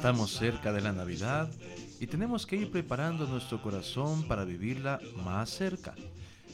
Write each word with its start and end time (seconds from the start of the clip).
Estamos 0.00 0.32
cerca 0.32 0.72
de 0.72 0.80
la 0.80 0.94
Navidad 0.94 1.50
y 2.00 2.06
tenemos 2.06 2.46
que 2.46 2.56
ir 2.56 2.70
preparando 2.70 3.26
nuestro 3.26 3.60
corazón 3.60 4.26
para 4.26 4.46
vivirla 4.46 4.98
más 5.26 5.50
cerca. 5.50 5.94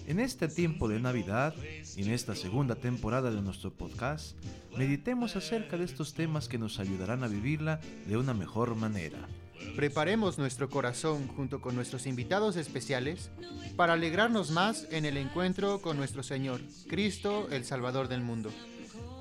En 0.08 0.18
este 0.18 0.48
tiempo 0.48 0.88
de 0.88 0.98
Navidad 0.98 1.54
y 1.96 2.02
en 2.02 2.10
esta 2.10 2.34
segunda 2.34 2.74
temporada 2.74 3.30
de 3.30 3.40
nuestro 3.40 3.70
podcast, 3.70 4.36
meditemos 4.76 5.36
acerca 5.36 5.76
de 5.76 5.84
estos 5.84 6.12
temas 6.12 6.48
que 6.48 6.58
nos 6.58 6.80
ayudarán 6.80 7.22
a 7.22 7.28
vivirla 7.28 7.78
de 8.08 8.16
una 8.16 8.34
mejor 8.34 8.74
manera. 8.74 9.28
Preparemos 9.76 10.38
nuestro 10.38 10.68
corazón 10.68 11.28
junto 11.28 11.60
con 11.60 11.76
nuestros 11.76 12.08
invitados 12.08 12.56
especiales 12.56 13.30
para 13.76 13.92
alegrarnos 13.92 14.50
más 14.50 14.88
en 14.90 15.04
el 15.04 15.16
encuentro 15.16 15.80
con 15.80 15.96
nuestro 15.96 16.24
Señor, 16.24 16.60
Cristo, 16.88 17.46
el 17.52 17.64
Salvador 17.64 18.08
del 18.08 18.22
mundo. 18.22 18.50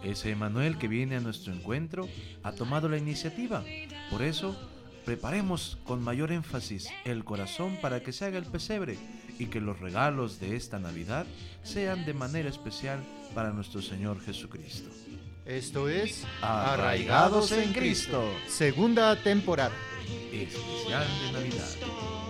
Ese 0.05 0.30
Emanuel 0.30 0.77
que 0.77 0.88
viene 0.88 1.16
a 1.16 1.20
nuestro 1.20 1.52
encuentro 1.52 2.08
ha 2.44 2.52
tomado 2.52 2.88
la 2.88 2.98
iniciativa. 2.98 3.63
Por 4.12 4.22
eso, 4.22 4.55
preparemos 5.04 5.77
con 5.84 6.02
mayor 6.04 6.32
énfasis 6.32 6.88
el 7.05 7.23
corazón 7.23 7.77
para 7.82 8.02
que 8.02 8.13
se 8.13 8.26
haga 8.26 8.38
el 8.38 8.46
pesebre 8.46 8.98
y 9.40 9.48
que 9.48 9.60
los 9.60 9.80
regalos 9.80 10.40
de 10.40 10.55
esta 10.55 10.80
Navidad 10.80 11.26
sean 11.63 12.05
de 12.05 12.13
manera 12.13 12.49
especial 12.49 13.04
para 13.34 13.52
nuestro 13.52 13.82
Señor 13.82 14.22
Jesucristo. 14.22 14.90
Esto 15.46 15.90
es 15.90 16.26
Arraigados 16.41 17.52
en 17.52 17.74
Cristo, 17.74 18.24
segunda 18.48 19.16
temporada. 19.16 19.76
especial 20.32 21.08
de 21.21 21.32
Navidad. 21.34 22.24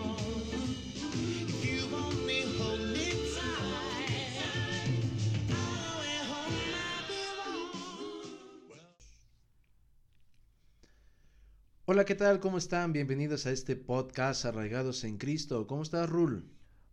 Hola, 11.87 12.03
¿qué 12.03 12.15
tal? 12.15 12.39
¿Cómo 12.39 12.57
están? 12.57 12.93
Bienvenidos 12.93 13.45
a 13.45 13.51
este 13.51 13.75
podcast 13.75 14.43
Arraigados 14.45 15.03
en 15.03 15.19
Cristo. 15.19 15.67
¿Cómo 15.67 15.83
estás, 15.83 16.09
Rul? 16.09 16.49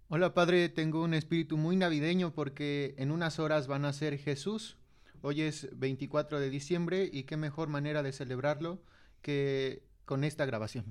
Hola, 0.09 0.35
Padre. 0.35 0.69
Tengo 0.69 1.03
un 1.03 1.15
espíritu 1.15 1.57
muy 1.57 1.77
navideño 1.77 2.35
porque 2.35 2.95
en 2.99 3.11
unas 3.11 3.39
horas 3.39 3.69
van 3.69 3.87
a 3.87 3.95
ser 3.95 4.19
Jesús. 4.19 4.77
Hoy 5.23 5.41
es 5.41 5.71
24 5.79 6.39
de 6.41 6.51
diciembre 6.51 7.09
y 7.11 7.23
qué 7.23 7.39
mejor 7.39 7.71
manera 7.71 8.03
de 8.03 8.13
celebrarlo 8.13 8.83
que 9.23 9.83
con 10.05 10.25
esta 10.25 10.45
grabación. 10.45 10.85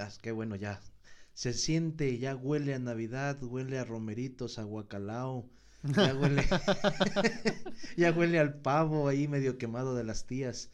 Ah, 0.00 0.10
qué 0.20 0.32
bueno 0.32 0.56
ya. 0.56 0.80
Se 1.34 1.52
siente, 1.52 2.18
ya 2.18 2.34
huele 2.34 2.74
a 2.74 2.80
Navidad, 2.80 3.40
huele 3.44 3.78
a 3.78 3.84
romeritos, 3.84 4.58
a 4.58 4.64
guacalao 4.64 5.48
ya 5.94 6.14
huele, 6.14 6.44
ya 7.96 8.12
huele 8.12 8.38
al 8.38 8.54
pavo 8.54 9.08
ahí 9.08 9.28
medio 9.28 9.58
quemado 9.58 9.94
de 9.94 10.04
las 10.04 10.26
tías. 10.26 10.70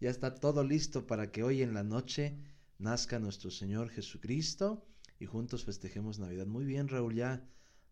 Ya 0.00 0.10
está 0.10 0.34
todo 0.34 0.64
listo 0.64 1.06
para 1.06 1.30
que 1.30 1.42
hoy 1.42 1.62
en 1.62 1.74
la 1.74 1.82
noche 1.82 2.38
nazca 2.78 3.18
nuestro 3.18 3.50
Señor 3.50 3.90
Jesucristo 3.90 4.86
y 5.18 5.26
juntos 5.26 5.64
festejemos 5.64 6.18
Navidad. 6.18 6.46
Muy 6.46 6.64
bien, 6.64 6.88
Raúl, 6.88 7.14
ya. 7.14 7.44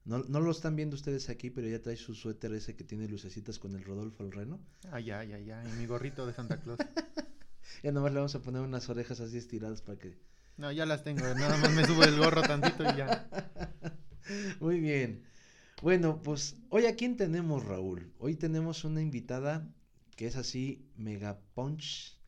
No, 0.05 0.19
no 0.19 0.41
lo 0.41 0.53
están 0.53 0.77
viendo 0.77 0.95
ustedes 0.95 1.29
aquí, 1.29 1.51
pero 1.51 1.67
ya 1.67 1.83
trae 1.83 1.97
su 1.97 2.15
suéter 2.15 2.53
ese 2.55 2.77
que 2.77 2.85
tiene 2.85 3.09
lucecitas 3.09 3.59
con 3.59 3.75
el 3.75 3.83
Rodolfo 3.83 4.23
el 4.23 4.31
Reno. 4.31 4.61
Ay, 4.93 5.11
ay, 5.11 5.33
ay, 5.33 5.51
ay, 5.51 5.69
y 5.69 5.77
mi 5.81 5.87
gorrito 5.87 6.27
de 6.27 6.33
Santa 6.33 6.61
Claus. 6.61 6.79
Ya 7.83 7.93
nomás 7.93 8.13
le 8.13 8.19
vamos 8.19 8.35
a 8.35 8.41
poner 8.41 8.63
unas 8.63 8.89
orejas 8.89 9.21
así 9.21 9.37
estiradas 9.37 9.83
para 9.83 9.99
que... 9.99 10.17
No, 10.57 10.73
ya 10.73 10.87
las 10.87 11.05
tengo, 11.05 11.23
nada 11.35 11.57
más 11.59 11.71
me 11.73 11.85
subo 11.85 12.05
el 12.05 12.17
gorro 12.17 12.41
tantito 12.43 12.85
y 12.85 12.97
ya. 12.97 13.29
Muy 14.61 14.81
bien. 14.81 15.25
Bueno, 15.83 16.23
pues 16.23 16.57
hoy 16.71 16.87
a 16.87 16.97
quién 16.97 17.17
tenemos, 17.17 17.65
Raúl. 17.65 18.13
Hoy 18.19 18.35
tenemos 18.35 18.85
una 18.85 19.03
invitada 19.03 19.69
que 20.17 20.27
es 20.27 20.37
así 20.37 20.89
mega 20.97 21.39
punch, 21.55 22.19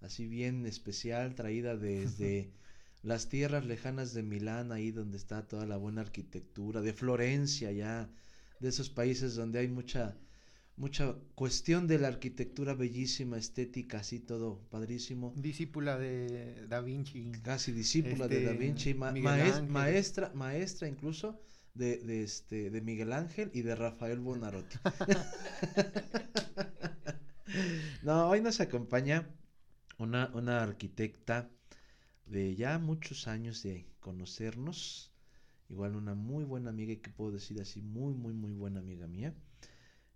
así 0.00 0.26
bien 0.28 0.64
especial, 0.66 1.34
traída 1.34 1.76
desde 1.76 2.52
las 3.02 3.28
tierras 3.28 3.66
lejanas 3.66 4.14
de 4.14 4.22
Milán, 4.22 4.70
ahí 4.70 4.92
donde 4.92 5.16
está 5.16 5.46
toda 5.46 5.66
la 5.66 5.76
buena 5.76 6.02
arquitectura, 6.02 6.80
de 6.80 6.92
Florencia 6.92 7.72
ya, 7.72 8.08
de 8.60 8.68
esos 8.68 8.90
países 8.90 9.34
donde 9.34 9.58
hay 9.58 9.68
mucha 9.68 10.16
mucha 10.76 11.14
cuestión 11.36 11.86
de 11.86 12.00
la 12.00 12.08
arquitectura 12.08 12.74
bellísima, 12.74 13.38
estética, 13.38 13.98
así 14.00 14.18
todo 14.18 14.60
padrísimo. 14.70 15.32
Discípula 15.36 15.96
de 15.98 16.66
Da 16.68 16.80
Vinci. 16.80 17.30
Casi 17.44 17.70
discípula 17.70 18.26
de 18.26 18.42
Da 18.42 18.50
Este, 18.52 18.64
Vinci, 18.64 18.94
ma- 18.94 19.10
Ángel. 19.10 19.62
maestra, 19.68 20.32
maestra 20.34 20.88
incluso 20.88 21.40
de, 21.74 21.98
de 21.98 22.22
este 22.22 22.70
de 22.70 22.80
Miguel 22.80 23.12
Ángel 23.12 23.50
y 23.54 23.62
de 23.62 23.74
Rafael 23.76 24.20
Bonarotti. 24.20 24.78
no, 28.02 28.28
hoy 28.28 28.40
nos 28.40 28.60
acompaña 28.60 29.28
una, 29.98 30.30
una 30.34 30.62
arquitecta 30.62 31.50
de 32.26 32.54
ya 32.56 32.78
muchos 32.78 33.26
años 33.28 33.62
de 33.62 33.86
conocernos, 34.00 35.12
igual 35.70 35.96
una 35.96 36.14
muy 36.14 36.44
buena 36.44 36.70
amiga 36.70 36.94
y 36.94 36.98
que 36.98 37.10
puedo 37.10 37.32
decir 37.32 37.60
así, 37.62 37.82
muy, 37.82 38.14
muy, 38.14 38.34
muy 38.34 38.54
buena 38.54 38.80
amiga 38.80 39.08
mía. 39.08 39.34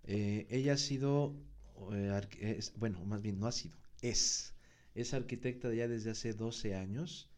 Eh, 0.04 0.46
ella 0.50 0.74
ha 0.74 0.78
sido, 0.78 1.36
eh, 1.92 2.20
es- 2.40 2.74
bueno, 2.78 3.04
más 3.06 3.22
bien 3.22 3.40
no 3.40 3.46
ha 3.46 3.52
sido, 3.52 3.78
es, 4.02 4.54
es 4.94 5.14
arquitecta 5.14 5.72
ya 5.74 5.88
desde 5.88 6.10
hace 6.12 6.34
12 6.34 6.74
años, 6.76 7.30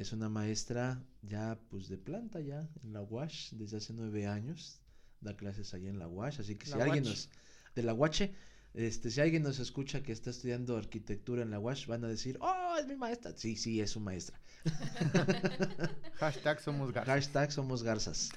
es 0.00 0.12
una 0.12 0.30
maestra 0.30 1.04
ya 1.20 1.58
pues 1.68 1.88
de 1.88 1.98
planta 1.98 2.40
ya 2.40 2.66
en 2.82 2.94
la 2.94 3.02
UASH 3.02 3.52
desde 3.52 3.76
hace 3.76 3.92
9 3.92 4.26
años, 4.26 4.80
da 5.20 5.36
clases 5.36 5.74
allá 5.74 5.90
en 5.90 5.98
la 5.98 6.08
UASH, 6.08 6.40
así 6.40 6.56
que 6.56 6.64
si 6.64 6.72
alguien 6.72 7.04
UASH. 7.04 7.08
nos, 7.08 7.28
de 7.74 7.82
la 7.82 7.92
UACH, 7.92 8.30
este, 8.72 9.10
si 9.10 9.20
alguien 9.20 9.42
nos 9.42 9.58
escucha 9.58 10.02
que 10.02 10.12
está 10.12 10.30
estudiando 10.30 10.78
arquitectura 10.78 11.42
en 11.42 11.50
la 11.50 11.58
UASH, 11.58 11.86
van 11.86 12.04
a 12.04 12.08
decir, 12.08 12.38
oh, 12.40 12.76
es 12.80 12.86
mi 12.86 12.96
maestra. 12.96 13.34
Sí, 13.36 13.56
sí, 13.56 13.80
es 13.82 13.90
su 13.90 14.00
maestra. 14.00 14.40
Hashtag 16.14 16.60
somos 16.60 16.92
gatos. 16.92 17.08
Hashtag 17.08 17.52
somos 17.52 17.82
garzas. 17.82 18.30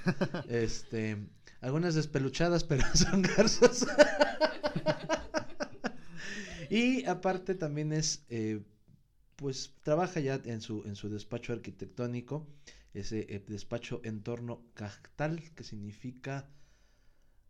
Este, 0.49 1.17
algunas 1.61 1.95
despeluchadas, 1.95 2.65
pero 2.65 2.83
son 2.93 3.21
garzas. 3.21 3.87
y 6.69 7.05
aparte 7.05 7.55
también 7.55 7.93
es, 7.93 8.25
eh, 8.27 8.61
pues 9.35 9.73
trabaja 9.83 10.19
ya 10.19 10.39
en 10.45 10.61
su, 10.61 10.83
en 10.85 10.95
su 10.95 11.09
despacho 11.09 11.53
arquitectónico, 11.53 12.47
ese 12.93 13.25
eh, 13.33 13.43
despacho 13.47 14.01
entorno 14.03 14.61
cactal, 14.73 15.41
que 15.55 15.63
significa 15.63 16.47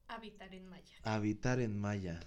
Habitar 0.08 0.54
en 0.54 0.68
Maya. 0.70 0.96
habitar 1.04 1.60
en 1.60 1.80
maya. 1.80 2.20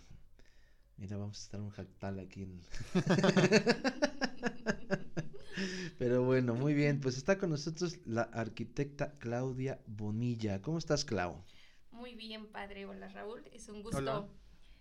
Mira, 0.99 1.17
vamos 1.17 1.39
a 1.39 1.43
estar 1.43 1.61
un 1.61 1.71
jactal 1.71 2.19
aquí. 2.19 2.43
en- 2.43 2.61
Pero 5.99 6.25
bueno, 6.25 6.55
muy 6.55 6.75
bien. 6.75 7.01
Pues 7.01 7.17
está 7.17 7.39
con 7.39 7.51
nosotros 7.51 7.99
la 8.07 8.23
arquitecta 8.23 9.19
Claudia 9.19 9.81
Bonilla. 9.87 10.61
¿Cómo 10.63 10.79
estás, 10.79 11.05
Clau? 11.05 11.45
Muy 11.91 12.15
bien, 12.15 12.47
padre. 12.49 12.87
Hola, 12.87 13.09
Raúl. 13.09 13.43
Es 13.53 13.69
un 13.69 13.83
gusto 13.83 13.99
Hola. 13.99 14.29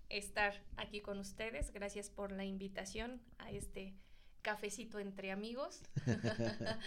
estar 0.10 0.54
aquí 0.78 1.02
con 1.02 1.18
ustedes. 1.20 1.72
Gracias 1.72 2.10
por 2.10 2.32
la 2.32 2.46
invitación 2.46 3.22
a 3.38 3.52
este 3.52 3.94
cafecito 4.46 5.00
entre 5.00 5.32
amigos. 5.32 5.82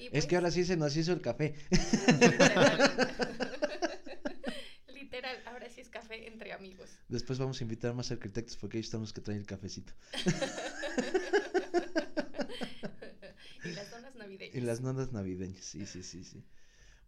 Y 0.00 0.04
Es 0.04 0.10
pues, 0.12 0.26
que 0.26 0.36
ahora 0.36 0.52
sí 0.52 0.64
se 0.64 0.76
nos 0.76 0.96
hizo 0.96 1.12
el 1.12 1.20
café. 1.20 1.56
Literal, 4.94 5.36
ahora 5.46 5.68
sí 5.68 5.80
es 5.80 5.88
café 5.88 6.28
entre 6.28 6.52
amigos. 6.52 6.88
Después 7.08 7.40
vamos 7.40 7.60
a 7.60 7.64
invitar 7.64 7.94
más 7.94 8.12
arquitectos 8.12 8.56
porque 8.56 8.78
ellos 8.78 8.90
son 8.90 9.00
los 9.00 9.12
que 9.12 9.22
traen 9.22 9.40
el 9.40 9.46
cafecito. 9.46 9.92
y 13.64 13.70
las 13.70 13.90
donas 13.90 14.14
navideñas. 14.14 14.54
Y 14.54 14.60
las 14.60 14.80
nodas 14.80 15.10
navideñas. 15.10 15.64
Sí, 15.64 15.84
sí, 15.84 16.04
sí, 16.04 16.22
sí. 16.22 16.44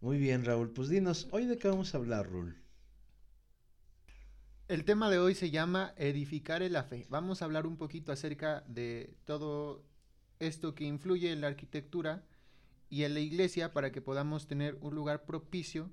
Muy 0.01 0.17
bien, 0.17 0.43
Raúl. 0.43 0.73
Pues 0.73 0.89
dinos, 0.89 1.29
¿hoy 1.31 1.45
de 1.45 1.57
qué 1.57 1.69
vamos 1.69 1.95
a 1.95 1.97
hablar, 1.97 2.29
Raúl? 2.29 2.60
El 4.71 4.85
tema 4.85 5.09
de 5.09 5.19
hoy 5.19 5.35
se 5.35 5.51
llama 5.51 5.93
Edificar 5.97 6.63
en 6.63 6.71
la 6.71 6.85
fe. 6.85 7.05
Vamos 7.09 7.41
a 7.41 7.45
hablar 7.45 7.67
un 7.67 7.75
poquito 7.75 8.13
acerca 8.13 8.63
de 8.69 9.13
todo 9.25 9.83
esto 10.39 10.75
que 10.75 10.85
influye 10.85 11.33
en 11.33 11.41
la 11.41 11.47
arquitectura 11.47 12.23
y 12.89 13.03
en 13.03 13.13
la 13.13 13.19
iglesia 13.19 13.73
para 13.73 13.91
que 13.91 13.99
podamos 13.99 14.47
tener 14.47 14.77
un 14.79 14.95
lugar 14.95 15.25
propicio 15.25 15.91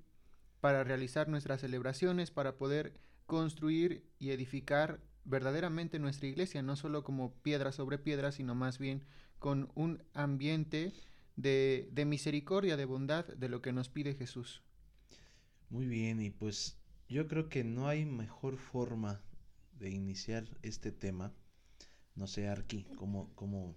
para 0.60 0.84
realizar 0.84 1.26
nuestras 1.26 1.60
celebraciones, 1.60 2.30
para 2.30 2.56
poder 2.56 2.94
construir 3.26 4.04
y 4.20 4.30
edificar 4.30 5.00
verdaderamente 5.24 5.98
nuestra 5.98 6.28
iglesia, 6.28 6.62
no 6.62 6.76
solo 6.76 7.02
como 7.02 7.34
piedra 7.42 7.72
sobre 7.72 7.98
piedra, 7.98 8.30
sino 8.30 8.54
más 8.54 8.78
bien 8.78 9.02
con 9.40 9.72
un 9.74 10.04
ambiente 10.14 10.92
de, 11.34 11.88
de 11.90 12.04
misericordia, 12.04 12.76
de 12.76 12.84
bondad, 12.84 13.26
de 13.26 13.48
lo 13.48 13.60
que 13.60 13.72
nos 13.72 13.88
pide 13.88 14.14
Jesús. 14.14 14.62
Muy 15.68 15.88
bien, 15.88 16.22
y 16.22 16.30
pues 16.30 16.78
yo 17.08 17.26
creo 17.26 17.48
que 17.48 17.64
no 17.64 17.88
hay 17.88 18.04
mejor 18.04 18.56
forma 18.56 19.20
de 19.78 19.90
iniciar 19.90 20.44
este 20.62 20.92
tema. 20.92 21.32
No 22.14 22.26
sé, 22.26 22.48
Arqui, 22.48 22.84
cómo, 22.96 23.32
cómo, 23.34 23.76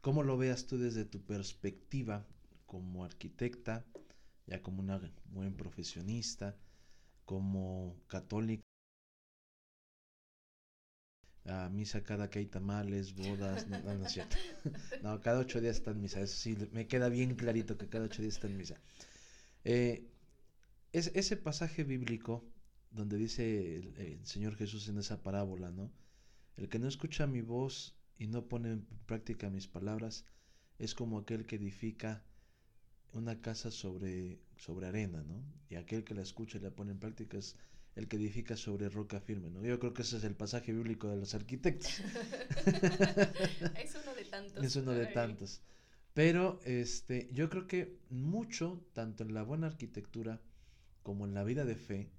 cómo 0.00 0.22
lo 0.22 0.36
veas 0.36 0.66
tú 0.66 0.78
desde 0.78 1.04
tu 1.04 1.22
perspectiva 1.22 2.26
como 2.66 3.04
arquitecta, 3.04 3.84
ya 4.46 4.62
como 4.62 4.80
una 4.80 5.00
buen 5.26 5.54
profesionista, 5.54 6.56
como 7.24 7.96
católica 8.06 8.62
a 11.48 11.68
misa 11.70 12.02
cada 12.02 12.28
que 12.28 12.40
hay 12.40 12.46
tamales, 12.46 13.14
bodas, 13.14 13.66
no, 13.68 13.80
no, 13.80 14.06
es 14.06 14.12
cierto. 14.12 14.36
No, 15.02 15.20
cada 15.20 15.40
ocho 15.40 15.60
días 15.60 15.76
está 15.76 15.92
en 15.92 16.00
misa, 16.02 16.20
eso 16.20 16.36
sí, 16.36 16.56
me 16.72 16.86
queda 16.86 17.08
bien 17.08 17.34
clarito 17.36 17.78
que 17.78 17.88
cada 17.88 18.04
ocho 18.04 18.22
días 18.22 18.34
está 18.34 18.48
en 18.48 18.56
misa. 18.56 18.76
Eh, 19.64 20.06
es, 20.92 21.10
ese 21.14 21.36
pasaje 21.36 21.84
bíblico 21.84 22.44
donde 22.90 23.16
dice 23.16 23.76
el, 23.76 23.96
el, 23.96 24.26
Señor 24.26 24.56
Jesús 24.56 24.88
en 24.88 24.98
esa 24.98 25.22
parábola, 25.22 25.70
¿no? 25.70 25.92
El 26.56 26.68
que 26.68 26.78
no 26.78 26.88
escucha 26.88 27.26
mi 27.26 27.40
voz 27.40 27.96
y 28.18 28.26
no 28.26 28.48
pone 28.48 28.70
en 28.72 28.86
práctica 29.06 29.50
mis 29.50 29.68
palabras 29.68 30.24
es 30.78 30.94
como 30.94 31.18
aquel 31.18 31.46
que 31.46 31.56
edifica 31.56 32.24
una 33.12 33.40
casa 33.40 33.70
sobre, 33.70 34.40
sobre 34.56 34.86
arena, 34.86 35.22
¿no? 35.22 35.42
Y 35.68 35.76
aquel 35.76 36.04
que 36.04 36.14
la 36.14 36.22
escucha 36.22 36.58
y 36.58 36.60
la 36.60 36.70
pone 36.70 36.92
en 36.92 36.98
práctica 36.98 37.38
es 37.38 37.56
el 37.94 38.06
que 38.06 38.16
edifica 38.16 38.56
sobre 38.56 38.88
roca 38.88 39.20
firme, 39.20 39.50
¿no? 39.50 39.64
Yo 39.64 39.78
creo 39.78 39.92
que 39.92 40.02
ese 40.02 40.18
es 40.18 40.24
el 40.24 40.34
pasaje 40.34 40.72
bíblico 40.72 41.08
de 41.08 41.16
los 41.16 41.34
arquitectos. 41.34 42.00
es 43.82 43.94
uno 43.94 44.14
de 44.14 44.24
tantos. 44.24 44.64
Es 44.64 44.76
uno 44.76 44.92
de 44.92 45.06
tantos. 45.06 45.60
Pero 46.14 46.60
este, 46.64 47.28
yo 47.32 47.48
creo 47.48 47.66
que 47.66 47.98
mucho, 48.10 48.84
tanto 48.92 49.24
en 49.24 49.34
la 49.34 49.42
buena 49.42 49.66
arquitectura 49.66 50.40
como 51.08 51.24
en 51.24 51.32
la 51.32 51.42
vida 51.42 51.64
de 51.64 51.74
fe, 51.74 52.10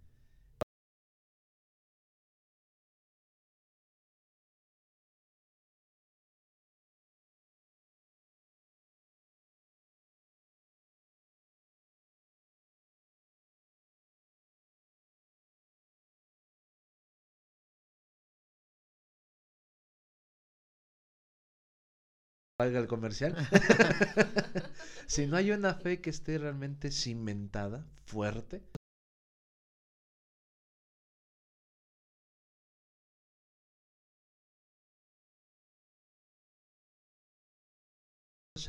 valga 22.60 22.80
el 22.80 22.88
comercial. 22.88 23.36
si 25.08 25.26
no 25.28 25.38
hay 25.38 25.52
una 25.52 25.74
fe 25.74 26.00
que 26.02 26.10
esté 26.10 26.38
realmente 26.38 26.92
cimentada, 26.92 27.86
fuerte, 28.06 28.64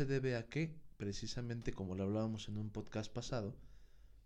se 0.00 0.06
debe 0.06 0.34
a 0.34 0.48
que, 0.48 0.80
precisamente 0.96 1.74
como 1.74 1.94
lo 1.94 2.04
hablábamos 2.04 2.48
en 2.48 2.56
un 2.56 2.70
podcast 2.70 3.12
pasado, 3.12 3.54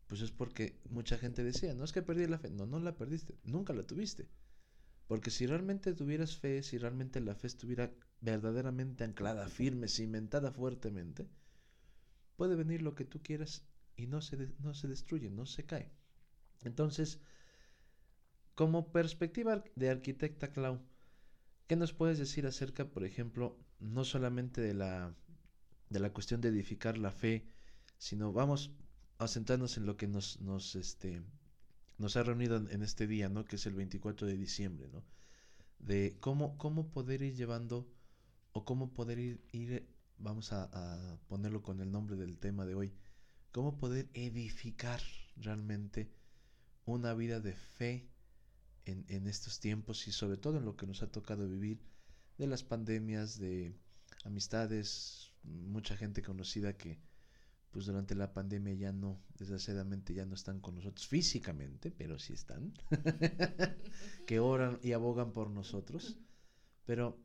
pues 0.06 0.20
es 0.20 0.30
porque 0.30 0.78
mucha 0.88 1.18
gente 1.18 1.42
decía, 1.42 1.74
no 1.74 1.82
es 1.82 1.90
que 1.90 2.00
perdí 2.00 2.28
la 2.28 2.38
fe, 2.38 2.48
no, 2.48 2.64
no 2.64 2.78
la 2.78 2.96
perdiste, 2.96 3.34
nunca 3.42 3.72
la 3.72 3.82
tuviste. 3.82 4.28
Porque 5.08 5.32
si 5.32 5.48
realmente 5.48 5.92
tuvieras 5.92 6.36
fe, 6.36 6.62
si 6.62 6.78
realmente 6.78 7.20
la 7.20 7.34
fe 7.34 7.48
estuviera 7.48 7.92
verdaderamente 8.20 9.02
anclada, 9.02 9.48
firme, 9.48 9.88
cimentada 9.88 10.52
fuertemente, 10.52 11.26
puede 12.36 12.54
venir 12.54 12.80
lo 12.80 12.94
que 12.94 13.04
tú 13.04 13.20
quieras 13.20 13.64
y 13.96 14.06
no 14.06 14.20
se, 14.20 14.52
no 14.60 14.74
se 14.74 14.86
destruye, 14.86 15.28
no 15.28 15.44
se 15.44 15.64
cae. 15.64 15.90
Entonces, 16.62 17.18
como 18.54 18.92
perspectiva 18.92 19.64
de 19.74 19.90
arquitecta 19.90 20.52
Clau, 20.52 20.78
¿qué 21.66 21.74
nos 21.74 21.92
puedes 21.92 22.20
decir 22.20 22.46
acerca, 22.46 22.84
por 22.84 23.02
ejemplo, 23.02 23.58
no 23.80 24.04
solamente 24.04 24.60
de 24.60 24.74
la, 24.74 25.16
de 25.90 26.00
la 26.00 26.12
cuestión 26.12 26.40
de 26.40 26.48
edificar 26.48 26.98
la 26.98 27.10
fe, 27.10 27.46
sino 27.98 28.32
vamos 28.32 28.72
a 29.18 29.28
centrarnos 29.28 29.76
en 29.76 29.86
lo 29.86 29.96
que 29.96 30.08
nos, 30.08 30.40
nos, 30.40 30.74
este, 30.74 31.22
nos 31.98 32.16
ha 32.16 32.22
reunido 32.22 32.56
en, 32.56 32.82
este 32.82 33.06
día, 33.06 33.28
¿no? 33.28 33.44
Que 33.44 33.56
es 33.56 33.66
el 33.66 33.74
24 33.74 34.26
de 34.26 34.36
diciembre, 34.36 34.88
¿no? 34.92 35.04
De 35.78 36.16
cómo, 36.20 36.58
cómo 36.58 36.90
poder 36.90 37.22
ir 37.22 37.34
llevando 37.34 37.88
o 38.52 38.64
cómo 38.64 38.92
poder 38.92 39.18
ir, 39.18 39.44
ir 39.52 39.88
vamos 40.18 40.52
a, 40.52 40.68
a, 40.72 41.18
ponerlo 41.28 41.62
con 41.62 41.80
el 41.80 41.90
nombre 41.90 42.16
del 42.16 42.38
tema 42.38 42.64
de 42.64 42.74
hoy, 42.74 42.92
cómo 43.52 43.76
poder 43.76 44.08
edificar 44.14 45.00
realmente 45.36 46.10
una 46.86 47.14
vida 47.14 47.40
de 47.40 47.54
fe 47.54 48.08
en, 48.84 49.04
en, 49.08 49.26
estos 49.26 49.60
tiempos 49.60 50.06
y 50.06 50.12
sobre 50.12 50.36
todo 50.36 50.58
en 50.58 50.64
lo 50.64 50.76
que 50.76 50.86
nos 50.86 51.02
ha 51.02 51.10
tocado 51.10 51.48
vivir 51.48 51.80
de 52.38 52.46
las 52.46 52.62
pandemias, 52.62 53.38
de 53.38 53.74
amistades, 54.24 55.33
mucha 55.44 55.96
gente 55.96 56.22
conocida 56.22 56.76
que 56.76 56.98
pues 57.70 57.86
durante 57.86 58.14
la 58.14 58.32
pandemia 58.32 58.74
ya 58.74 58.92
no, 58.92 59.20
desgraciadamente 59.36 60.14
ya 60.14 60.26
no 60.26 60.34
están 60.34 60.60
con 60.60 60.76
nosotros 60.76 61.08
físicamente, 61.08 61.90
pero 61.90 62.18
sí 62.18 62.32
están, 62.32 62.72
que 64.26 64.38
oran 64.38 64.78
y 64.82 64.92
abogan 64.92 65.32
por 65.32 65.50
nosotros, 65.50 66.16
pero 66.86 67.18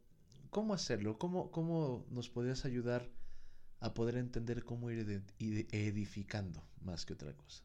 ¿Cómo 0.49 0.73
hacerlo? 0.73 1.19
¿Cómo, 1.19 1.51
¿Cómo 1.51 2.05
nos 2.09 2.29
podrías 2.29 2.65
ayudar 2.65 3.07
a 3.79 3.93
poder 3.93 4.17
entender 4.17 4.63
cómo 4.63 4.89
ir 4.89 5.23
edificando 5.39 6.63
más 6.81 7.05
que 7.05 7.13
otra 7.13 7.33
cosa? 7.35 7.63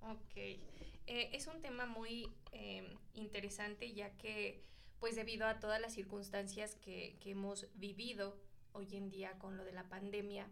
Ok, 0.00 0.36
eh, 0.36 0.60
es 1.06 1.46
un 1.46 1.60
tema 1.60 1.86
muy 1.86 2.28
eh, 2.52 2.96
interesante 3.14 3.92
ya 3.92 4.16
que 4.16 4.64
pues 4.98 5.14
debido 5.14 5.46
a 5.46 5.60
todas 5.60 5.80
las 5.80 5.94
circunstancias 5.94 6.74
que, 6.76 7.18
que 7.20 7.30
hemos 7.30 7.68
vivido 7.74 8.36
hoy 8.76 8.94
en 8.96 9.10
día 9.10 9.38
con 9.38 9.56
lo 9.56 9.64
de 9.64 9.72
la 9.72 9.88
pandemia, 9.88 10.48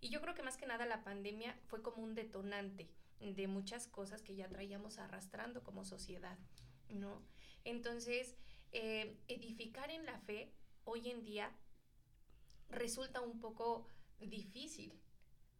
y 0.00 0.10
yo 0.10 0.20
creo 0.20 0.34
que 0.34 0.42
más 0.42 0.56
que 0.56 0.66
nada 0.66 0.86
la 0.86 1.02
pandemia 1.02 1.58
fue 1.66 1.82
como 1.82 2.02
un 2.02 2.14
detonante 2.14 2.88
de 3.20 3.48
muchas 3.48 3.88
cosas 3.88 4.22
que 4.22 4.36
ya 4.36 4.48
traíamos 4.48 4.98
arrastrando 4.98 5.64
como 5.64 5.84
sociedad, 5.84 6.38
¿no? 6.88 7.22
Entonces, 7.64 8.36
eh, 8.72 9.18
edificar 9.26 9.90
en 9.90 10.06
la 10.06 10.18
fe 10.20 10.52
hoy 10.84 11.10
en 11.10 11.24
día 11.24 11.50
resulta 12.68 13.20
un 13.20 13.40
poco 13.40 13.88
difícil, 14.20 15.00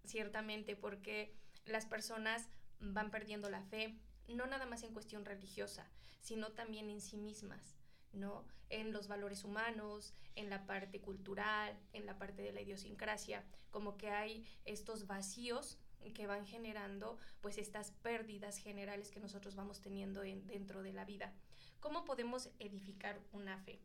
ciertamente, 0.05 0.77
porque 0.77 1.35
las 1.65 1.87
personas 1.87 2.49
van 2.81 3.11
perdiendo 3.11 3.51
la 3.51 3.63
fe, 3.63 3.99
no 4.29 4.47
nada 4.47 4.67
más 4.67 4.83
en 4.83 4.93
cuestión 4.93 5.25
religiosa, 5.25 5.91
sino 6.21 6.53
también 6.53 6.91
en 6.91 7.01
sí 7.01 7.17
mismas, 7.17 7.77
¿no? 8.13 8.45
En 8.71 8.93
los 8.93 9.09
valores 9.09 9.45
humanos, 9.45 10.15
en 10.35 10.51
la 10.51 10.67
parte 10.67 11.01
cultural, 11.01 11.79
en 11.93 12.07
la 12.07 12.19
parte 12.19 12.43
de 12.43 12.53
la 12.53 12.61
idiosincrasia, 12.61 13.45
como 13.71 13.97
que 13.97 14.11
hay 14.11 14.45
estos 14.65 15.07
vacíos 15.07 15.79
que 16.15 16.27
van 16.27 16.47
generando 16.47 17.19
pues 17.41 17.59
estas 17.59 17.91
pérdidas 17.91 18.57
generales 18.59 19.11
que 19.11 19.21
nosotros 19.21 19.57
vamos 19.57 19.81
teniendo 19.81 20.23
en, 20.23 20.47
dentro 20.47 20.83
de 20.83 20.93
la 20.93 21.05
vida. 21.05 21.33
¿Cómo 21.81 22.05
podemos 22.05 22.51
edificar 22.59 23.21
una 23.33 23.59
fe? 23.59 23.81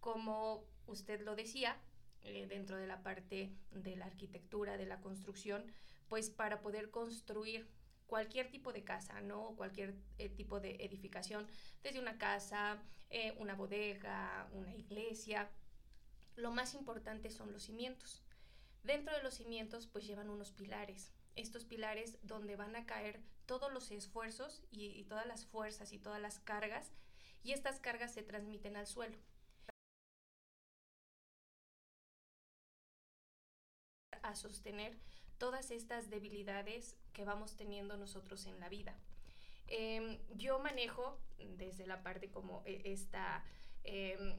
como 0.00 0.64
usted 0.86 1.20
lo 1.20 1.36
decía, 1.36 1.76
eh, 2.22 2.46
dentro 2.48 2.76
de 2.76 2.86
la 2.86 3.02
parte 3.02 3.52
de 3.70 3.96
la 3.96 4.06
arquitectura, 4.06 4.76
de 4.76 4.86
la 4.86 5.00
construcción, 5.00 5.64
pues 6.08 6.30
para 6.30 6.60
poder 6.60 6.90
construir 6.90 7.68
cualquier 8.10 8.50
tipo 8.50 8.72
de 8.72 8.82
casa, 8.82 9.20
¿no? 9.20 9.54
Cualquier 9.56 9.94
eh, 10.18 10.28
tipo 10.28 10.58
de 10.58 10.74
edificación, 10.80 11.46
desde 11.84 12.00
una 12.00 12.18
casa, 12.18 12.82
eh, 13.08 13.34
una 13.38 13.54
bodega, 13.54 14.48
una 14.52 14.74
iglesia. 14.74 15.48
Lo 16.34 16.50
más 16.50 16.74
importante 16.74 17.30
son 17.30 17.52
los 17.52 17.62
cimientos. 17.62 18.24
Dentro 18.82 19.14
de 19.16 19.22
los 19.22 19.34
cimientos, 19.34 19.86
pues 19.86 20.08
llevan 20.08 20.28
unos 20.28 20.50
pilares. 20.50 21.12
Estos 21.36 21.64
pilares 21.64 22.18
donde 22.22 22.56
van 22.56 22.74
a 22.74 22.84
caer 22.84 23.22
todos 23.46 23.72
los 23.72 23.92
esfuerzos 23.92 24.64
y, 24.72 24.86
y 24.86 25.04
todas 25.04 25.26
las 25.26 25.46
fuerzas 25.46 25.92
y 25.92 25.98
todas 26.00 26.20
las 26.20 26.40
cargas, 26.40 26.92
y 27.44 27.52
estas 27.52 27.78
cargas 27.78 28.12
se 28.12 28.24
transmiten 28.24 28.76
al 28.76 28.88
suelo. 28.88 29.16
a 34.22 34.34
sostener 34.36 34.98
todas 35.40 35.70
estas 35.70 36.10
debilidades 36.10 36.96
que 37.14 37.24
vamos 37.24 37.56
teniendo 37.56 37.96
nosotros 37.96 38.46
en 38.46 38.60
la 38.60 38.68
vida. 38.68 38.94
Eh, 39.68 40.20
yo 40.36 40.58
manejo 40.58 41.18
desde 41.56 41.86
la 41.86 42.02
parte 42.02 42.30
como 42.30 42.62
e, 42.66 42.82
esta 42.84 43.42
eh, 43.84 44.36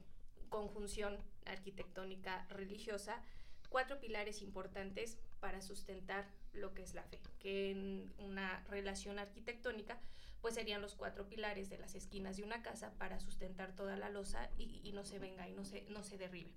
conjunción 0.48 1.18
arquitectónica 1.44 2.46
religiosa 2.50 3.20
cuatro 3.68 3.98
pilares 3.98 4.42
importantes 4.42 5.18
para 5.40 5.60
sustentar 5.60 6.30
lo 6.52 6.72
que 6.72 6.82
es 6.82 6.94
la 6.94 7.02
fe, 7.02 7.18
que 7.40 7.72
en 7.72 8.12
una 8.18 8.62
relación 8.68 9.18
arquitectónica 9.18 9.98
pues 10.40 10.54
serían 10.54 10.82
los 10.82 10.94
cuatro 10.94 11.28
pilares 11.28 11.68
de 11.68 11.78
las 11.78 11.96
esquinas 11.96 12.36
de 12.36 12.44
una 12.44 12.62
casa 12.62 12.92
para 12.98 13.18
sustentar 13.18 13.74
toda 13.74 13.96
la 13.96 14.08
losa 14.08 14.50
y, 14.56 14.80
y 14.84 14.92
no 14.92 15.04
se 15.04 15.18
venga 15.18 15.48
y 15.48 15.52
no 15.52 15.64
se, 15.64 15.82
no 15.88 16.04
se 16.04 16.16
derribe. 16.16 16.52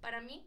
Para 0.00 0.20
mí, 0.20 0.46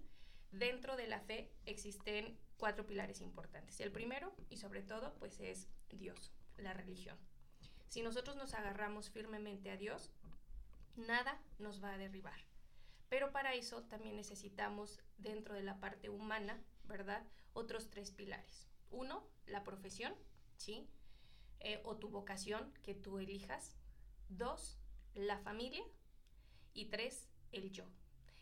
dentro 0.51 0.95
de 0.95 1.07
la 1.07 1.19
fe 1.19 1.51
existen 1.65 2.37
cuatro 2.57 2.85
pilares 2.85 3.21
importantes. 3.21 3.79
El 3.79 3.91
primero, 3.91 4.33
y 4.49 4.57
sobre 4.57 4.81
todo, 4.81 5.13
pues 5.15 5.39
es 5.39 5.67
Dios, 5.89 6.31
la 6.57 6.73
religión. 6.73 7.17
Si 7.89 8.01
nosotros 8.01 8.35
nos 8.35 8.53
agarramos 8.53 9.09
firmemente 9.09 9.71
a 9.71 9.77
Dios, 9.77 10.11
nada 10.95 11.41
nos 11.59 11.83
va 11.83 11.93
a 11.93 11.97
derribar. 11.97 12.39
Pero 13.09 13.31
para 13.31 13.53
eso 13.53 13.83
también 13.83 14.15
necesitamos, 14.15 14.99
dentro 15.17 15.53
de 15.53 15.63
la 15.63 15.79
parte 15.79 16.09
humana, 16.09 16.61
¿verdad? 16.85 17.23
Otros 17.53 17.89
tres 17.89 18.11
pilares. 18.11 18.67
Uno, 18.89 19.27
la 19.45 19.63
profesión, 19.63 20.13
¿sí? 20.57 20.89
Eh, 21.59 21.81
o 21.83 21.97
tu 21.97 22.09
vocación 22.09 22.73
que 22.83 22.95
tú 22.95 23.19
elijas. 23.19 23.75
Dos, 24.29 24.77
la 25.13 25.37
familia. 25.37 25.83
Y 26.73 26.85
tres, 26.85 27.29
el 27.51 27.71
yo. 27.71 27.85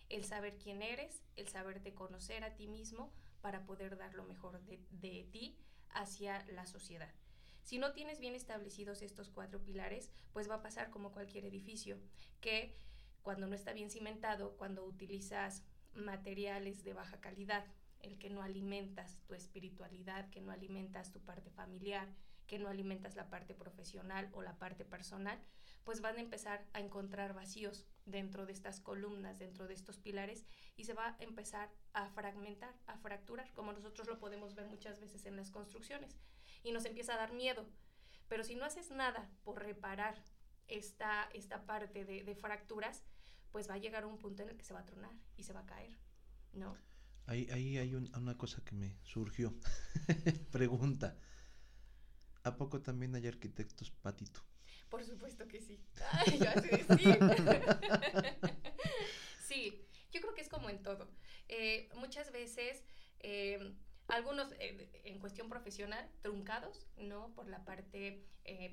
El 0.10 0.24
saber 0.24 0.58
quién 0.58 0.82
eres, 0.82 1.24
el 1.36 1.48
saberte 1.48 1.94
conocer 1.94 2.44
a 2.44 2.56
ti 2.56 2.68
mismo 2.68 3.12
para 3.44 3.66
poder 3.66 3.98
dar 3.98 4.14
lo 4.14 4.24
mejor 4.24 4.62
de, 4.64 5.28
ti 5.30 5.58
hacia 5.90 6.46
la 6.48 6.66
sociedad. 6.66 7.14
Si 7.62 7.78
no 7.78 7.92
tienes 7.92 8.22
bien 8.22 8.36
establecidos 8.36 9.02
estos 9.02 9.30
cuatro 9.30 9.62
pilares, 9.62 10.12
pues 10.32 10.50
va 10.50 10.56
a 10.56 10.62
pasar 10.62 10.90
como 10.90 11.12
cualquier 11.12 11.44
edificio, 11.44 12.00
que 12.40 12.74
cuando 13.22 13.46
no 13.46 13.54
está 13.54 13.74
bien 13.74 13.92
cimentado, 13.92 14.56
cuando 14.56 14.86
utilizas 14.86 15.62
materiales 15.94 16.86
de 16.86 16.94
baja 16.94 17.20
calidad, 17.20 17.66
el 18.00 18.18
que 18.18 18.30
no 18.30 18.42
alimentas 18.42 19.20
tu 19.28 19.34
espiritualidad, 19.34 20.30
que 20.30 20.40
no 20.40 20.54
alimentas 20.54 21.12
tu 21.12 21.20
parte 21.20 21.50
familiar, 21.50 22.08
que 22.48 22.60
no 22.60 22.70
alimentas 22.70 23.18
la 23.18 23.30
parte 23.30 23.54
profesional 23.54 24.30
o 24.32 24.42
la 24.42 24.58
parte 24.58 24.86
personal, 24.86 25.38
pues 25.84 26.00
van 26.00 26.16
a 26.16 26.22
empezar 26.22 26.66
a 26.72 26.80
encontrar 26.80 27.34
vacíos 27.34 27.86
dentro 28.06 28.46
de 28.46 28.54
estas 28.54 28.80
columnas, 28.80 29.40
dentro 29.40 29.68
de 29.68 29.74
estos 29.74 29.98
pilares, 29.98 30.46
y 30.76 30.86
se 30.86 30.94
va 30.94 31.10
a 31.10 31.18
empezar 31.20 31.70
a 31.94 32.10
fragmentar, 32.10 32.74
a 32.88 32.98
fracturar, 32.98 33.52
como 33.54 33.74
nosotros 33.74 34.08
lo 34.08 34.20
podemos 34.20 34.56
ver 34.56 34.68
muchas 34.68 35.00
veces 35.00 35.26
en 35.26 35.36
las 35.36 35.52
construcciones, 35.52 36.18
y 36.64 36.72
nos 36.72 36.86
empieza 36.86 37.14
a 37.14 37.18
dar 37.18 37.34
miedo. 37.34 37.66
Pero 38.28 38.44
si 38.44 38.56
no 38.56 38.66
haces 38.66 38.92
nada 38.92 39.30
por 39.44 39.62
reparar 39.62 40.16
esta, 40.68 41.30
esta 41.34 41.66
parte 41.66 42.06
de, 42.06 42.24
de 42.24 42.36
fracturas, 42.36 43.04
pues 43.52 43.70
va 43.70 43.76
a 43.76 43.78
llegar 43.78 44.06
un 44.06 44.18
punto 44.18 44.44
en 44.44 44.50
el 44.50 44.58
que 44.58 44.64
se 44.64 44.74
va 44.74 44.80
a 44.80 44.86
tronar 44.86 45.14
y 45.38 45.44
se 45.44 45.54
va 45.54 45.62
a 45.62 45.66
caer, 45.66 45.96
¿no? 46.54 46.76
Ahí, 47.26 47.48
ahí 47.52 47.78
hay 47.78 47.96
una 47.96 48.38
cosa 48.38 48.64
que 48.64 48.76
me 48.76 48.98
surgió. 49.04 49.54
Pregunta. 50.52 51.18
¿A 52.44 52.58
poco 52.58 52.82
también 52.82 53.16
hay 53.16 53.28
arquitectos 53.28 53.92
patito? 53.92 54.42
Por 54.94 55.04
supuesto 55.04 55.48
que 55.48 55.60
sí. 55.60 55.80
Ay, 56.12 56.38
yo 56.38 56.50
así 56.52 56.68
decir. 56.68 57.18
sí, 59.44 59.88
yo 60.12 60.22
creo 60.22 60.36
que 60.36 60.42
es 60.42 60.50
como 60.50 60.70
en 60.70 60.84
todo. 60.84 61.10
Eh, 61.50 61.90
muchas 61.96 62.32
veces, 62.32 62.84
eh, 63.20 63.74
algunos 64.08 64.52
eh, 64.60 65.02
en 65.04 65.18
cuestión 65.18 65.50
profesional, 65.50 66.08
truncados, 66.22 66.86
¿no? 66.98 67.34
Por 67.34 67.50
la 67.50 67.66
parte 67.66 68.24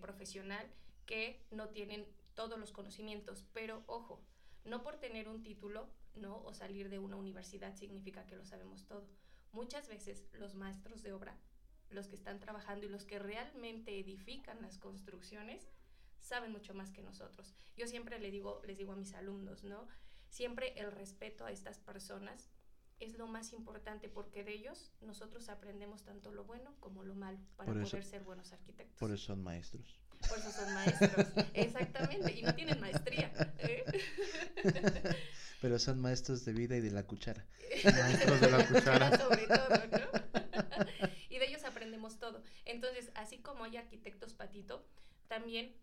profesional, 0.02 0.70
que 1.06 1.42
no 1.50 1.70
tienen 1.70 2.06
todos 2.34 2.58
los 2.58 2.70
conocimientos. 2.70 3.46
Pero 3.54 3.82
ojo, 3.86 4.22
no 4.66 4.82
por 4.82 4.98
tener 4.98 5.26
un 5.26 5.42
título, 5.42 5.88
¿no? 6.16 6.42
O 6.44 6.52
salir 6.52 6.90
de 6.90 6.98
una 6.98 7.16
universidad 7.16 7.74
significa 7.76 8.26
que 8.26 8.36
lo 8.36 8.44
sabemos 8.44 8.84
todo. 8.84 9.08
Muchas 9.52 9.88
veces 9.88 10.26
los 10.34 10.54
maestros 10.54 11.02
de 11.02 11.14
obra, 11.14 11.38
los 11.88 12.08
que 12.08 12.16
están 12.16 12.40
trabajando 12.40 12.84
y 12.84 12.90
los 12.90 13.06
que 13.06 13.18
realmente 13.18 13.98
edifican 13.98 14.60
las 14.60 14.76
construcciones, 14.76 15.66
saben 16.20 16.52
mucho 16.52 16.74
más 16.74 16.90
que 16.90 17.02
nosotros. 17.02 17.54
Yo 17.76 17.86
siempre 17.86 18.18
le 18.18 18.30
digo, 18.30 18.62
les 18.64 18.78
digo 18.78 18.92
a 18.92 18.96
mis 18.96 19.14
alumnos, 19.14 19.64
¿no? 19.64 19.88
Siempre 20.28 20.78
el 20.78 20.92
respeto 20.92 21.44
a 21.44 21.50
estas 21.50 21.78
personas 21.80 22.50
es 23.00 23.16
lo 23.16 23.26
más 23.26 23.52
importante 23.52 24.08
porque 24.08 24.44
de 24.44 24.52
ellos 24.52 24.92
nosotros 25.00 25.48
aprendemos 25.48 26.04
tanto 26.04 26.32
lo 26.32 26.44
bueno 26.44 26.76
como 26.80 27.02
lo 27.02 27.14
malo 27.14 27.38
para 27.56 27.72
poder 27.72 28.04
ser 28.04 28.22
buenos 28.22 28.52
arquitectos. 28.52 28.98
Por 28.98 29.10
eso 29.10 29.24
son 29.26 29.42
maestros. 29.42 30.00
Por 30.28 30.38
eso 30.38 30.52
son 30.52 30.74
maestros, 30.74 31.26
exactamente, 31.54 32.38
y 32.38 32.42
no 32.42 32.54
tienen 32.54 32.78
maestría. 32.78 33.32
¿eh? 33.58 33.84
Pero 35.62 35.78
son 35.78 35.98
maestros 35.98 36.44
de 36.44 36.52
vida 36.52 36.76
y 36.76 36.80
de 36.80 36.90
la 36.90 37.06
cuchara. 37.06 37.46
maestros 37.84 38.40
de 38.40 38.50
la 38.50 38.66
cuchara. 38.68 39.18
Sobre 39.18 39.46
todo, 39.46 39.68
¿no? 39.68 41.08
y 41.30 41.38
de 41.38 41.46
ellos 41.46 41.64
aprendemos 41.64 42.18
todo. 42.18 42.42
Entonces, 42.66 43.10
así 43.14 43.38
como 43.38 43.64
hay 43.64 43.78
arquitectos 43.78 44.34
patito, 44.34 44.86
también 45.28 45.74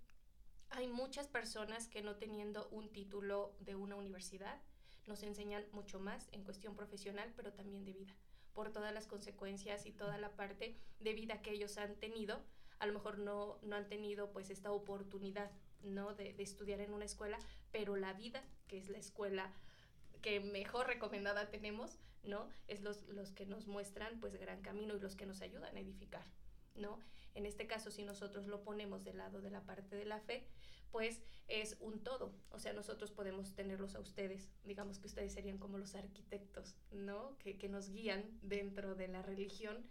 hay 0.71 0.87
muchas 0.87 1.27
personas 1.27 1.87
que 1.87 2.01
no 2.01 2.15
teniendo 2.15 2.67
un 2.69 2.89
título 2.89 3.55
de 3.59 3.75
una 3.75 3.95
universidad, 3.95 4.61
nos 5.07 5.23
enseñan 5.23 5.65
mucho 5.71 5.99
más 5.99 6.27
en 6.33 6.43
cuestión 6.43 6.75
profesional, 6.75 7.31
pero 7.35 7.53
también 7.53 7.85
de 7.85 7.93
vida, 7.93 8.13
por 8.53 8.71
todas 8.71 8.93
las 8.93 9.07
consecuencias 9.07 9.85
y 9.85 9.91
toda 9.91 10.17
la 10.17 10.35
parte 10.35 10.77
de 10.99 11.13
vida 11.13 11.41
que 11.41 11.51
ellos 11.51 11.77
han 11.77 11.95
tenido. 11.95 12.41
A 12.79 12.85
lo 12.85 12.93
mejor 12.93 13.17
no, 13.17 13.57
no 13.63 13.75
han 13.75 13.87
tenido 13.87 14.31
pues 14.31 14.49
esta 14.49 14.71
oportunidad, 14.71 15.49
¿no? 15.83 16.13
De, 16.13 16.35
estudiar 16.37 16.81
en 16.81 16.93
una 16.93 17.05
escuela, 17.05 17.39
pero 17.71 17.95
la 17.95 18.13
vida, 18.13 18.43
que 18.67 18.77
es 18.77 18.89
la 18.89 18.97
escuela 18.97 19.51
que 20.21 20.39
mejor 20.39 20.87
recomendada 20.87 21.49
tenemos, 21.49 21.97
¿no? 22.23 22.49
Es 22.67 22.81
los, 22.81 23.07
los 23.07 23.31
que 23.31 23.45
nos 23.45 23.67
muestran 23.67 24.19
pues 24.19 24.35
gran 24.35 24.61
camino 24.61 24.95
y 24.95 24.99
los 24.99 25.15
que 25.15 25.25
nos 25.25 25.41
ayudan 25.41 25.75
a 25.75 25.79
edificar, 25.79 26.25
¿no? 26.75 26.99
En 27.37 27.45
este 27.45 27.67
caso, 27.67 27.91
si 27.91 28.03
nosotros 28.03 28.47
lo 28.47 28.63
ponemos 28.63 29.03
del 29.03 29.17
lado 29.17 29.41
de 29.41 29.51
la 29.51 29.61
parte 29.61 29.95
de 29.95 30.05
la 30.05 30.19
fe, 30.19 30.47
pues 30.91 31.21
es 31.47 31.77
un 31.81 32.03
todo. 32.03 32.33
O 32.49 32.57
sea, 32.57 32.73
nosotros 32.73 33.11
podemos 33.11 33.53
tenerlos 33.53 33.93
a 33.93 33.99
ustedes, 33.99 34.49
digamos 34.63 34.97
que 34.97 35.05
ustedes 35.05 35.33
serían 35.33 35.59
como 35.59 35.77
los 35.77 35.93
arquitectos, 35.93 36.75
¿no? 36.89 37.37
Que, 37.37 37.55
que 37.59 37.69
nos 37.69 37.91
guían 37.91 38.39
dentro 38.41 38.95
de 38.95 39.07
la 39.07 39.21
religión 39.21 39.85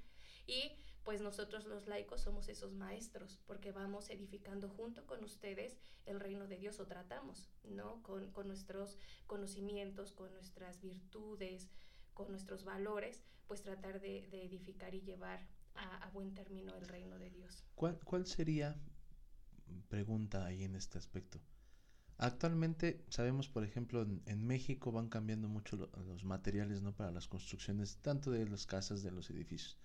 y 0.48 0.72
pues 1.04 1.20
nosotros 1.20 1.66
los 1.66 1.86
laicos 1.86 2.22
somos 2.22 2.48
esos 2.48 2.72
maestros, 2.72 3.38
porque 3.46 3.70
vamos 3.70 4.10
edificando 4.10 4.68
junto 4.68 5.06
con 5.06 5.22
ustedes 5.22 5.78
el 6.04 6.18
reino 6.18 6.48
de 6.48 6.56
Dios 6.56 6.80
o 6.80 6.88
tratamos, 6.88 7.48
¿no? 7.62 8.02
Con, 8.02 8.32
con 8.32 8.48
nuestros 8.48 8.98
conocimientos, 9.28 10.10
con 10.10 10.32
nuestras 10.34 10.80
virtudes, 10.80 11.68
con 12.12 12.28
nuestros 12.28 12.64
valores, 12.64 13.22
pues 13.46 13.62
tratar 13.62 14.00
de, 14.00 14.26
de 14.32 14.42
edificar 14.42 14.96
y 14.96 15.02
llevar 15.02 15.46
a, 15.76 16.06
a, 16.06 16.11
buen 16.11 16.35
término 16.35 16.75
el 16.76 16.88
reino 16.88 17.18
de 17.18 17.30
Dios. 17.30 17.64
¿Cuál, 17.75 17.99
cuál 18.04 18.26
sería, 18.26 18.76
pregunta 19.88 20.45
ahí 20.45 20.64
en 20.64 20.75
este 20.76 20.99
aspecto? 20.99 21.40
Actualmente 22.18 23.04
sabemos, 23.11 23.49
por 23.49 23.64
ejemplo, 23.64 24.02
en, 24.02 24.23
en 24.26 24.47
México 24.47 24.90
van 24.90 25.09
cambiando 25.09 25.49
mucho 25.49 25.76
lo, 25.76 25.90
los 26.06 26.25
materiales, 26.25 26.80
¿no? 26.80 26.95
Para 26.95 27.11
las 27.11 27.28
construcciones, 27.28 27.99
tanto 27.99 28.30
de 28.30 28.49
las 28.49 28.66
casas, 28.66 29.02
de 29.02 29.11
los 29.11 29.28
edificios. 29.30 29.78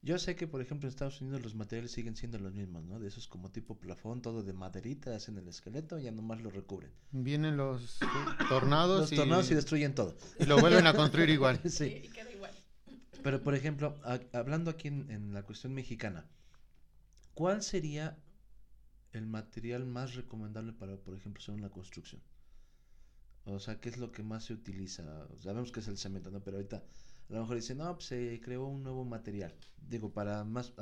Yo 0.00 0.18
sé 0.18 0.36
que, 0.36 0.46
por 0.46 0.60
ejemplo, 0.60 0.86
en 0.86 0.90
Estados 0.90 1.20
Unidos 1.20 1.42
los 1.42 1.54
materiales 1.56 1.90
siguen 1.90 2.14
siendo 2.14 2.38
los 2.38 2.54
mismos, 2.54 2.84
¿no? 2.84 3.00
De 3.00 3.08
esos 3.08 3.26
como 3.26 3.50
tipo 3.50 3.78
plafón, 3.78 4.22
todo 4.22 4.44
de 4.44 4.52
maderita, 4.52 5.14
hacen 5.14 5.38
el 5.38 5.48
esqueleto 5.48 5.98
y 5.98 6.04
ya 6.04 6.12
nomás 6.12 6.40
lo 6.40 6.50
recubren. 6.50 6.92
Vienen 7.10 7.56
los 7.56 7.98
tornados. 8.48 9.10
los 9.10 9.18
tornados 9.18 9.50
y, 9.50 9.52
y 9.52 9.56
destruyen 9.56 9.94
todo. 9.94 10.16
Y 10.38 10.46
lo 10.46 10.60
vuelven 10.60 10.86
a 10.86 10.94
construir 10.94 11.30
igual. 11.30 11.60
sí. 11.68 12.02
Y 12.04 12.08
queda 12.08 12.30
igual. 12.30 12.52
Pero, 13.22 13.42
por 13.42 13.54
ejemplo, 13.54 13.98
a, 14.04 14.20
hablando 14.32 14.70
aquí 14.70 14.88
en, 14.88 15.10
en, 15.10 15.34
la 15.34 15.42
cuestión 15.42 15.74
mexicana, 15.74 16.26
¿cuál 17.34 17.62
sería 17.62 18.16
el 19.12 19.26
material 19.26 19.86
más 19.86 20.14
recomendable 20.14 20.72
para, 20.72 20.96
por 20.96 21.14
ejemplo, 21.14 21.42
hacer 21.42 21.54
una 21.54 21.70
construcción? 21.70 22.22
O 23.44 23.58
sea, 23.58 23.80
¿qué 23.80 23.88
es 23.88 23.96
lo 23.96 24.12
que 24.12 24.22
más 24.22 24.44
se 24.44 24.52
utiliza? 24.52 25.26
Sabemos 25.38 25.72
que 25.72 25.80
es 25.80 25.88
el 25.88 25.96
cemento, 25.96 26.30
¿no? 26.30 26.40
Pero 26.42 26.58
ahorita 26.58 26.76
a 26.76 27.32
lo 27.32 27.40
mejor 27.40 27.56
dicen, 27.56 27.78
no, 27.78 27.94
pues 27.94 28.06
se 28.06 28.40
creó 28.40 28.66
un 28.66 28.82
nuevo 28.82 29.04
material. 29.04 29.54
Digo, 29.76 30.12
para 30.12 30.44
más, 30.44 30.72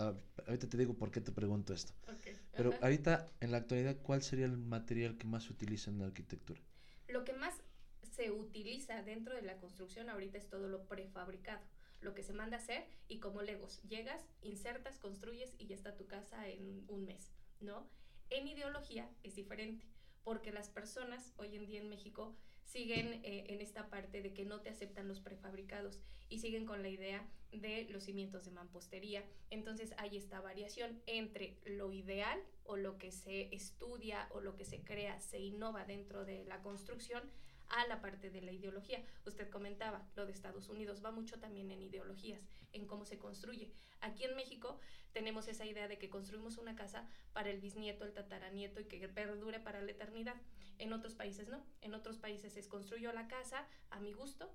ahorita 0.46 0.68
te 0.68 0.76
digo 0.76 0.94
por 0.94 1.10
qué 1.10 1.20
te 1.20 1.32
pregunto 1.32 1.72
esto. 1.74 1.92
Okay. 2.18 2.36
Pero 2.56 2.70
Ajá. 2.70 2.78
ahorita, 2.82 3.26
en 3.40 3.50
la 3.50 3.58
actualidad, 3.58 3.96
¿cuál 4.02 4.22
sería 4.22 4.46
el 4.46 4.56
material 4.56 5.16
que 5.16 5.26
más 5.26 5.44
se 5.44 5.52
utiliza 5.52 5.90
en 5.90 5.98
la 5.98 6.06
arquitectura? 6.06 6.60
Lo 7.08 7.24
que 7.24 7.32
más 7.32 7.54
se 8.02 8.30
utiliza 8.30 9.02
dentro 9.02 9.34
de 9.34 9.42
la 9.42 9.58
construcción 9.58 10.08
ahorita 10.08 10.38
es 10.38 10.48
todo 10.48 10.68
lo 10.68 10.86
prefabricado. 10.86 11.60
Lo 12.06 12.14
que 12.14 12.22
se 12.22 12.32
manda 12.32 12.56
a 12.56 12.60
hacer 12.60 12.86
y 13.08 13.18
como 13.18 13.42
Legos, 13.42 13.82
llegas, 13.82 14.24
insertas, 14.40 15.00
construyes 15.00 15.56
y 15.58 15.66
ya 15.66 15.74
está 15.74 15.96
tu 15.96 16.06
casa 16.06 16.48
en 16.48 16.84
un 16.86 17.04
mes, 17.04 17.32
¿no? 17.58 17.90
En 18.30 18.46
ideología 18.46 19.10
es 19.24 19.34
diferente, 19.34 19.84
porque 20.22 20.52
las 20.52 20.68
personas 20.68 21.34
hoy 21.36 21.56
en 21.56 21.66
día 21.66 21.80
en 21.80 21.88
México 21.88 22.36
siguen 22.62 23.24
eh, 23.24 23.46
en 23.48 23.60
esta 23.60 23.90
parte 23.90 24.22
de 24.22 24.32
que 24.32 24.44
no 24.44 24.60
te 24.60 24.70
aceptan 24.70 25.08
los 25.08 25.18
prefabricados 25.18 25.98
y 26.28 26.38
siguen 26.38 26.64
con 26.64 26.80
la 26.80 26.90
idea 26.90 27.28
de 27.50 27.88
los 27.90 28.04
cimientos 28.04 28.44
de 28.44 28.52
mampostería. 28.52 29.24
Entonces 29.50 29.92
hay 29.98 30.16
esta 30.16 30.40
variación 30.40 31.02
entre 31.06 31.58
lo 31.64 31.92
ideal 31.92 32.40
o 32.62 32.76
lo 32.76 32.98
que 32.98 33.10
se 33.10 33.52
estudia 33.52 34.28
o 34.30 34.40
lo 34.40 34.54
que 34.54 34.64
se 34.64 34.84
crea, 34.84 35.20
se 35.20 35.40
innova 35.40 35.84
dentro 35.84 36.24
de 36.24 36.44
la 36.44 36.62
construcción 36.62 37.28
a 37.68 37.86
la 37.86 38.00
parte 38.00 38.30
de 38.30 38.42
la 38.42 38.52
ideología. 38.52 39.02
Usted 39.24 39.50
comentaba, 39.50 40.06
lo 40.14 40.26
de 40.26 40.32
Estados 40.32 40.68
Unidos 40.68 41.04
va 41.04 41.10
mucho 41.10 41.38
también 41.38 41.70
en 41.70 41.82
ideologías, 41.82 42.40
en 42.72 42.86
cómo 42.86 43.04
se 43.04 43.18
construye. 43.18 43.72
Aquí 44.00 44.24
en 44.24 44.36
México 44.36 44.78
tenemos 45.12 45.48
esa 45.48 45.64
idea 45.64 45.88
de 45.88 45.98
que 45.98 46.10
construimos 46.10 46.58
una 46.58 46.76
casa 46.76 47.08
para 47.32 47.50
el 47.50 47.60
bisnieto, 47.60 48.04
el 48.04 48.12
tataranieto 48.12 48.80
y 48.80 48.84
que 48.84 49.08
perdure 49.08 49.60
para 49.60 49.80
la 49.80 49.90
eternidad. 49.90 50.36
En 50.78 50.92
otros 50.92 51.14
países 51.14 51.48
no. 51.48 51.64
En 51.80 51.94
otros 51.94 52.18
países 52.18 52.52
se 52.52 52.68
construyó 52.68 53.12
la 53.12 53.28
casa 53.28 53.66
a 53.90 54.00
mi 54.00 54.12
gusto. 54.12 54.52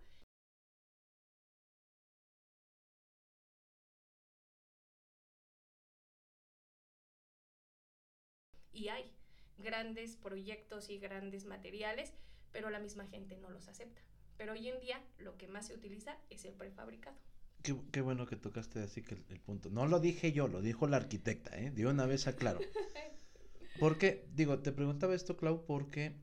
Y 8.74 8.88
hay 8.88 9.12
grandes 9.58 10.16
proyectos 10.16 10.90
y 10.90 10.98
grandes 10.98 11.46
materiales, 11.46 12.14
pero 12.52 12.70
la 12.70 12.80
misma 12.80 13.08
gente 13.08 13.38
no 13.38 13.50
los 13.50 13.68
acepta. 13.68 14.02
Pero 14.38 14.54
hoy 14.54 14.68
en 14.68 14.80
día 14.80 15.04
lo 15.20 15.38
que 15.38 15.48
más 15.48 15.68
se 15.68 15.74
utiliza 15.76 16.18
es 16.30 16.46
el 16.46 16.54
prefabricado. 16.54 17.18
Qué, 17.64 17.76
qué 17.92 18.02
bueno 18.02 18.26
que 18.26 18.36
tocaste 18.36 18.80
así 18.80 19.04
que 19.04 19.16
el, 19.16 19.26
el, 19.30 19.40
punto. 19.40 19.70
No 19.70 19.86
lo 19.86 20.00
dije 20.00 20.32
yo, 20.32 20.48
lo 20.48 20.62
dijo 20.62 20.88
la 20.88 20.98
arquitecta, 20.98 21.60
¿eh? 21.60 21.70
De 21.70 21.86
una 21.86 22.06
vez 22.06 22.28
aclaro. 22.28 22.60
Porque, 23.80 24.28
digo, 24.34 24.60
te 24.60 24.72
preguntaba 24.72 25.16
esto, 25.16 25.38
Clau, 25.38 25.66
porque 25.66 26.16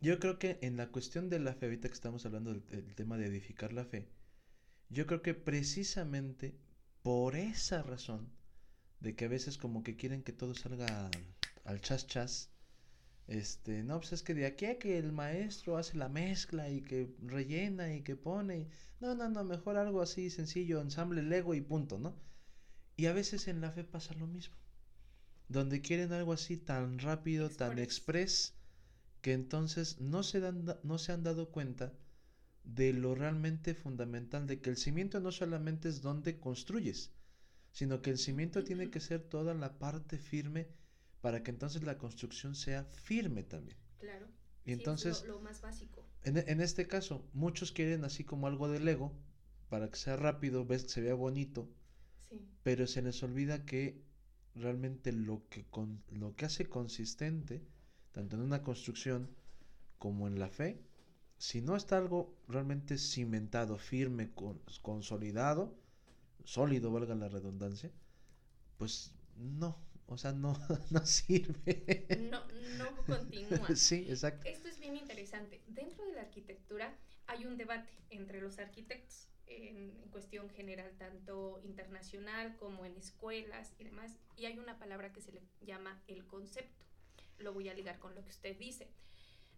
Yo 0.00 0.18
creo 0.18 0.38
que 0.38 0.58
en 0.62 0.76
la 0.76 0.88
cuestión 0.88 1.28
de 1.28 1.38
la 1.38 1.54
fe, 1.54 1.66
ahorita 1.66 1.88
que 1.88 1.94
estamos 1.94 2.24
hablando 2.26 2.50
del, 2.50 2.66
del 2.66 2.94
tema 2.94 3.16
de 3.16 3.26
edificar 3.26 3.72
la 3.72 3.84
fe, 3.84 4.08
yo 4.88 5.06
creo 5.06 5.22
que 5.22 5.34
precisamente 5.34 6.56
por 7.02 7.36
esa 7.36 7.82
razón, 7.82 8.32
de 9.00 9.14
que 9.14 9.26
a 9.26 9.28
veces 9.28 9.58
como 9.58 9.82
que 9.82 9.96
quieren 9.96 10.22
que 10.22 10.32
todo 10.32 10.54
salga 10.54 11.06
al, 11.06 11.34
al 11.64 11.80
chas 11.80 12.06
chas, 12.06 12.50
este, 13.28 13.82
no, 13.82 13.98
pues 13.98 14.12
es 14.12 14.22
que 14.22 14.34
de 14.34 14.46
aquí 14.46 14.66
a 14.66 14.78
que 14.78 14.98
el 14.98 15.12
maestro 15.12 15.76
hace 15.76 15.96
la 15.96 16.08
mezcla 16.08 16.70
y 16.70 16.80
que 16.82 17.14
rellena 17.22 17.92
y 17.92 18.02
que 18.02 18.14
pone, 18.14 18.68
no, 19.00 19.14
no, 19.14 19.28
no, 19.28 19.42
mejor 19.42 19.76
algo 19.76 20.00
así 20.00 20.30
sencillo, 20.30 20.80
ensamble 20.80 21.22
Lego 21.22 21.54
y 21.54 21.60
punto, 21.60 21.98
¿no? 21.98 22.14
Y 22.96 23.06
a 23.06 23.12
veces 23.12 23.48
en 23.48 23.60
la 23.60 23.72
fe 23.72 23.84
pasa 23.84 24.14
lo 24.14 24.26
mismo, 24.26 24.54
donde 25.48 25.80
quieren 25.80 26.12
algo 26.12 26.32
así 26.32 26.56
tan 26.56 26.98
rápido, 26.98 27.50
tan 27.50 27.78
express, 27.78 28.54
que 29.22 29.32
entonces 29.32 30.00
no 30.00 30.22
se, 30.22 30.38
dan, 30.40 30.64
no 30.84 30.98
se 30.98 31.12
han 31.12 31.24
dado 31.24 31.50
cuenta 31.50 31.92
de 32.62 32.92
lo 32.92 33.14
realmente 33.14 33.74
fundamental, 33.74 34.46
de 34.46 34.60
que 34.60 34.70
el 34.70 34.76
cimiento 34.76 35.18
no 35.20 35.32
solamente 35.32 35.88
es 35.88 36.00
donde 36.00 36.38
construyes, 36.38 37.10
sino 37.72 38.02
que 38.02 38.10
el 38.10 38.18
cimiento 38.18 38.62
tiene 38.62 38.88
que 38.88 39.00
ser 39.00 39.20
toda 39.20 39.52
la 39.52 39.78
parte 39.78 40.16
firme 40.16 40.68
para 41.26 41.42
que 41.42 41.50
entonces 41.50 41.82
la 41.82 41.98
construcción 41.98 42.54
sea 42.54 42.84
firme 42.84 43.42
también. 43.42 43.76
Claro. 43.98 44.28
Y 44.64 44.70
entonces, 44.70 45.24
lo, 45.26 45.40
más 45.40 45.60
básico. 45.60 46.06
En, 46.22 46.36
en, 46.36 46.60
este 46.60 46.86
caso, 46.86 47.28
muchos 47.32 47.72
quieren 47.72 48.04
así 48.04 48.22
como 48.22 48.46
algo 48.46 48.68
de 48.68 48.78
Lego, 48.78 49.12
para 49.68 49.90
que 49.90 49.96
sea 49.96 50.14
rápido, 50.14 50.64
ves, 50.64 50.82
se 50.82 51.00
vea 51.00 51.14
bonito, 51.14 51.68
sí. 52.30 52.40
pero 52.62 52.86
se 52.86 53.02
les 53.02 53.24
olvida 53.24 53.64
que 53.64 54.04
realmente 54.54 55.10
lo 55.10 55.42
que, 55.48 55.64
con, 55.64 56.00
lo 56.12 56.36
que 56.36 56.44
hace 56.44 56.68
consistente, 56.68 57.66
tanto 58.12 58.36
en 58.36 58.42
una 58.42 58.62
construcción 58.62 59.28
como 59.98 60.28
en 60.28 60.38
la 60.38 60.48
fe, 60.48 60.80
si 61.38 61.60
no 61.60 61.74
está 61.74 61.98
algo 61.98 62.38
realmente 62.46 62.98
cimentado, 62.98 63.78
firme, 63.78 64.30
con, 64.32 64.60
consolidado, 64.80 65.76
sólido, 66.44 66.92
valga 66.92 67.16
la 67.16 67.28
redundancia, 67.28 67.90
pues 68.78 69.12
no, 69.34 69.84
o 70.06 70.16
sea, 70.16 70.32
no, 70.32 70.56
no 70.90 71.04
sirve. 71.04 72.06
No, 72.30 72.44
no 72.78 73.04
continúa. 73.06 73.68
Sí, 73.76 74.06
exacto. 74.08 74.48
Esto 74.48 74.68
es 74.68 74.78
bien 74.78 74.96
interesante. 74.96 75.62
Dentro 75.66 76.04
de 76.06 76.12
la 76.12 76.22
arquitectura 76.22 76.94
hay 77.26 77.44
un 77.44 77.56
debate 77.56 77.90
entre 78.10 78.40
los 78.40 78.58
arquitectos 78.58 79.28
en, 79.46 79.96
en, 80.02 80.08
cuestión 80.10 80.48
general, 80.50 80.92
tanto 80.98 81.60
internacional 81.64 82.56
como 82.56 82.84
en 82.84 82.96
escuelas 82.96 83.74
y 83.78 83.84
demás, 83.84 84.16
y 84.36 84.46
hay 84.46 84.58
una 84.58 84.78
palabra 84.78 85.12
que 85.12 85.20
se 85.20 85.32
le 85.32 85.42
llama 85.60 86.02
el 86.08 86.26
concepto. 86.26 86.84
Lo 87.38 87.52
voy 87.52 87.68
a 87.68 87.74
ligar 87.74 87.98
con 87.98 88.14
lo 88.14 88.24
que 88.24 88.30
usted 88.30 88.56
dice. 88.56 88.88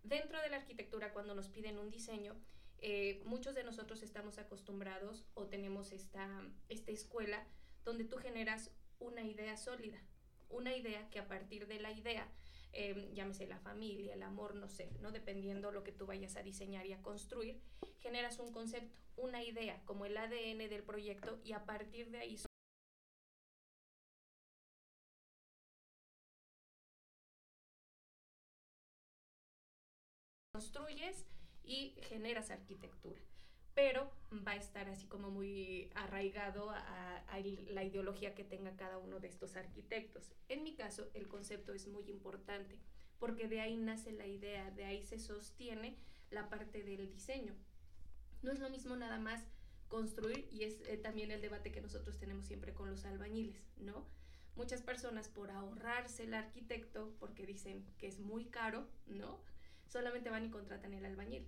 Dentro 0.02 0.40
de 0.40 0.50
la 0.50 0.56
arquitectura, 0.56 1.12
cuando 1.12 1.34
nos 1.34 1.48
piden 1.48 1.78
un 1.78 1.90
diseño, 1.90 2.36
eh, 2.80 3.20
muchos 3.24 3.54
de 3.54 3.64
nosotros 3.64 4.02
estamos 4.02 4.38
acostumbrados 4.38 5.26
o 5.34 5.46
tenemos 5.46 5.92
esta, 5.92 6.28
esta 6.68 6.92
escuela 6.92 7.44
donde 7.84 8.04
tú 8.04 8.18
generas 8.18 8.70
una 9.00 9.22
idea 9.22 9.56
sólida, 9.56 10.00
una 10.48 10.74
idea 10.76 11.08
que 11.10 11.18
a 11.18 11.28
partir 11.28 11.66
de 11.66 11.80
la 11.80 11.92
idea, 11.92 12.28
eh, 12.72 13.10
llámese 13.14 13.46
la 13.46 13.58
familia, 13.58 14.14
el 14.14 14.22
amor, 14.22 14.54
no 14.54 14.68
sé, 14.68 14.90
¿no? 15.00 15.10
dependiendo 15.12 15.72
lo 15.72 15.84
que 15.84 15.92
tú 15.92 16.06
vayas 16.06 16.36
a 16.36 16.42
diseñar 16.42 16.86
y 16.86 16.92
a 16.92 17.02
construir, 17.02 17.61
generas 18.00 18.38
un 18.38 18.52
concepto, 18.52 18.94
una 19.16 19.42
idea, 19.42 19.82
como 19.84 20.04
el 20.06 20.16
ADN 20.16 20.68
del 20.68 20.82
proyecto, 20.82 21.40
y 21.44 21.52
a 21.52 21.64
partir 21.64 22.11
de 22.11 22.18
ahí 22.18 22.38
construyes 30.52 31.24
y 31.62 31.94
generas 32.08 32.50
arquitectura. 32.50 33.20
Pero 33.78 34.10
va 34.44 34.52
a 34.52 34.56
estar 34.56 34.88
así 34.88 35.06
como 35.06 35.30
muy 35.30 35.88
arraigado 35.94 36.68
a, 36.70 37.18
a, 37.28 37.38
la 37.70 37.84
ideología 37.84 38.34
que 38.34 38.42
tenga 38.42 38.76
cada 38.76 38.98
uno 38.98 39.20
de 39.20 39.28
estos 39.28 39.54
arquitectos. 39.54 40.32
En 40.48 40.64
mi 40.64 40.74
caso, 40.74 41.08
el 41.14 41.28
concepto 41.28 41.72
es 41.72 41.86
muy 41.86 42.10
importante 42.10 42.76
porque 43.20 43.46
de 43.46 43.60
ahí 43.60 43.76
nace 43.76 44.10
la 44.10 44.26
idea, 44.26 44.68
de 44.72 44.84
ahí 44.84 45.04
se 45.04 45.20
sostiene 45.20 45.96
la 46.32 46.48
parte 46.48 46.82
del 46.82 47.08
diseño. 47.08 47.54
No 48.42 48.50
es 48.50 48.58
lo 48.58 48.68
mismo 48.68 48.96
nada 48.96 49.20
más 49.20 49.46
construir 49.86 50.48
y 50.50 50.64
es 50.64 50.80
eh, 50.88 50.96
también 50.96 51.30
el 51.30 51.40
debate 51.40 51.70
que 51.70 51.80
nosotros 51.80 52.18
tenemos 52.18 52.46
siempre 52.46 52.74
con 52.74 52.90
los 52.90 53.04
albañiles, 53.04 53.62
¿no? 53.76 54.08
Muchas 54.56 54.82
personas 54.82 55.28
por 55.28 55.52
ahorrarse 55.52 56.24
el 56.24 56.34
arquitecto, 56.34 57.14
porque 57.20 57.46
dicen 57.46 57.86
que 57.96 58.08
es 58.08 58.18
muy 58.18 58.46
caro, 58.46 58.88
¿no? 59.06 59.38
solamente 59.88 60.30
van 60.30 60.44
y 60.44 60.50
contratan 60.50 60.94
el 60.94 61.04
albañil. 61.04 61.46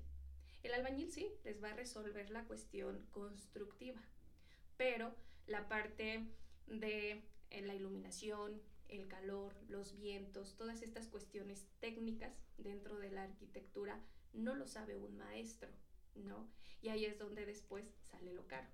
El 0.62 0.74
albañil 0.74 1.10
sí, 1.10 1.32
les 1.44 1.62
va 1.62 1.70
a 1.70 1.74
resolver 1.74 2.30
la 2.30 2.44
cuestión 2.44 3.06
constructiva, 3.12 4.00
pero 4.76 5.14
la 5.46 5.68
parte 5.68 6.26
de 6.66 7.22
eh, 7.50 7.62
la 7.62 7.74
iluminación, 7.74 8.60
el 8.88 9.08
calor, 9.08 9.54
los 9.68 9.96
vientos, 9.96 10.56
todas 10.56 10.82
estas 10.82 11.06
cuestiones 11.06 11.66
técnicas 11.80 12.32
dentro 12.58 12.98
de 12.98 13.10
la 13.10 13.24
arquitectura 13.24 14.00
no 14.34 14.54
lo 14.54 14.66
sabe 14.66 14.96
un 14.96 15.16
maestro, 15.16 15.70
¿no? 16.14 16.48
Y 16.82 16.88
ahí 16.88 17.06
es 17.06 17.18
donde 17.18 17.46
después 17.46 17.84
sale 18.10 18.32
lo 18.32 18.46
caro. 18.46 18.68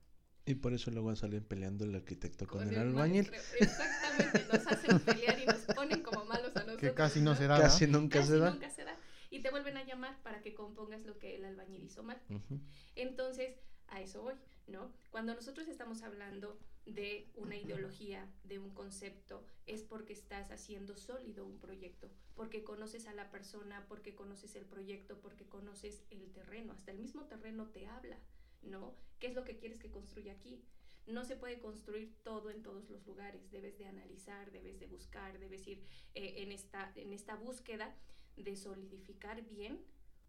Y 0.44 0.54
por 0.54 0.72
eso 0.72 0.90
luego 0.90 1.14
salen 1.16 1.44
peleando 1.44 1.84
el 1.84 1.94
arquitecto 1.94 2.46
con, 2.46 2.60
con 2.60 2.68
el, 2.68 2.74
el, 2.74 2.80
albañil. 2.80 3.30
Exactamente, 3.60 4.46
nos 4.52 4.66
hacen 4.66 5.00
pelear 5.00 5.40
y 5.40 5.46
nos 5.46 5.60
ponen 5.74 6.02
como 6.02 6.24
malos 6.24 6.54
a 6.56 6.60
nosotros. 6.60 6.80
Que 6.80 6.94
casi 6.94 7.20
no, 7.20 7.32
¿no? 7.32 7.36
se 7.36 7.46
da. 7.46 7.60
Casi 7.60 7.86
¿no? 7.86 8.00
nunca 8.00 8.18
casi 8.18 8.30
se 8.30 8.38
da. 8.38 8.50
Nunca 8.50 8.70
se 8.70 8.84
da 8.84 8.96
y 9.36 9.42
te 9.42 9.50
vuelven 9.50 9.76
a 9.76 9.84
llamar 9.84 10.20
para 10.22 10.40
que 10.40 10.54
compongas 10.54 11.04
lo 11.04 11.18
que 11.18 11.36
el 11.36 11.44
albañil 11.44 11.84
hizo 11.84 12.02
mal. 12.02 12.20
Uh 12.30 12.34
-huh. 12.34 12.60
Entonces, 12.94 13.54
a 13.88 14.00
eso 14.00 14.22
voy, 14.22 14.34
¿no? 14.66 14.92
Cuando 15.10 15.34
nosotros 15.34 15.68
estamos 15.68 16.02
hablando 16.02 16.58
de 16.86 17.30
una 17.34 17.56
ideología, 17.56 18.26
de 18.44 18.58
un 18.58 18.70
concepto, 18.70 19.44
es 19.66 19.82
porque 19.82 20.14
estás 20.14 20.50
haciendo 20.50 20.96
sólido 20.96 21.44
un 21.44 21.58
proyecto, 21.58 22.10
porque 22.34 22.64
conoces 22.64 23.06
a 23.08 23.12
la 23.12 23.30
persona, 23.30 23.84
porque 23.88 24.14
conoces 24.14 24.56
el 24.56 24.64
proyecto, 24.64 25.20
porque 25.20 25.46
conoces 25.46 26.02
el 26.10 26.32
terreno, 26.32 26.72
hasta 26.72 26.92
el 26.92 26.98
mismo 26.98 27.26
terreno 27.26 27.66
te 27.66 27.86
habla, 27.86 28.18
¿no? 28.62 28.94
¿Qué 29.18 29.26
es 29.26 29.34
lo 29.34 29.44
que 29.44 29.56
quieres 29.56 29.78
que 29.78 29.90
construya 29.90 30.32
aquí? 30.32 30.62
No 31.06 31.24
se 31.24 31.36
puede 31.36 31.58
construir 31.60 32.14
todo 32.22 32.50
en 32.50 32.62
todos 32.62 32.88
los 32.88 33.06
lugares, 33.06 33.50
debes 33.50 33.76
de 33.78 33.86
analizar, 33.86 34.50
debes 34.50 34.78
de 34.80 34.86
buscar, 34.86 35.38
debes 35.38 35.66
ir 35.68 35.84
eh, 36.14 36.42
en, 36.42 36.52
esta, 36.52 36.90
en 36.96 37.12
esta 37.12 37.36
búsqueda 37.36 37.94
de 38.36 38.56
solidificar 38.56 39.42
bien 39.42 39.80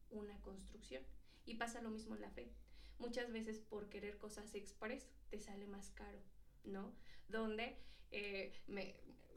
una 0.09 0.39
construcción. 0.41 1.03
Y 1.45 1.55
pasa 1.55 1.81
lo 1.81 1.89
mismo 1.89 2.15
en 2.15 2.21
la 2.21 2.29
fe. 2.31 2.51
Muchas 2.99 3.31
veces 3.31 3.59
por 3.59 3.89
querer 3.89 4.17
cosas 4.17 4.55
express 4.55 5.07
te 5.29 5.39
sale 5.39 5.67
más 5.67 5.91
caro, 5.91 6.19
¿no? 6.63 6.93
Donde 7.29 7.77
eh, 8.11 8.53
me, 8.67 8.95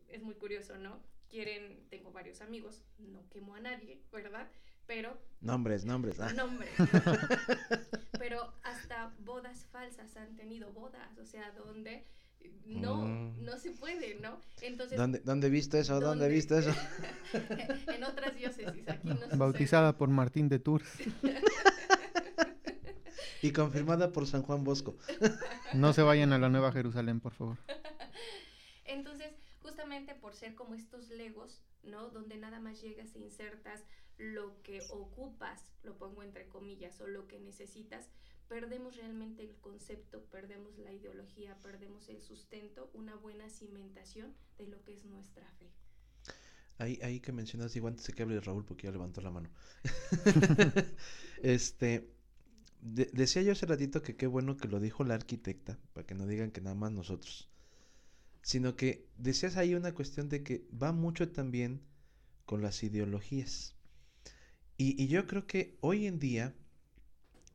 es 0.09 0.23
muy 0.23 0.35
curioso, 0.35 0.79
¿no? 0.79 1.03
Quieren, 1.29 1.87
tengo 1.91 2.11
varios 2.11 2.41
amigos, 2.41 2.83
no 2.99 3.29
quemo 3.29 3.55
a 3.55 3.61
nadie, 3.61 4.03
¿verdad? 4.11 4.51
Pero... 4.87 5.21
Nombres, 5.41 5.85
nombres. 5.85 6.19
Ah. 6.19 6.33
Nombres. 6.33 6.71
pero 8.19 8.53
hasta 8.63 9.15
bodas 9.21 9.67
falsas 9.67 10.17
han 10.17 10.35
tenido 10.37 10.73
bodas, 10.73 11.17
o 11.19 11.25
sea, 11.25 11.53
donde 11.53 12.05
no, 13.51 13.59
se 13.59 13.73
puede, 13.73 14.17
¿no? 14.21 14.41
Entonces, 14.63 14.97
¿Dónde, 14.97 15.21
¿dónde 15.21 15.49
he 15.49 15.51
visto 15.51 15.79
eso? 15.79 15.95
¿Dónde, 15.95 16.07
¿dónde 16.07 16.27
he 16.27 16.29
visto 16.29 16.59
eso? 16.59 16.73
en 17.33 18.05
otras 18.05 18.37
diócesis, 18.37 18.89
aquí 18.89 19.09
no 19.09 19.17
sucede. 19.17 19.37
Bautizada 19.37 19.97
por 19.97 20.09
Martín 20.09 20.49
de 20.49 20.59
Tours. 20.59 20.89
y 23.43 23.53
confirmada 23.53 24.13
por 24.13 24.27
San 24.27 24.43
Juan 24.43 24.65
Bosco. 24.65 24.97
no 25.75 25.93
se 25.93 26.03
vayan 26.03 26.33
a 26.33 26.39
la 26.39 26.49
Nueva 26.49 26.73
Jerusalén, 26.73 27.21
por 27.21 27.33
favor. 27.33 27.59
Entonces, 28.85 29.33
justamente 29.61 30.15
por 30.15 30.35
ser 30.35 30.55
como 30.55 30.75
estos 30.75 31.09
legos, 31.11 31.63
¿no? 31.83 32.11
Donde 32.11 32.37
nada 32.37 32.61
más 32.61 32.81
llegas 32.81 33.15
e 33.15 33.21
insertas 33.21 33.85
lo 34.19 34.63
que 34.63 34.83
ocupas, 34.91 35.65
lo 35.83 35.97
pongo 35.97 36.23
entre 36.23 36.49
comillas, 36.49 37.01
o 37.01 37.07
lo 37.07 37.27
que 37.27 37.41
necesitas, 37.41 38.11
perdemos 38.51 38.97
realmente 38.97 39.45
el 39.45 39.55
concepto, 39.61 40.25
perdemos 40.25 40.77
la 40.79 40.93
ideología, 40.93 41.57
perdemos 41.63 42.09
el 42.09 42.21
sustento, 42.21 42.91
una 42.95 43.15
buena 43.15 43.49
cimentación 43.49 44.35
de 44.59 44.67
lo 44.67 44.83
que 44.83 44.93
es 44.93 45.05
nuestra 45.05 45.47
fe. 45.53 45.71
Ahí, 46.79 46.99
ahí 47.03 47.21
que 47.21 47.31
mencionas, 47.31 47.73
digo 47.73 47.87
antes 47.87 48.05
de 48.09 48.13
que 48.13 48.25
hable 48.25 48.41
Raúl, 48.41 48.65
porque 48.65 48.89
ya 48.89 48.91
levantó 48.91 49.21
la 49.21 49.31
mano. 49.31 49.49
este, 51.45 52.11
de, 52.81 53.09
decía 53.13 53.43
yo 53.43 53.53
hace 53.53 53.67
ratito 53.67 54.03
que 54.03 54.17
qué 54.17 54.27
bueno 54.27 54.57
que 54.57 54.67
lo 54.67 54.81
dijo 54.81 55.05
la 55.05 55.15
arquitecta, 55.15 55.79
para 55.93 56.05
que 56.05 56.17
no 56.17 56.27
digan 56.27 56.51
que 56.51 56.61
nada 56.61 56.75
más 56.75 56.91
nosotros. 56.91 57.49
Sino 58.43 58.75
que 58.75 59.07
decías 59.17 59.57
ahí 59.59 59.77
una 59.77 59.95
cuestión 59.95 60.29
de 60.29 60.43
que 60.43 60.67
va 60.71 60.91
mucho 60.91 61.31
también 61.31 61.83
con 62.47 62.63
las 62.63 62.83
ideologías. 62.83 63.77
Y, 64.77 65.01
y 65.01 65.07
yo 65.07 65.29
creo 65.29 65.47
que 65.47 65.79
hoy 65.83 66.07
en 66.07 66.19
día 66.19 66.53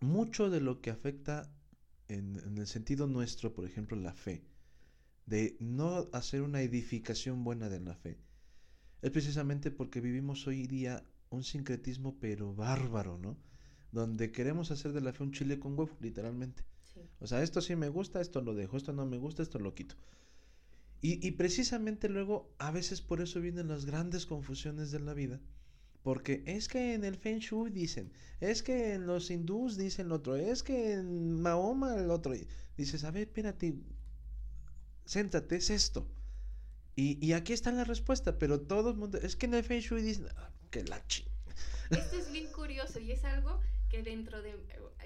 mucho 0.05 0.49
de 0.49 0.61
lo 0.61 0.81
que 0.81 0.91
afecta 0.91 1.51
en, 2.07 2.37
en, 2.45 2.57
el 2.57 2.67
sentido 2.67 3.07
nuestro, 3.07 3.53
por 3.53 3.65
ejemplo, 3.65 3.97
la 3.97 4.13
fe, 4.13 4.43
de 5.25 5.57
no 5.59 6.07
hacer 6.13 6.41
una 6.41 6.61
edificación 6.61 7.43
buena 7.43 7.67
de 7.67 7.79
la 7.79 7.95
fe, 7.95 8.17
es 9.01 9.11
precisamente 9.11 9.71
porque 9.71 10.01
vivimos 10.01 10.47
hoy 10.47 10.67
día 10.67 11.03
un 11.29 11.43
sincretismo 11.43 12.17
pero 12.19 12.53
bárbaro, 12.55 13.17
¿no? 13.17 13.37
Donde 13.91 14.31
queremos 14.31 14.71
hacer 14.71 14.93
de 14.93 15.01
la 15.01 15.13
fe 15.13 15.23
un 15.23 15.31
chile 15.31 15.59
con 15.59 15.77
huevo, 15.77 15.95
literalmente. 15.99 16.63
O 17.19 17.27
sea, 17.27 17.43
esto 17.43 17.61
sí 17.61 17.75
me 17.75 17.89
gusta, 17.89 18.21
esto 18.21 18.41
lo 18.41 18.53
dejo, 18.53 18.77
esto 18.77 18.93
no 18.93 19.05
me 19.05 19.17
gusta, 19.17 19.43
esto 19.43 19.59
lo 19.59 19.73
quito. 19.73 19.95
Y, 21.01 21.25
y 21.25 21.31
precisamente 21.31 22.09
luego, 22.09 22.53
a 22.57 22.71
veces 22.71 23.01
por 23.01 23.21
eso 23.21 23.41
vienen 23.41 23.67
las 23.67 23.85
grandes 23.85 24.25
confusiones 24.25 24.91
de 24.91 24.99
la 24.99 25.13
vida, 25.13 25.39
porque 26.05 26.43
es 26.45 26.67
que 26.67 26.93
en 26.93 27.03
el 27.03 27.15
Feng 27.15 27.39
Shui 27.39 27.71
dicen, 27.71 28.13
es 28.39 28.61
que 28.61 28.93
en 28.93 29.07
los 29.07 29.31
hindús 29.31 29.75
dicen 29.75 30.11
otro, 30.11 30.35
es 30.35 30.61
que 30.61 30.93
en 30.93 31.41
Mahoma 31.41 31.95
el 31.95 32.11
otro. 32.11 32.35
Dices, 32.77 33.03
a 33.03 33.09
ver, 33.09 33.23
espérate, 33.23 33.73
céntrate, 35.07 35.55
es 35.55 35.71
esto. 35.71 36.07
Y, 36.95 37.17
y 37.25 37.33
aquí 37.33 37.53
está 37.53 37.71
la 37.71 37.85
respuesta, 37.85 38.37
pero 38.37 38.61
todo 38.61 38.91
el 38.91 38.97
mundo, 38.97 39.17
es 39.17 39.35
que 39.35 39.47
en 39.47 39.55
el 39.55 39.63
Feng 39.63 39.79
Shui 39.79 40.03
dicen, 40.03 40.27
ah, 40.35 40.51
que 40.69 40.83
la 40.83 41.03
ching. 41.07 41.25
Esto 41.89 42.17
es 42.17 42.31
bien 42.31 42.51
curioso 42.51 42.99
y 42.99 43.11
es 43.11 43.25
algo 43.25 43.59
que 43.89 44.03
dentro 44.03 44.43
de, 44.43 44.53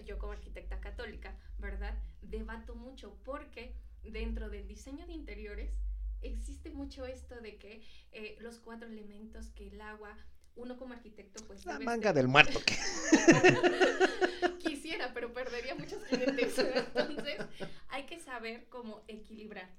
yo 0.06 0.18
como 0.18 0.34
arquitecta 0.34 0.82
católica, 0.82 1.34
¿verdad? 1.60 1.98
Debato 2.24 2.76
mucho 2.76 3.16
porque 3.24 3.74
dentro 4.04 4.50
del 4.50 4.68
diseño 4.68 5.08
de 5.08 5.14
interiores 5.14 5.80
existe 6.22 6.72
mucho 6.72 7.06
esto 7.06 7.40
de 7.40 7.56
que 7.56 7.84
eh, 8.12 8.36
los 8.42 8.60
cuatro 8.60 8.90
elementos, 8.90 9.50
que 9.52 9.70
el 9.70 9.80
agua, 9.80 10.18
uno 10.56 10.78
como 10.78 10.94
arquitecto 10.94 11.44
pues... 11.46 11.66
La 11.66 11.80
manga 11.80 12.14
del 12.14 12.28
muerto. 12.28 12.60
Quisiera, 14.60 15.14
pero 15.14 15.34
perdería 15.34 15.76
muchos 15.76 16.04
clientes. 16.04 16.58
Entonces 16.60 17.38
hay 17.90 18.06
que 18.06 18.20
saber 18.20 18.68
cómo 18.70 19.04
equilibrar. 19.08 19.70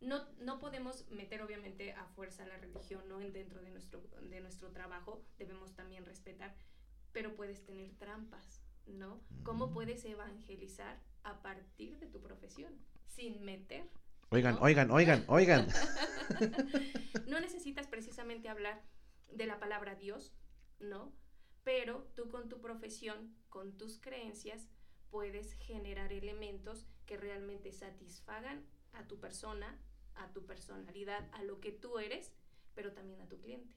No, 0.00 0.24
no 0.38 0.58
podemos 0.58 1.08
meter 1.10 1.42
obviamente 1.42 1.92
a 1.92 2.04
fuerza 2.06 2.46
la 2.46 2.56
religión 2.58 3.08
¿no? 3.08 3.18
dentro 3.18 3.62
de 3.62 3.70
nuestro, 3.70 4.02
de 4.30 4.40
nuestro 4.40 4.70
trabajo, 4.70 5.24
debemos 5.38 5.74
también 5.74 6.04
respetar, 6.04 6.54
pero 7.12 7.34
puedes 7.34 7.64
tener 7.64 7.90
trampas, 7.98 8.62
¿no? 8.86 9.20
¿Cómo 9.42 9.72
puedes 9.72 10.04
evangelizar 10.04 11.00
a 11.22 11.40
partir 11.42 11.98
de 11.98 12.06
tu 12.06 12.20
profesión 12.20 12.72
sin 13.08 13.42
meter? 13.42 13.88
Oigan, 14.30 14.58
oigan, 14.60 14.90
oigan, 14.90 15.24
oigan. 15.28 15.66
no 17.26 17.40
necesitas 17.40 17.86
precisamente 17.86 18.48
hablar 18.48 18.82
de 19.30 19.46
la 19.46 19.58
palabra 19.58 19.94
Dios, 19.94 20.32
¿no? 20.78 21.12
Pero 21.64 22.04
tú 22.14 22.28
con 22.28 22.48
tu 22.48 22.60
profesión, 22.60 23.34
con 23.48 23.76
tus 23.76 23.98
creencias, 23.98 24.68
puedes 25.10 25.54
generar 25.54 26.12
elementos 26.12 26.86
que 27.06 27.16
realmente 27.16 27.72
satisfagan 27.72 28.64
a 28.92 29.06
tu 29.06 29.18
persona, 29.18 29.78
a 30.14 30.32
tu 30.32 30.46
personalidad, 30.46 31.28
a 31.32 31.42
lo 31.42 31.60
que 31.60 31.72
tú 31.72 31.98
eres, 31.98 32.32
pero 32.74 32.92
también 32.92 33.20
a 33.20 33.28
tu 33.28 33.38
cliente. 33.40 33.74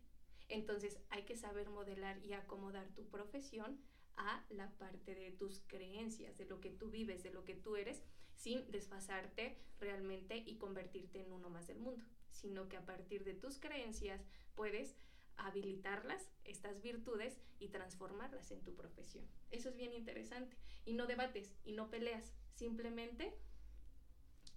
Entonces 0.50 1.00
hay 1.10 1.24
que 1.24 1.36
saber 1.36 1.70
modelar 1.70 2.24
y 2.26 2.34
acomodar 2.34 2.88
tu 2.96 3.08
profesión 3.08 3.80
a 4.18 4.44
la 4.50 4.70
parte 4.78 5.16
de 5.16 5.32
tus 5.32 5.62
creencias, 5.68 6.38
de 6.38 6.46
lo 6.46 6.60
que 6.60 6.72
tú 6.72 6.90
vives, 6.90 7.24
de 7.24 7.32
lo 7.32 7.46
que 7.46 7.56
tú 7.56 7.76
eres, 7.76 8.04
sin 8.36 8.70
desfasarte 8.72 9.58
realmente 9.80 10.38
y 10.38 10.58
convertirte 10.58 11.22
en 11.22 11.32
uno 11.32 11.50
más 11.50 11.68
del 11.68 11.80
mundo, 11.80 12.04
sino 12.32 12.68
que 12.68 12.78
a 12.78 12.86
partir 12.86 13.24
de 13.24 13.34
tus 13.34 13.60
creencias 13.60 14.26
puedes 14.56 14.98
habilitarlas, 15.40 16.30
estas 16.44 16.82
virtudes, 16.82 17.40
y 17.60 17.70
transformarlas 17.70 18.52
en 18.52 18.62
tu 18.62 18.76
profesión. 18.76 19.26
Eso 19.52 19.70
es 19.70 19.76
bien 19.76 19.94
interesante. 19.94 20.58
Y 20.86 20.94
no 20.94 21.08
debates 21.08 21.56
y 21.66 21.74
no 21.74 21.90
peleas, 21.90 22.34
simplemente 22.56 23.34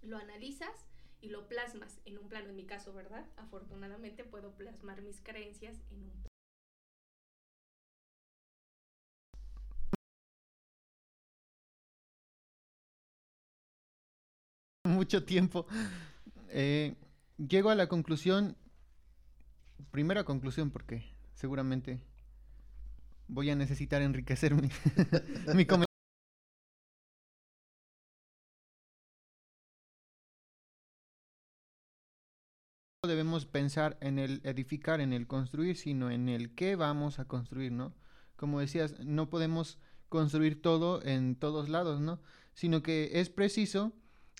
lo 0.01 0.17
analizas 0.17 0.87
y 1.21 1.29
lo 1.29 1.47
plasmas 1.47 1.99
en 2.05 2.17
un 2.17 2.27
plano, 2.27 2.49
en 2.49 2.55
mi 2.55 2.65
caso, 2.65 2.93
¿verdad? 2.93 3.25
Afortunadamente 3.37 4.23
puedo 4.23 4.55
plasmar 4.55 5.01
mis 5.01 5.21
creencias 5.21 5.79
en 5.91 6.03
un 6.03 6.23
mucho 14.85 15.23
tiempo. 15.23 15.65
Eh, 16.49 16.95
llego 17.37 17.69
a 17.69 17.75
la 17.75 17.87
conclusión, 17.87 18.55
primera 19.91 20.23
conclusión, 20.23 20.71
porque 20.71 21.03
seguramente 21.33 22.01
voy 23.27 23.49
a 23.49 23.55
necesitar 23.55 24.01
enriquecer 24.01 24.53
mi, 24.53 24.69
mi 25.55 25.65
comentario. 25.65 25.93
debemos 33.07 33.45
pensar 33.45 33.97
en 34.01 34.17
el 34.17 34.41
edificar, 34.43 35.01
en 35.01 35.13
el 35.13 35.27
construir, 35.27 35.75
sino 35.75 36.09
en 36.09 36.29
el 36.29 36.55
qué 36.55 36.75
vamos 36.75 37.19
a 37.19 37.25
construir, 37.25 37.71
¿no? 37.71 37.93
Como 38.35 38.59
decías, 38.59 38.95
no 38.99 39.29
podemos 39.29 39.77
construir 40.09 40.61
todo 40.61 41.03
en 41.03 41.35
todos 41.35 41.69
lados, 41.69 41.99
¿no? 41.99 42.21
Sino 42.53 42.81
que 42.81 43.19
es 43.19 43.29
preciso 43.29 43.93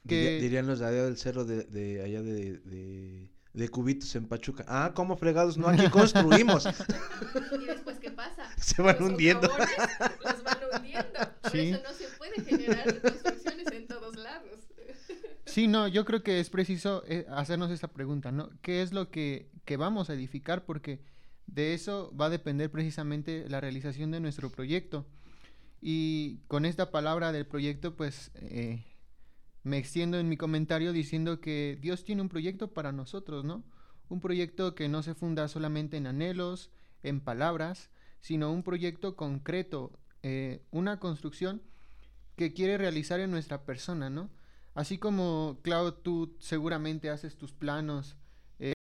que... 0.08 0.40
dirían 0.40 0.68
los 0.68 0.80
de 0.80 0.86
allá 0.86 1.04
del 1.04 1.18
cerro 1.18 1.46
de, 1.46 1.64
de 1.64 2.04
allá 2.04 2.22
de, 2.22 2.60
de, 2.60 3.33
de, 3.54 3.70
Cubitos 3.70 4.16
en 4.16 4.28
Pachuca. 4.28 4.66
Ah, 4.68 4.92
¿cómo 4.94 5.16
fregados? 5.18 5.58
No, 5.58 5.68
aquí 5.68 5.88
construimos. 5.90 6.66
¿Y 7.62 7.66
después 7.66 8.00
qué 8.00 8.12
pasa? 8.12 8.50
Se 8.58 8.82
van 8.82 9.02
hundiendo. 9.02 9.48
Los 9.48 10.44
van 10.44 10.58
hundiendo. 10.76 11.20
Por 11.42 11.56
eso 11.56 11.84
no 11.84 11.94
se 11.94 12.08
puede 12.18 12.42
generar 12.42 13.02
construcciones 13.02 13.68
en 13.72 13.88
todos 13.88 14.16
lados. 14.16 14.60
Sí, 15.46 15.68
no, 15.68 15.88
yo 15.88 16.04
creo 16.04 16.24
que 16.24 16.40
es 16.40 16.50
preciso 16.50 17.04
eh, 17.06 17.28
hacernos 17.30 17.70
esta 17.70 17.90
pregunta, 17.90 18.32
¿no? 18.32 18.50
¿Qué 18.62 18.82
es 18.82 18.92
lo 18.92 19.12
que, 19.12 19.52
que, 19.66 19.78
vamos 19.78 20.10
a 20.10 20.14
edificar? 20.14 20.66
Porque 20.66 21.02
de 21.46 21.76
eso 21.76 22.12
va 22.20 22.26
a 22.28 22.30
depender 22.30 22.72
precisamente 22.72 23.46
la 23.50 23.62
realización 23.62 24.10
de 24.10 24.20
nuestro 24.20 24.50
proyecto. 24.50 25.06
Y 25.80 26.38
con 26.48 26.66
esta 26.66 26.92
palabra 26.92 27.32
del 27.32 27.46
proyecto, 27.46 27.96
pues 27.96 28.32
eh, 28.36 28.84
me 29.64 29.78
extiendo 29.78 30.20
en 30.20 30.30
mi 30.30 30.38
comentario 30.38 30.92
diciendo 30.94 31.40
que 31.40 31.78
Dios 31.82 32.04
tiene 32.04 32.22
un 32.22 32.30
proyecto 32.30 32.74
para 32.74 32.92
nosotros, 32.92 33.46
¿no? 33.46 33.64
Un 34.10 34.20
proyecto 34.20 34.76
que 34.76 34.90
no 34.90 35.02
se 35.04 35.16
funda 35.16 35.48
solamente 35.48 35.98
en 35.98 36.08
anhelos, 36.08 36.70
en 37.02 37.22
palabras, 37.22 37.90
sino 38.20 38.52
un 38.52 38.64
proyecto 38.64 39.16
concreto, 39.16 40.00
eh, 40.22 40.64
una 40.72 41.00
construcción 41.00 41.62
que 42.36 42.54
quiere 42.54 42.78
realizar 42.78 43.20
en 43.20 43.32
nuestra 43.32 43.66
persona, 43.66 44.10
¿no? 44.10 44.30
Así 44.76 44.98
como, 44.98 45.60
Clau, 45.62 45.92
tú 45.92 46.36
seguramente 46.40 47.10
haces 47.10 47.38
tus 47.38 47.54
planos. 47.54 48.18
Eh, 48.60 48.74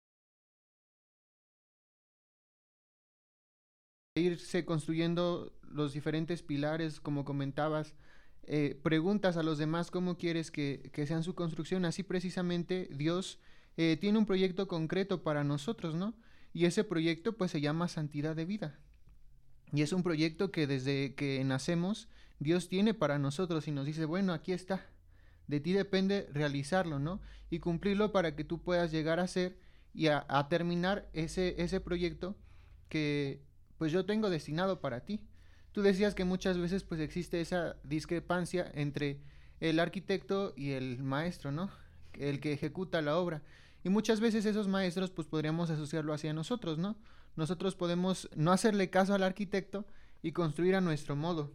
irse 4.15 4.65
construyendo 4.65 5.53
los 5.63 5.93
diferentes 5.93 6.43
pilares, 6.43 6.99
como 6.99 7.25
comentabas, 7.25 7.93
eh, 8.43 8.79
preguntas 8.81 9.37
a 9.37 9.43
los 9.43 9.57
demás 9.57 9.91
cómo 9.91 10.17
quieres 10.17 10.51
que, 10.51 10.89
que, 10.93 11.05
sean 11.05 11.23
su 11.23 11.35
construcción, 11.35 11.85
así 11.85 12.03
precisamente 12.03 12.89
Dios 12.91 13.39
eh, 13.77 13.97
tiene 13.99 14.17
un 14.17 14.25
proyecto 14.25 14.67
concreto 14.67 15.23
para 15.23 15.43
nosotros, 15.43 15.95
¿no? 15.95 16.13
Y 16.53 16.65
ese 16.65 16.83
proyecto 16.83 17.37
pues 17.37 17.51
se 17.51 17.61
llama 17.61 17.87
santidad 17.87 18.35
de 18.35 18.45
vida. 18.45 18.79
Y 19.73 19.81
es 19.83 19.93
un 19.93 20.03
proyecto 20.03 20.51
que 20.51 20.67
desde 20.67 21.15
que 21.15 21.43
nacemos 21.43 22.09
Dios 22.39 22.67
tiene 22.67 22.93
para 22.93 23.19
nosotros 23.19 23.67
y 23.67 23.71
nos 23.71 23.85
dice, 23.85 24.05
bueno, 24.05 24.33
aquí 24.33 24.51
está, 24.51 24.85
de 25.47 25.59
ti 25.59 25.73
depende 25.73 26.27
realizarlo, 26.33 26.99
¿no? 26.99 27.21
Y 27.49 27.59
cumplirlo 27.59 28.11
para 28.11 28.35
que 28.35 28.43
tú 28.43 28.61
puedas 28.61 28.91
llegar 28.91 29.19
a 29.19 29.27
ser 29.27 29.57
y 29.93 30.07
a, 30.07 30.25
terminar 30.49 31.09
ese, 31.13 31.61
ese 31.61 31.79
proyecto 31.79 32.35
que 32.89 33.43
pues 33.77 33.91
yo 33.91 34.05
tengo 34.05 34.29
destinado 34.29 34.79
para 34.79 35.01
ti. 35.05 35.21
Tú 35.71 35.81
decías 35.81 36.15
que 36.15 36.25
muchas 36.25 36.57
veces 36.57 36.83
pues 36.83 36.99
existe 36.99 37.39
esa 37.39 37.77
discrepancia 37.83 38.69
entre 38.73 39.19
el 39.59 39.79
arquitecto 39.79 40.53
y 40.57 40.71
el 40.71 41.01
maestro, 41.01 41.51
¿no? 41.51 41.69
El 42.13 42.39
que 42.39 42.53
ejecuta 42.53 43.01
la 43.01 43.17
obra. 43.17 43.41
Y 43.83 43.89
muchas 43.89 44.19
veces 44.19 44.45
esos 44.45 44.67
maestros 44.67 45.11
pues 45.11 45.27
podríamos 45.27 45.69
asociarlo 45.69 46.13
hacia 46.13 46.33
nosotros, 46.33 46.77
¿no? 46.77 46.97
Nosotros 47.35 47.75
podemos 47.75 48.29
no 48.35 48.51
hacerle 48.51 48.89
caso 48.89 49.13
al 49.13 49.23
arquitecto 49.23 49.85
y 50.21 50.33
construir 50.33 50.75
a 50.75 50.81
nuestro 50.81 51.15
modo. 51.15 51.51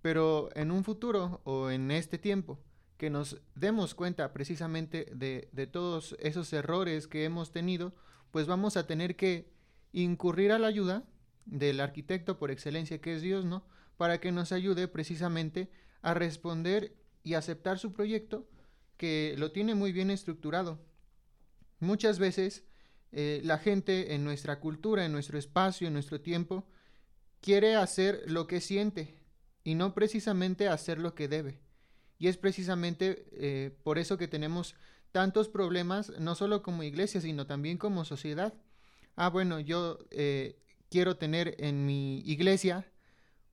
Pero 0.00 0.48
en 0.54 0.70
un 0.70 0.82
futuro 0.82 1.42
o 1.44 1.70
en 1.70 1.90
este 1.90 2.16
tiempo, 2.16 2.58
que 2.96 3.10
nos 3.10 3.40
demos 3.54 3.94
cuenta 3.94 4.32
precisamente 4.32 5.06
de, 5.14 5.48
de, 5.52 5.66
todos 5.66 6.16
esos 6.20 6.52
errores 6.52 7.06
que 7.06 7.24
hemos 7.24 7.50
tenido, 7.50 7.94
pues 8.30 8.46
vamos 8.46 8.76
a 8.76 8.86
tener 8.86 9.16
que 9.16 9.50
incurrir 9.92 10.52
a 10.52 10.58
la 10.58 10.68
ayuda 10.68 11.04
del 11.44 11.80
arquitecto 11.80 12.38
por 12.38 12.50
excelencia 12.50 13.00
que 13.00 13.14
es 13.14 13.22
Dios, 13.22 13.44
¿no? 13.44 13.64
Para 13.96 14.20
que 14.20 14.32
nos 14.32 14.52
ayude 14.52 14.88
precisamente 14.88 15.70
a 16.02 16.14
responder 16.14 16.94
y 17.22 17.34
aceptar 17.34 17.78
su 17.78 17.92
proyecto 17.92 18.48
que 18.96 19.34
lo 19.38 19.52
tiene 19.52 19.74
muy 19.74 19.92
bien 19.92 20.10
estructurado. 20.10 20.78
Muchas 21.78 22.18
veces 22.18 22.64
eh, 23.12 23.40
la 23.44 23.58
gente 23.58 24.14
en 24.14 24.24
nuestra 24.24 24.60
cultura, 24.60 25.04
en 25.04 25.12
nuestro 25.12 25.38
espacio, 25.38 25.86
en 25.86 25.94
nuestro 25.94 26.20
tiempo, 26.20 26.68
quiere 27.40 27.76
hacer 27.76 28.22
lo 28.26 28.46
que 28.46 28.60
siente 28.60 29.14
y 29.64 29.74
no 29.74 29.94
precisamente 29.94 30.68
hacer 30.68 30.98
lo 30.98 31.14
que 31.14 31.28
debe. 31.28 31.60
Y 32.18 32.28
es 32.28 32.36
precisamente 32.36 33.26
eh, 33.32 33.76
por 33.82 33.98
eso 33.98 34.18
que 34.18 34.28
tenemos 34.28 34.74
tantos 35.12 35.48
problemas, 35.48 36.12
no 36.18 36.34
solo 36.34 36.62
como 36.62 36.82
iglesia, 36.82 37.20
sino 37.20 37.46
también 37.46 37.78
como 37.78 38.04
sociedad. 38.04 38.54
Ah, 39.16 39.28
bueno, 39.28 39.58
yo 39.58 39.98
eh, 40.10 40.58
quiero 40.90 41.16
tener 41.16 41.54
en 41.58 41.86
mi 41.86 42.18
iglesia 42.20 42.84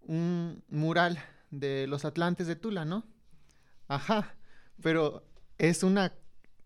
un 0.01 0.63
mural 0.67 1.23
de 1.51 1.87
los 1.87 2.03
Atlantes 2.03 2.47
de 2.47 2.55
Tula, 2.55 2.83
¿no? 2.83 3.05
Ajá, 3.87 4.35
pero 4.81 5.23
es 5.57 5.83
una 5.83 6.13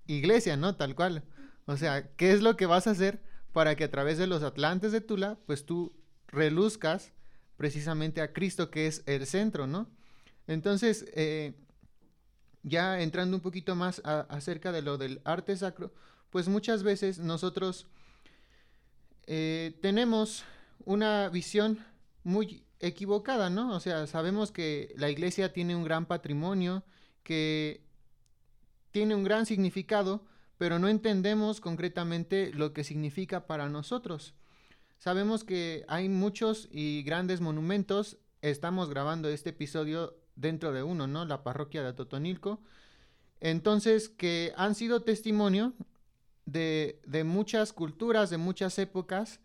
iglesia, 0.08 0.58
¿no? 0.58 0.76
Tal 0.76 0.96
cual. 0.96 1.24
O 1.66 1.78
sea, 1.78 2.16
¿qué 2.16 2.32
es 2.32 2.42
lo 2.42 2.58
que 2.58 2.66
vas 2.66 2.88
a 2.88 2.92
hacer 2.92 3.22
para 3.54 3.76
que 3.76 3.84
a 3.84 3.92
través 3.92 4.18
de 4.18 4.28
los 4.28 4.44
Atlantes 4.44 4.92
de 4.92 5.02
Tula, 5.02 5.38
pues 5.46 5.66
tú 5.66 5.94
reluzcas 6.28 7.14
precisamente 7.58 8.22
a 8.22 8.34
Cristo, 8.34 8.72
que 8.72 8.88
es 8.88 9.04
el 9.06 9.28
centro, 9.28 9.68
¿no? 9.68 9.90
Entonces, 10.48 11.06
eh, 11.14 11.54
ya 12.64 13.02
entrando 13.02 13.38
un 13.38 13.42
poquito 13.42 13.76
más 13.76 14.02
acerca 14.04 14.72
de 14.72 14.82
lo 14.82 14.98
del 14.98 15.22
arte 15.26 15.56
sacro, 15.56 15.94
pues 16.30 16.48
muchas 16.48 16.84
veces 16.84 17.20
nosotros 17.20 17.88
eh, 19.28 19.78
tenemos 19.82 20.44
una 20.86 21.30
visión 21.30 21.80
muy 22.24 22.66
equivocada, 22.80 23.50
¿no? 23.50 23.76
O 23.76 23.80
sea, 23.80 24.08
sabemos 24.08 24.52
que 24.52 24.94
la 24.98 25.10
iglesia 25.10 25.54
tiene 25.54 25.76
un 25.76 25.84
gran 25.84 26.06
patrimonio, 26.06 26.84
que 27.24 27.86
tiene 28.92 29.16
un 29.16 29.24
gran 29.24 29.46
significado, 29.46 30.26
pero 30.58 30.80
no 30.80 30.88
entendemos 30.88 31.62
concretamente 31.62 32.52
lo 32.54 32.74
que 32.74 32.84
significa 32.84 33.48
para 33.48 33.70
nosotros. 33.70 34.34
Sabemos 34.98 35.44
que 35.44 35.84
hay 35.88 36.10
muchos 36.10 36.68
y 36.72 37.02
grandes 37.04 37.42
monumentos. 37.42 38.18
Estamos 38.42 38.90
grabando 38.90 39.30
este 39.30 39.50
episodio 39.50 40.16
dentro 40.36 40.72
de 40.72 40.84
uno, 40.84 41.08
¿no? 41.08 41.26
La 41.26 41.44
parroquia 41.44 41.82
de 41.82 41.90
Atotonilco. 41.90 42.62
Entonces, 43.40 44.10
que 44.10 44.54
han 44.56 44.76
sido 44.76 45.02
testimonio 45.02 45.74
de, 46.46 47.02
de 47.08 47.24
muchas 47.24 47.74
culturas, 47.74 48.30
de 48.30 48.38
muchas 48.38 48.78
épocas, 48.78 49.40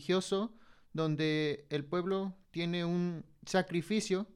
religioso 0.00 0.54
donde 0.94 1.66
el 1.68 1.84
pueblo 1.84 2.34
tiene 2.50 2.84
un 2.86 3.24
sacrificio, 3.44 4.26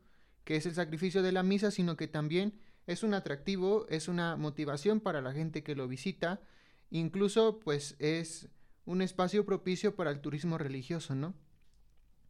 que 0.45 0.57
es 0.57 0.67
el 0.67 0.75
sacrificio 0.75 1.23
de 1.23 1.33
la 1.33 1.43
misa, 1.43 1.71
sino 1.71 1.97
que 1.97 2.07
también 2.07 2.61
es 2.87 3.03
un 3.03 3.15
atractivo, 3.15 3.87
es 3.89 4.09
una 4.09 4.37
motivación 4.37 5.01
para 5.01 5.23
la 5.23 5.33
gente 5.33 5.63
que 5.63 5.75
lo 5.75 5.89
visita, 5.89 6.43
incluso 6.91 7.61
pues 7.61 7.97
es 7.99 8.49
un 8.85 9.01
espacio 9.01 9.47
propicio 9.47 9.97
para 9.97 10.11
el 10.11 10.21
turismo 10.21 10.59
religioso, 10.59 11.15
¿no? 11.15 11.35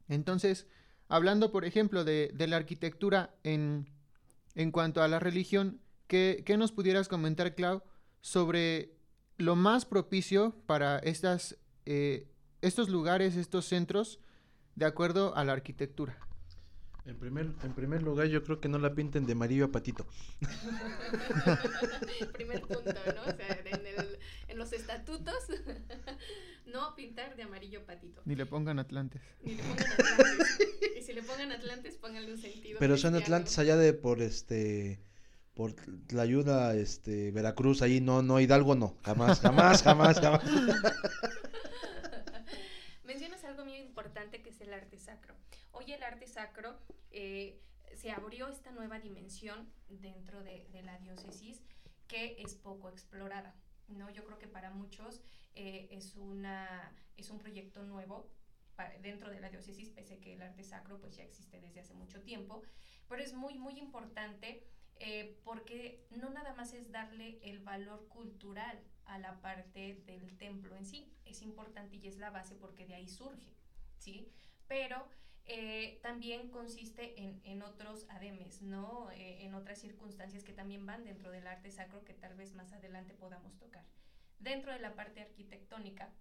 Entonces, 0.09 0.68
hablando 1.09 1.51
por 1.51 1.64
ejemplo 1.64 2.05
de, 2.05 2.33
la 2.38 2.57
arquitectura 2.57 3.35
en, 3.42 3.90
en, 4.55 4.70
cuanto 4.70 5.03
a 5.03 5.09
la 5.09 5.18
religión, 5.18 5.81
¿qué, 6.07 6.44
¿qué, 6.47 6.57
nos 6.57 6.70
pudieras 6.70 7.09
comentar, 7.09 7.57
Clau, 7.57 7.83
sobre 8.20 8.94
lo 9.38 9.57
más 9.57 9.85
propicio 9.85 10.55
para 10.66 10.99
estas, 11.01 11.59
eh, 11.85 12.29
estos 12.66 12.88
lugares, 12.88 13.37
estos 13.37 13.66
centros, 13.66 14.18
de 14.74 14.87
acuerdo 14.87 15.37
a 15.37 15.44
la 15.44 15.53
arquitectura? 15.53 16.18
En 17.07 17.18
primer, 17.18 17.53
en 17.62 17.74
primer 17.74 18.03
lugar, 18.03 18.29
yo 18.29 18.42
creo 18.42 18.61
que 18.61 18.68
no 18.68 18.79
la 18.79 18.94
pinten 18.94 19.27
de 19.27 19.33
amarillo 19.33 19.66
a 19.66 19.68
patito. 19.68 20.07
primer 22.33 22.62
punto, 22.62 22.83
¿no? 22.85 23.22
O 23.22 23.37
sea, 23.37 23.61
en, 23.66 23.87
el, 23.87 24.18
en 24.48 24.59
los 24.59 24.72
estatutos, 24.72 25.35
no 26.66 26.94
pintar 26.96 27.37
de 27.37 27.42
amarillo 27.42 27.85
patito. 27.85 28.22
Ni 28.24 28.35
le 28.35 28.46
pongan 28.46 28.79
Atlantes. 28.79 29.20
Ni 29.42 29.55
le 29.55 29.62
pongan 29.62 29.83
Atlantes. 29.83 30.61
y 30.98 31.03
si 31.03 31.12
le 31.12 31.22
pongan 31.22 31.53
Atlantes, 31.53 31.98
pónganle 31.98 32.33
un 32.33 32.38
sentido. 32.38 32.79
Pero 32.79 32.96
son 32.96 33.14
Atlantes 33.14 33.59
allá 33.59 33.77
de 33.77 33.92
por 33.92 34.22
este 34.22 34.98
por 35.53 35.74
la 36.12 36.22
ayuda 36.22 36.74
este 36.74 37.31
Veracruz 37.31 37.81
ahí 37.81 38.00
no 38.00 38.22
no 38.22 38.40
Hidalgo 38.40 38.74
no 38.74 38.96
jamás 39.05 39.38
jamás 39.38 39.83
jamás 39.85 40.18
jamás 40.18 40.42
importante 44.14 44.42
que 44.42 44.50
es 44.50 44.61
el 44.61 44.72
arte 44.72 44.96
sacro 44.96 45.35
Hoy 45.72 45.90
el 45.90 46.00
arte 46.05 46.29
sacro 46.29 46.79
eh, 47.11 47.61
se 47.96 48.12
abrió 48.12 48.48
esta 48.48 48.70
nueva 48.70 49.00
dimensión 49.00 49.68
dentro 49.88 50.44
de, 50.44 50.68
la 50.85 50.98
diócesis 50.98 51.61
que 52.07 52.37
es 52.40 52.55
poco 52.55 52.88
explorada. 52.88 53.57
¿no? 53.88 54.09
Yo 54.11 54.24
creo 54.24 54.38
que 54.38 54.46
para 54.46 54.70
muchos 54.70 55.20
eh, 55.57 55.88
es, 55.90 56.14
una, 56.14 56.92
es 57.16 57.29
un 57.31 57.40
proyecto 57.40 57.83
nuevo 57.83 58.31
dentro 59.03 59.31
de 59.31 59.40
la 59.40 59.50
diócesis, 59.50 59.90
pese 59.90 60.20
que 60.20 60.35
el 60.35 60.42
arte 60.42 60.62
sacro 60.62 61.00
pues 61.00 61.16
ya 61.16 61.24
existe 61.24 61.61
desde 61.61 61.81
hace 61.81 61.94
mucho 61.94 62.22
tiempo, 62.22 62.62
pero 63.09 63.20
es 63.20 63.35
muy, 63.35 63.59
muy 63.59 63.81
importante 63.81 64.64
eh, 65.00 65.40
porque 65.42 66.07
no 66.11 66.31
nada 66.31 66.55
más 66.55 66.72
es 66.72 66.92
darle 66.92 67.40
el 67.42 67.59
valor 67.59 68.07
cultural 68.07 68.81
a 69.07 69.18
la 69.18 69.40
parte 69.40 70.03
del 70.07 70.37
templo 70.38 70.77
en 70.77 70.87
sí, 70.87 71.12
es 71.24 71.42
importante 71.42 71.96
y 71.96 72.07
es 72.07 72.18
la 72.18 72.31
base 72.31 72.55
porque 72.55 72.87
de 72.87 72.94
ahí 72.94 73.09
surge, 73.09 73.55
¿sí? 74.05 74.31
Pero 74.69 75.09
eh, 75.47 75.99
también 76.03 76.51
consiste 76.51 77.14
en, 77.21 77.62
otros 77.62 78.07
ademes, 78.11 78.62
¿no? 78.62 79.11
Eh, 79.12 79.45
en 79.45 79.55
otras 79.55 79.79
circunstancias 79.79 80.45
que 80.45 80.53
también 80.53 80.85
van 80.85 81.05
dentro 81.05 81.31
del 81.31 81.47
arte 81.47 81.71
sacro 81.71 82.05
que 82.05 82.14
tal 82.14 82.35
vez 82.35 82.55
más 82.55 82.73
adelante 82.73 83.14
podamos 83.14 83.57
tocar. 83.57 83.85
Dentro 84.38 84.73
de 84.73 84.81
la 84.81 84.95
parte 84.95 85.23
arquitectónica, 85.23 86.12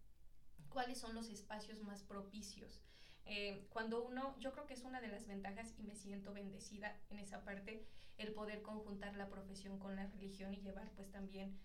¿cuáles 0.69 0.97
son 0.97 1.13
los 1.13 1.29
espacios 1.29 1.81
más 1.81 2.03
propicios? 2.03 2.81
Eh, 3.25 3.65
cuando 3.69 4.03
uno, 4.03 4.37
yo 4.39 4.51
creo 4.53 4.65
que 4.65 4.73
es 4.73 4.83
una 4.83 5.01
de 5.01 5.07
las 5.07 5.27
ventajas 5.27 5.73
y 5.77 5.83
me 5.83 5.95
siento 5.95 6.33
bendecida 6.33 6.97
en 7.09 7.19
esa 7.19 7.43
parte, 7.43 7.85
el 8.17 8.33
poder 8.33 8.61
conjuntar 8.61 9.15
la 9.15 9.29
profesión 9.29 9.79
con 9.79 9.95
la 9.95 10.07
religión 10.07 10.53
y 10.53 10.61
llevar 10.61 10.89
pues 10.95 11.11
también 11.11 11.57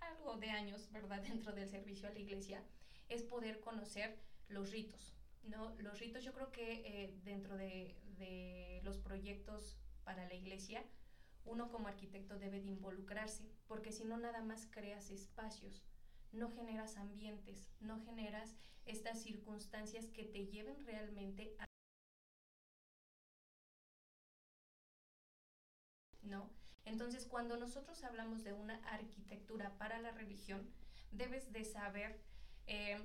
algo 0.00 0.36
de 0.36 0.50
años, 0.50 0.90
¿verdad?, 0.92 1.22
dentro 1.28 1.52
del 1.52 1.68
servicio 1.68 2.08
a 2.08 2.12
la 2.12 2.18
iglesia, 2.18 2.62
es 3.08 3.22
poder 3.22 3.60
conocer 3.60 4.18
los 4.48 4.70
ritos, 4.70 5.14
¿no? 5.44 5.74
Los 5.78 5.98
ritos 5.98 6.24
yo 6.24 6.32
creo 6.32 6.50
que 6.52 6.82
eh, 6.84 7.14
dentro 7.24 7.56
de, 7.56 7.98
los 8.84 8.98
proyectos 8.98 9.76
para 10.04 10.26
la 10.26 10.34
iglesia, 10.34 10.84
uno 11.44 11.70
como 11.70 11.88
arquitecto 11.88 12.38
debe 12.38 12.60
de 12.60 12.68
involucrarse, 12.68 13.48
porque 13.66 13.92
si 13.92 14.04
no 14.04 14.16
nada 14.16 14.42
más 14.42 14.66
creas 14.70 15.10
espacios, 15.10 15.82
no 16.32 16.50
generas 16.50 16.96
ambientes, 16.96 17.68
no 17.80 18.00
generas 18.04 18.56
estas 18.86 19.22
circunstancias 19.22 20.08
que 20.08 20.24
te 20.24 20.46
lleven 20.46 20.84
realmente 20.84 21.54
a... 21.58 21.66
¿No? 26.22 26.50
Entonces, 26.84 27.26
cuando 27.26 27.56
nosotros 27.56 28.02
hablamos 28.02 28.42
de 28.42 28.52
una 28.52 28.76
arquitectura 28.88 29.76
para 29.78 29.98
la 30.00 30.10
religión, 30.10 30.68
debes 31.12 31.52
de 31.52 31.64
saber 31.64 32.20
eh, 32.66 32.98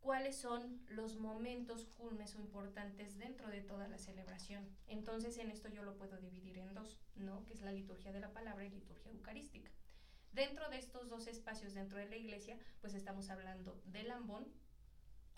cuáles 0.00 0.36
son 0.36 0.82
los 0.88 1.16
momentos 1.16 1.86
culmes 1.86 2.34
o 2.34 2.40
importantes 2.40 3.18
dentro 3.18 3.48
de 3.48 3.60
toda 3.60 3.86
la 3.88 3.98
celebración. 3.98 4.68
Entonces 4.86 5.38
en 5.38 5.50
esto 5.50 5.68
yo 5.68 5.82
lo 5.82 5.96
puedo 5.96 6.18
dividir 6.18 6.58
en 6.58 6.74
dos, 6.74 6.98
¿no? 7.16 7.44
Que 7.44 7.52
es 7.52 7.60
la 7.60 7.72
liturgia 7.72 8.12
de 8.12 8.20
la 8.20 8.32
palabra 8.32 8.64
y 8.64 8.70
liturgia 8.70 9.12
eucarística. 9.12 9.70
Dentro 10.32 10.68
de 10.70 10.78
estos 10.78 11.08
dos 11.08 11.26
espacios 11.26 11.74
dentro 11.74 11.98
de 11.98 12.08
la 12.08 12.16
iglesia, 12.16 12.58
pues 12.80 12.94
estamos 12.94 13.30
hablando 13.30 13.80
del 13.86 14.10
ambón 14.10 14.46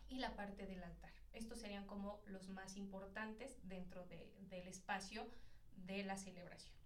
y 0.08 0.18
la 0.18 0.36
parte 0.36 0.66
del 0.66 0.82
altar. 0.82 1.12
Estos 1.32 1.60
serían 1.60 1.86
como 1.86 2.20
los 2.26 2.48
más 2.50 2.76
importantes 2.76 3.58
dentro 3.62 4.04
del 4.04 4.68
espacio 4.68 5.26
de 5.86 6.04
la 6.04 6.18
celebración. 6.18 6.81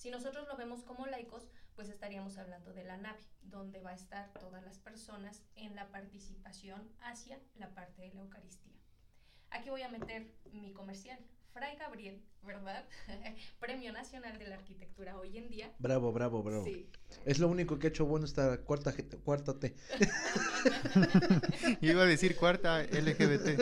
Si 0.00 0.10
nosotros 0.10 0.48
lo 0.48 0.56
vemos 0.56 0.82
como 0.82 1.06
laicos, 1.06 1.46
pues 1.76 1.90
estaríamos 1.90 2.38
hablando 2.38 2.72
de 2.72 2.84
la 2.84 2.96
nave, 2.96 3.20
donde 3.42 3.80
va 3.80 3.90
a 3.90 3.94
estar 3.94 4.32
todas 4.40 4.64
las 4.64 4.78
personas 4.78 5.42
en 5.56 5.76
la 5.76 5.90
participación 5.90 6.88
hacia 7.02 7.38
la 7.56 7.68
parte 7.74 8.00
de 8.00 8.14
la 8.14 8.22
Eucaristía. 8.22 8.72
Aquí 9.50 9.68
voy 9.68 9.82
a 9.82 9.90
meter 9.90 10.32
mi 10.52 10.72
comercial. 10.72 11.18
Fray 11.52 11.76
Gabriel, 11.76 12.24
¿verdad? 12.42 12.88
Premio 13.60 13.92
Nacional 13.92 14.38
de 14.38 14.46
la 14.46 14.54
Arquitectura 14.54 15.18
hoy 15.18 15.36
en 15.36 15.50
día. 15.50 15.70
Bravo, 15.78 16.12
bravo, 16.12 16.42
bravo. 16.42 16.64
Sí. 16.64 16.88
Es 17.26 17.38
lo 17.38 17.48
único 17.48 17.78
que 17.78 17.88
ha 17.88 17.90
hecho 17.90 18.06
bueno 18.06 18.24
esta 18.24 18.56
cuarta, 18.64 18.94
cuarta 19.22 19.60
T. 19.60 19.76
Iba 21.82 22.04
a 22.04 22.06
decir 22.06 22.36
cuarta 22.36 22.82
LGBT. 22.84 23.60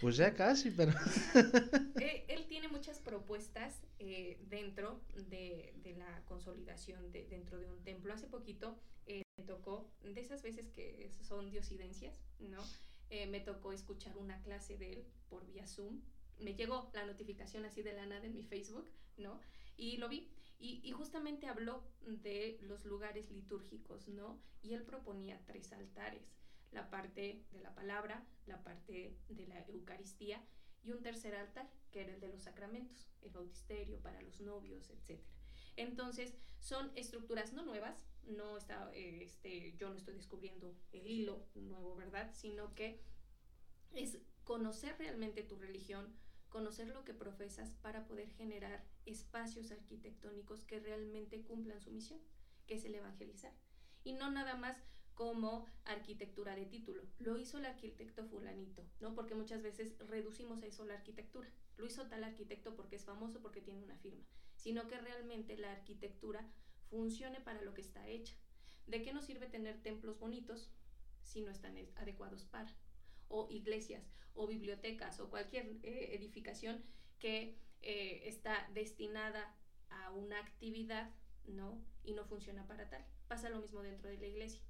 Pues 0.00 0.16
ya 0.16 0.34
casi, 0.34 0.72
pero... 0.72 0.92
Eh, 2.00 2.24
él 2.28 2.46
tiene 2.48 2.68
muchas 2.68 2.98
propuestas 3.00 3.74
eh, 3.98 4.38
dentro 4.48 5.00
de, 5.28 5.74
la 5.96 6.24
consolidación 6.26 7.10
de, 7.10 7.26
dentro 7.26 7.58
de 7.58 7.68
un 7.68 7.82
templo. 7.82 8.12
Hace 8.12 8.26
poquito 8.26 8.78
eh, 9.06 9.22
me 9.38 9.44
tocó, 9.44 9.90
de 10.02 10.20
esas 10.20 10.42
veces 10.42 10.68
que 10.70 11.10
son 11.22 11.50
diosidencias, 11.50 12.20
¿no? 12.38 12.62
me 13.30 13.40
tocó 13.40 13.72
escuchar 13.72 14.18
una 14.18 14.38
clase 14.42 14.76
de 14.76 14.92
él 14.92 15.06
por 15.30 15.46
vía 15.46 15.66
Zoom. 15.66 16.02
Me 16.40 16.54
llegó 16.54 16.90
la 16.92 17.06
notificación 17.06 17.64
así 17.64 17.82
de 17.82 17.94
la 17.94 18.04
nada 18.04 18.26
en 18.26 18.34
mi 18.34 18.42
Facebook, 18.42 18.86
¿no? 19.16 19.40
Y 19.78 19.96
lo 19.96 20.10
vi. 20.10 20.30
Y, 20.58 20.82
y, 20.84 20.92
justamente 20.92 21.46
habló 21.46 21.82
de 22.02 22.58
los 22.60 22.84
lugares 22.84 23.30
litúrgicos, 23.30 24.08
¿no? 24.08 24.38
Y 24.62 24.74
él 24.74 24.82
proponía 24.82 25.40
tres 25.46 25.72
altares 25.72 26.34
la 26.72 26.90
parte 26.90 27.44
de 27.52 27.60
la 27.60 27.74
palabra, 27.74 28.24
la 28.46 28.62
parte 28.62 29.16
de 29.28 29.46
la 29.46 29.64
Eucaristía 29.68 30.42
y 30.88 30.92
un 30.92 31.02
tercer 31.02 31.34
altar, 31.34 31.68
que 31.90 32.00
era 32.00 32.14
el 32.14 32.20
de 32.20 32.28
los 32.28 32.42
sacramentos, 32.42 33.06
el 33.22 33.30
bautisterio 33.30 34.00
para 34.00 34.22
los 34.22 34.40
novios, 34.40 34.90
etc. 34.90 35.20
Entonces, 35.76 36.34
son 36.60 36.90
estructuras 36.96 37.52
no 37.52 37.62
nuevas, 37.62 38.04
no 38.24 38.56
está, 38.56 38.90
este, 38.94 39.74
yo 39.76 39.90
no 39.90 39.96
estoy 39.96 40.14
descubriendo 40.14 40.74
el 40.92 41.06
hilo 41.06 41.46
nuevo, 41.54 41.94
¿verdad? 41.94 42.32
Sino 42.34 42.74
que 42.74 43.00
es 43.94 44.18
conocer 44.44 44.96
realmente 44.98 45.42
tu 45.42 45.56
religión, 45.56 46.14
conocer 46.48 46.88
lo 46.88 47.04
que 47.04 47.14
profesas 47.14 47.70
para 47.82 48.06
poder 48.06 48.30
generar 48.30 48.84
espacios 49.04 49.70
arquitectónicos 49.70 50.64
que 50.64 50.80
realmente 50.80 51.42
cumplan 51.42 51.80
su 51.80 51.90
misión, 51.90 52.20
que 52.66 52.74
es 52.74 52.84
el 52.84 52.94
evangelizar. 52.94 53.52
Y 54.04 54.14
no 54.14 54.30
nada 54.30 54.56
más 54.56 54.78
como 55.18 55.66
arquitectura 55.84 56.54
de 56.54 56.64
título. 56.64 57.02
Lo 57.18 57.36
hizo 57.38 57.58
el 57.58 57.66
arquitecto 57.66 58.24
fulanito, 58.24 58.84
¿no? 59.00 59.16
Porque 59.16 59.34
muchas 59.34 59.64
veces 59.64 59.98
reducimos 59.98 60.62
a 60.62 60.66
eso 60.66 60.84
la 60.84 60.94
arquitectura. 60.94 61.50
Lo 61.76 61.86
hizo 61.86 62.06
tal 62.06 62.22
arquitecto 62.22 62.76
porque 62.76 62.94
es 62.94 63.04
famoso, 63.04 63.42
porque 63.42 63.60
tiene 63.60 63.82
una 63.82 63.96
firma, 63.96 64.24
sino 64.54 64.86
que 64.86 64.96
realmente 64.96 65.56
la 65.56 65.72
arquitectura 65.72 66.48
funcione 66.88 67.40
para 67.40 67.62
lo 67.62 67.74
que 67.74 67.80
está 67.80 68.06
hecha. 68.06 68.36
¿De 68.86 69.02
qué 69.02 69.12
nos 69.12 69.24
sirve 69.24 69.48
tener 69.48 69.82
templos 69.82 70.20
bonitos 70.20 70.70
si 71.24 71.40
no 71.40 71.50
están 71.50 71.76
adecuados 71.96 72.44
para? 72.44 72.72
O 73.26 73.48
iglesias, 73.50 74.04
o 74.34 74.46
bibliotecas, 74.46 75.18
o 75.18 75.30
cualquier 75.30 75.80
eh, 75.82 76.14
edificación 76.14 76.84
que 77.18 77.58
eh, 77.82 78.22
está 78.26 78.70
destinada 78.72 79.52
a 79.90 80.12
una 80.12 80.38
actividad, 80.38 81.10
¿no? 81.44 81.84
Y 82.04 82.12
no 82.12 82.24
funciona 82.24 82.68
para 82.68 82.88
tal. 82.88 83.04
Pasa 83.26 83.50
lo 83.50 83.58
mismo 83.60 83.82
dentro 83.82 84.08
de 84.08 84.18
la 84.18 84.26
iglesia 84.28 84.67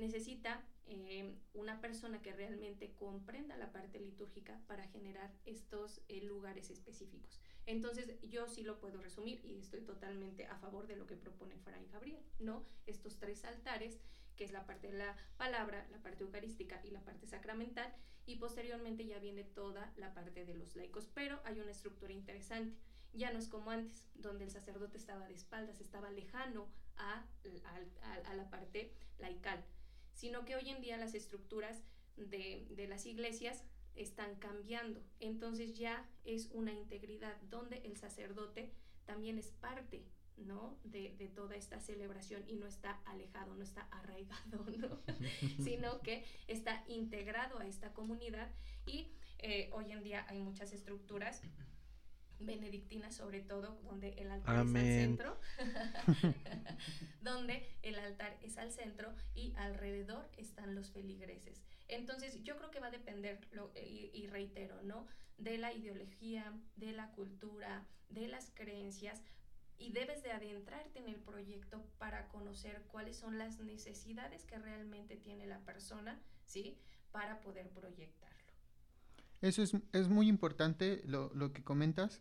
necesita 0.00 0.64
eh, 0.86 1.36
una 1.54 1.80
persona 1.80 2.20
que 2.20 2.32
realmente 2.32 2.92
comprenda 2.96 3.56
la 3.56 3.70
parte 3.70 4.00
litúrgica 4.00 4.60
para 4.66 4.88
generar 4.88 5.32
estos 5.44 6.02
eh, 6.08 6.22
lugares 6.22 6.70
específicos. 6.70 7.40
Entonces 7.66 8.18
yo 8.28 8.48
sí 8.48 8.64
lo 8.64 8.80
puedo 8.80 9.00
resumir 9.00 9.40
y 9.44 9.58
estoy 9.58 9.82
totalmente 9.82 10.46
a 10.46 10.56
favor 10.56 10.88
de 10.88 10.96
lo 10.96 11.06
que 11.06 11.16
propone 11.16 11.56
Fray 11.58 11.86
Gabriel, 11.92 12.24
¿no? 12.40 12.64
Estos 12.86 13.18
tres 13.18 13.44
altares, 13.44 14.00
que 14.36 14.44
es 14.44 14.50
la 14.50 14.66
parte 14.66 14.90
de 14.90 14.98
la 14.98 15.16
palabra, 15.36 15.86
la 15.92 16.02
parte 16.02 16.24
eucarística 16.24 16.80
y 16.84 16.90
la 16.90 17.04
parte 17.04 17.26
sacramental, 17.28 17.94
y 18.26 18.36
posteriormente 18.36 19.06
ya 19.06 19.18
viene 19.18 19.44
toda 19.44 19.92
la 19.96 20.12
parte 20.12 20.44
de 20.44 20.54
los 20.54 20.74
laicos, 20.74 21.08
pero 21.14 21.40
hay 21.44 21.60
una 21.60 21.70
estructura 21.70 22.12
interesante. 22.12 22.76
Ya 23.12 23.32
no 23.32 23.38
es 23.38 23.48
como 23.48 23.70
antes, 23.70 24.08
donde 24.14 24.44
el 24.44 24.50
sacerdote 24.50 24.96
estaba 24.96 25.26
de 25.28 25.34
espaldas, 25.34 25.80
estaba 25.80 26.10
lejano 26.10 26.68
a, 26.96 27.24
a 28.24 28.34
la 28.34 28.50
parte 28.50 28.92
laical 29.18 29.64
sino 30.20 30.44
que 30.44 30.54
hoy 30.54 30.68
en 30.68 30.82
día 30.82 30.98
las 30.98 31.14
estructuras 31.14 31.82
de, 32.14 32.66
las 32.90 33.06
iglesias 33.06 33.64
están 33.94 34.34
cambiando. 34.36 35.02
Entonces 35.18 35.78
ya 35.78 36.06
es 36.26 36.50
una 36.52 36.74
integridad 36.74 37.34
donde 37.48 37.78
el 37.86 37.96
sacerdote 37.96 38.70
también 39.06 39.38
es 39.38 39.50
parte 39.50 40.04
¿no? 40.36 40.78
De, 40.84 41.08
toda 41.34 41.56
esta 41.56 41.80
celebración 41.80 42.44
y 42.46 42.56
no 42.56 42.66
está 42.66 43.00
alejado, 43.06 43.54
no 43.54 43.62
está 43.62 43.88
arraigado, 43.90 44.66
¿no? 44.78 45.00
sino 45.64 46.00
que 46.02 46.26
está 46.48 46.84
integrado 46.86 47.58
a 47.58 47.66
esta 47.66 47.94
comunidad 47.94 48.50
y 48.84 49.08
eh, 49.38 49.70
hoy 49.72 49.90
en 49.92 50.02
día 50.02 50.26
hay 50.28 50.38
muchas 50.38 50.74
estructuras 50.74 51.40
benedictina 52.40 53.10
sobre 53.10 53.40
todo, 53.40 53.78
donde 53.84 54.10
el 54.14 54.30
altar 54.30 54.54
es 54.54 54.60
al 54.60 54.72
centro, 54.72 55.40
donde 57.22 57.68
el 57.82 57.98
altar 57.98 58.36
es 58.42 58.58
al 58.58 58.72
centro 58.72 59.14
y 59.34 59.52
alrededor 59.56 60.28
están 60.36 60.74
los 60.74 60.90
feligreses. 60.90 61.62
Entonces 61.88 62.42
yo 62.42 62.56
creo 62.56 62.70
que 62.70 62.80
va 62.80 62.86
a 62.86 62.90
depender, 62.90 63.40
lo, 63.52 63.72
y, 63.74 64.26
reitero, 64.28 64.80
¿no? 64.82 65.06
De 65.38 65.58
la 65.58 65.72
ideología, 65.72 66.52
de 66.76 66.92
la 66.92 67.10
cultura, 67.12 67.86
de 68.08 68.28
las 68.28 68.50
creencias, 68.54 69.22
y 69.76 69.92
debes 69.92 70.22
de 70.22 70.30
adentrarte 70.30 70.98
en 70.98 71.08
el 71.08 71.16
proyecto 71.16 71.82
para 71.98 72.28
conocer 72.28 72.82
cuáles 72.88 73.16
son 73.16 73.38
las 73.38 73.58
necesidades 73.60 74.44
que 74.44 74.58
realmente 74.58 75.16
tiene 75.16 75.46
la 75.46 75.60
persona, 75.60 76.20
¿sí? 76.44 76.78
Para 77.12 77.40
poder 77.40 77.70
proyectarlo. 77.70 78.40
Eso 79.40 79.62
es, 79.62 79.72
es 79.92 80.08
muy 80.08 80.28
importante 80.28 81.02
lo, 81.06 81.32
lo, 81.34 81.52
que 81.52 81.64
comentas, 81.64 82.20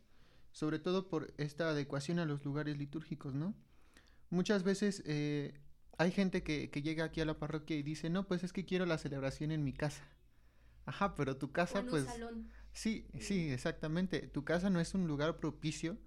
sobre 0.51 0.79
todo 0.79 1.07
por 1.07 1.33
esta 1.37 1.69
adecuación 1.69 2.19
a 2.19 2.25
los 2.25 2.43
lugares 2.43 2.77
litúrgicos, 2.77 3.33
¿no? 3.33 3.55
Muchas 4.29 4.63
veces 4.63 5.03
eh, 5.05 5.59
hay 5.97 6.11
gente 6.11 6.43
que, 6.43 6.69
que, 6.69 6.81
llega 6.81 7.03
aquí 7.03 7.21
a 7.21 7.25
la 7.25 7.39
parroquia 7.39 7.77
y 7.77 7.83
dice, 7.83 8.09
no, 8.09 8.27
pues 8.27 8.43
es 8.43 8.53
que 8.53 8.65
quiero 8.65 8.85
la 8.85 8.97
celebración 8.97 9.51
en 9.51 9.63
mi 9.63 9.73
casa. 9.73 10.03
Ajá, 10.85 11.15
pero 11.15 11.37
tu 11.37 11.51
casa, 11.51 11.83
pues... 11.83 12.07
Sí, 12.71 13.07
sí, 13.19 13.49
exactamente. 13.49 14.27
Tu 14.27 14.43
casa 14.43 14.69
no 14.69 14.79
es 14.79 14.93
un 14.93 15.07
lugar 15.07 15.37
propicio 15.37 15.97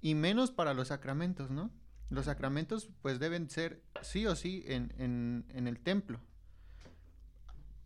y 0.00 0.14
menos 0.14 0.50
para 0.50 0.74
los 0.74 0.88
sacramentos, 0.88 1.50
¿no? 1.50 1.70
Los 2.10 2.26
sacramentos 2.26 2.90
pues 3.00 3.18
deben 3.18 3.48
ser 3.48 3.82
sí 4.02 4.26
o 4.26 4.34
sí 4.36 4.64
en, 4.66 4.92
en, 4.98 5.46
en 5.50 5.66
el 5.66 5.80
templo. 5.80 6.20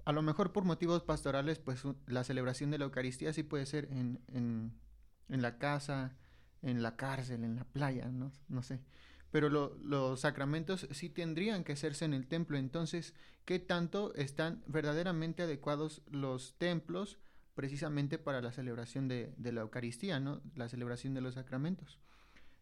A 0.04 0.12
lo 0.12 0.22
mejor 0.22 0.52
por 0.52 0.64
motivos 0.64 1.02
pastorales 1.02 1.58
pues 1.58 1.82
la 2.06 2.24
celebración 2.24 2.70
de 2.70 2.78
la 2.78 2.86
Eucaristía 2.86 3.32
sí 3.32 3.42
puede 3.42 3.66
ser 3.66 3.88
en, 3.92 4.20
en 4.28 4.72
en 5.28 5.42
la 5.42 5.58
casa, 5.58 6.16
en 6.62 6.82
la 6.82 6.96
cárcel, 6.96 7.44
en 7.44 7.56
la 7.56 7.64
playa, 7.64 8.06
no, 8.10 8.32
no 8.48 8.62
sé. 8.62 8.80
Pero 9.30 9.48
los 9.48 10.20
sacramentos 10.20 10.88
sí 10.92 11.10
tendrían 11.10 11.64
que 11.64 11.72
hacerse 11.72 12.04
en 12.04 12.14
el 12.14 12.26
templo. 12.26 12.56
Entonces, 12.56 13.14
¿qué 13.44 13.58
tanto 13.58 14.14
están 14.14 14.62
verdaderamente 14.66 15.42
adecuados 15.42 16.02
los 16.10 16.56
templos 16.58 17.18
precisamente 17.54 18.18
para 18.18 18.40
la 18.40 18.52
celebración 18.52 19.08
de, 19.08 19.34
la 19.38 19.62
Eucaristía, 19.62 20.20
¿no? 20.20 20.40
la 20.54 20.68
celebración 20.68 21.12
de 21.14 21.20
los 21.20 21.34
sacramentos? 21.34 21.98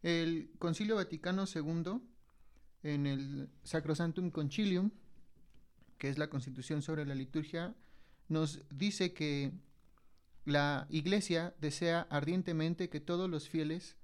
El 0.02 0.50
Concilio 0.58 0.96
Vaticano 0.96 1.44
II, 1.52 2.00
en 2.82 3.06
el 3.06 3.50
Sacrosantum 3.62 4.30
Concilium, 4.30 4.90
que 5.98 6.08
es 6.08 6.18
la 6.18 6.28
constitución 6.28 6.82
sobre 6.82 7.06
la 7.06 7.14
liturgia, 7.14 7.74
nos 8.28 8.62
dice 8.70 9.14
que 9.14 9.52
la 10.44 10.86
Iglesia 10.90 11.54
desea 11.60 12.06
ardientemente 12.10 12.88
que 12.88 13.00
todos 13.00 13.30
los 13.30 13.48
fieles 13.48 13.96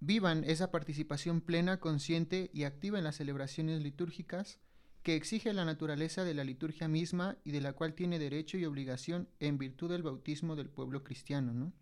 vivan 0.00 0.44
esa 0.44 0.70
participación 0.70 1.40
plena, 1.40 1.80
consciente 1.80 2.50
y 2.52 2.64
activa 2.64 2.98
en 2.98 3.04
las 3.04 3.16
celebraciones 3.16 3.82
litúrgicas 3.82 4.60
que 5.02 5.16
exige 5.16 5.52
la 5.52 5.64
naturaleza 5.64 6.24
de 6.24 6.34
la 6.34 6.44
liturgia 6.44 6.88
misma 6.88 7.36
y 7.44 7.50
de 7.50 7.60
la 7.60 7.72
cual 7.72 7.94
tiene 7.94 8.18
derecho 8.18 8.58
y 8.58 8.64
obligación 8.64 9.28
en 9.40 9.58
virtud 9.58 9.90
del 9.90 10.02
bautismo 10.02 10.54
del 10.54 10.68
pueblo 10.68 11.02
cristiano, 11.02 11.52
¿no? 11.52 11.72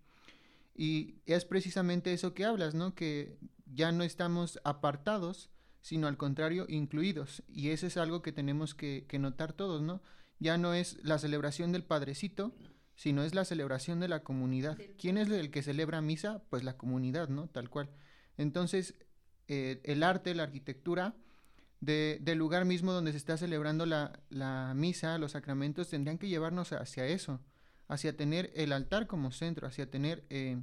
Y 0.75 1.17
es 1.25 1.45
precisamente 1.45 2.13
eso 2.13 2.35
que 2.35 2.45
hablas, 2.45 2.75
¿no? 2.75 2.95
Que 2.95 3.39
ya 3.65 3.93
no 3.93 4.05
estamos 4.05 4.61
apartados, 4.63 5.51
sino 5.81 6.07
al 6.07 6.19
contrario, 6.19 6.67
incluidos. 6.69 7.43
Y 7.49 7.71
eso 7.71 7.87
es 7.87 7.97
algo 7.97 8.21
que 8.21 8.33
tenemos 8.33 8.75
que, 8.75 9.07
que 9.09 9.19
notar 9.19 9.55
todos, 9.55 9.81
¿no? 9.81 10.03
Ya 10.39 10.59
no 10.59 10.75
es 10.75 10.99
la 11.03 11.19
celebración 11.19 11.73
del 11.73 11.83
Padrecito, 11.83 12.55
sino 12.97 13.23
es 13.23 13.35
la 13.35 13.45
celebración 13.45 14.01
de 14.01 14.09
la 14.09 14.25
comunidad. 14.25 14.79
¿Quién 14.99 15.19
es 15.19 15.29
el 15.29 15.51
que 15.51 15.63
celebra 15.63 16.01
misa? 16.01 16.43
Pues 16.49 16.65
la 16.65 16.77
comunidad, 16.77 17.29
¿no? 17.29 17.47
Tal 17.47 17.69
cual. 17.69 17.91
Entonces, 18.39 18.95
eh, 19.49 19.81
el 19.85 20.03
arte, 20.03 20.35
la 20.35 20.45
arquitectura 20.45 21.15
del 21.81 22.39
lugar 22.39 22.65
mismo 22.65 22.93
donde 22.93 23.13
se 23.13 23.19
está 23.19 23.37
celebrando 23.37 23.85
la, 23.87 24.73
misa, 24.75 25.19
los 25.19 25.33
sacramentos, 25.33 25.91
tendrían 25.91 26.19
que 26.19 26.29
llevarnos 26.29 26.73
hacia 26.73 27.07
eso, 27.07 27.41
hacia 27.87 28.17
tener 28.17 28.51
el 28.57 28.73
altar 28.73 29.07
como 29.07 29.31
centro, 29.31 29.69
hacia 29.69 29.89
tener 29.89 30.25
eh, 30.31 30.61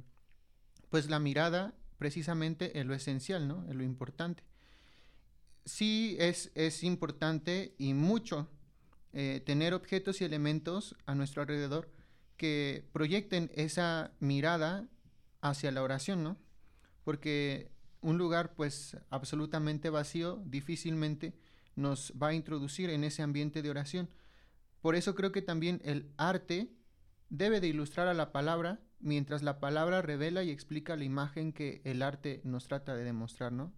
pues 0.90 1.08
la 1.08 1.20
mirada 1.20 1.72
precisamente 1.98 2.80
en 2.80 2.88
lo 2.88 2.94
esencial, 2.94 3.46
¿no? 3.46 3.64
En 3.70 3.78
lo 3.78 3.84
importante. 3.84 4.42
Sí 5.64 6.16
es, 6.18 6.50
es 6.56 6.82
importante 6.82 7.74
y 7.78 7.94
mucho 7.94 8.50
eh, 9.12 9.40
tener 9.46 9.72
objetos 9.72 10.20
y 10.20 10.24
elementos 10.24 10.96
a 11.06 11.14
nuestro 11.14 11.42
alrededor 11.42 11.93
que 12.36 12.84
proyecten 12.92 13.50
esa 13.54 14.12
mirada 14.20 14.88
hacia 15.40 15.72
la 15.72 15.82
oración, 15.82 16.22
¿no? 16.22 16.36
Porque 17.04 17.70
un 18.00 18.18
lugar 18.18 18.54
pues 18.54 18.96
absolutamente 19.10 19.90
vacío 19.90 20.42
difícilmente 20.46 21.34
nos 21.76 22.12
va 22.20 22.28
a 22.28 22.34
introducir 22.34 22.90
en 22.90 23.04
ese 23.04 23.22
ambiente 23.22 23.62
de 23.62 23.70
oración. 23.70 24.08
Por 24.80 24.94
eso 24.94 25.14
creo 25.14 25.32
que 25.32 25.42
también 25.42 25.80
el 25.84 26.12
arte 26.16 26.70
debe 27.30 27.60
de 27.60 27.68
ilustrar 27.68 28.08
a 28.08 28.14
la 28.14 28.32
palabra 28.32 28.80
mientras 29.00 29.42
la 29.42 29.60
palabra 29.60 30.02
revela 30.02 30.42
y 30.42 30.50
explica 30.50 30.96
la 30.96 31.04
imagen 31.04 31.52
que 31.52 31.82
el 31.84 32.02
arte 32.02 32.40
nos 32.44 32.66
trata 32.66 32.94
de 32.94 33.04
demostrar, 33.04 33.52
¿no? 33.52 33.72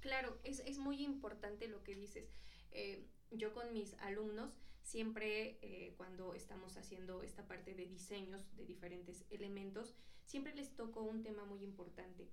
Claro, 0.00 0.38
es, 0.42 0.60
es 0.60 0.78
muy 0.78 1.02
importante 1.02 1.68
lo 1.68 1.82
que 1.84 1.94
dices. 1.94 2.28
Eh, 2.72 3.06
yo 3.30 3.52
con 3.52 3.72
mis 3.72 3.94
alumnos 4.00 4.50
siempre 4.82 5.58
eh, 5.62 5.94
cuando 5.96 6.34
estamos 6.34 6.76
haciendo 6.76 7.22
esta 7.22 7.46
parte 7.46 7.74
de 7.74 7.86
diseños 7.86 8.44
de 8.56 8.66
diferentes 8.66 9.24
elementos, 9.30 9.94
siempre 10.24 10.54
les 10.54 10.74
toco 10.74 11.02
un 11.02 11.22
tema 11.22 11.44
muy 11.44 11.62
importante. 11.62 12.28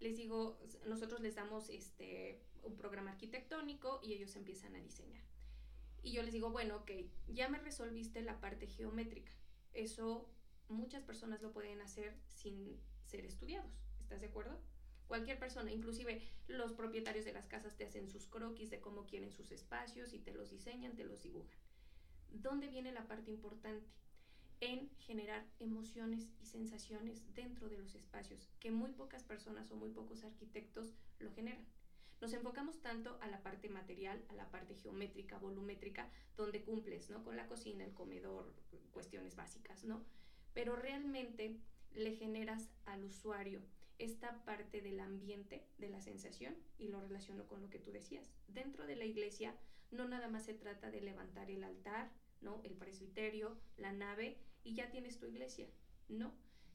Les 0.00 0.16
digo, 0.16 0.58
nosotros 0.86 1.20
les 1.20 1.34
damos 1.34 1.70
este, 1.70 2.40
un 2.62 2.76
programa 2.76 3.12
arquitectónico 3.12 4.00
y 4.02 4.12
ellos 4.12 4.36
empiezan 4.36 4.74
a 4.76 4.80
diseñar. 4.80 5.22
Y 6.02 6.12
yo 6.12 6.22
les 6.22 6.32
digo, 6.32 6.50
bueno, 6.50 6.76
ok, 6.76 6.90
ya 7.28 7.48
me 7.48 7.58
resolviste 7.58 8.20
la 8.22 8.40
parte 8.40 8.66
geométrica. 8.66 9.32
Eso 9.72 10.28
muchas 10.68 11.02
personas 11.02 11.40
lo 11.42 11.52
pueden 11.52 11.80
hacer 11.80 12.14
sin 12.26 12.78
ser 13.04 13.24
estudiados. 13.24 13.72
¿Estás 14.00 14.20
de 14.20 14.26
acuerdo? 14.26 14.60
Cualquier 15.06 15.38
persona, 15.38 15.70
inclusive 15.72 16.22
los 16.48 16.72
propietarios 16.72 17.24
de 17.24 17.32
las 17.32 17.46
casas 17.46 17.76
te 17.76 17.84
hacen 17.84 18.08
sus 18.08 18.26
croquis 18.26 18.70
de 18.70 18.80
cómo 18.80 19.06
quieren 19.06 19.32
sus 19.32 19.50
espacios 19.50 20.12
y 20.12 20.18
te 20.18 20.32
los 20.32 20.50
diseñan, 20.50 20.96
te 20.96 21.04
los 21.04 21.22
dibujan. 21.22 21.58
¿Dónde 22.42 22.68
viene 22.68 22.92
la 22.92 23.06
parte 23.06 23.30
importante? 23.30 23.86
En 24.60 24.90
generar 24.98 25.46
emociones 25.60 26.28
y 26.40 26.46
sensaciones 26.46 27.22
dentro 27.34 27.68
de 27.68 27.78
los 27.78 27.94
espacios, 27.94 28.50
que 28.60 28.70
muy 28.70 28.90
pocas 28.92 29.22
personas 29.22 29.70
o 29.70 29.76
muy 29.76 29.90
pocos 29.90 30.24
arquitectos 30.24 30.92
lo 31.20 31.30
generan. 31.32 31.64
Nos 32.20 32.32
enfocamos 32.32 32.80
tanto 32.80 33.18
a 33.20 33.28
la 33.28 33.42
parte 33.42 33.68
material, 33.68 34.24
a 34.28 34.34
la 34.34 34.50
parte 34.50 34.74
geométrica, 34.74 35.38
volumétrica, 35.38 36.10
donde 36.36 36.62
cumples, 36.62 37.08
¿no? 37.10 37.22
Con 37.22 37.36
la 37.36 37.46
cocina, 37.46 37.84
el 37.84 37.92
comedor, 37.92 38.52
cuestiones 38.92 39.36
básicas, 39.36 39.84
¿no? 39.84 40.04
Pero 40.54 40.74
realmente 40.76 41.60
le 41.92 42.16
generas 42.16 42.70
al 42.86 43.04
usuario 43.04 43.60
esta 43.98 44.44
parte 44.44 44.80
del 44.80 45.00
ambiente, 45.00 45.66
de 45.78 45.88
la 45.88 46.00
sensación, 46.00 46.56
y 46.78 46.88
lo 46.88 47.00
relaciono 47.00 47.46
con 47.46 47.62
lo 47.62 47.70
que 47.70 47.78
tú 47.78 47.92
decías. 47.92 48.32
Dentro 48.48 48.86
de 48.86 48.96
la 48.96 49.04
iglesia 49.04 49.54
no 49.90 50.08
nada 50.08 50.28
más 50.28 50.44
se 50.44 50.54
trata 50.54 50.90
de 50.90 51.00
levantar 51.00 51.50
el 51.50 51.62
altar, 51.62 52.10
¿no? 52.44 52.60
El 52.62 52.74
presbiterio, 52.74 53.56
la 53.76 53.92
nave, 53.92 54.38
y 54.62 54.74
ya 54.74 54.90
tienes 54.90 55.18
tu 55.18 55.26
iglesia. 55.26 55.66
No, 56.08 56.32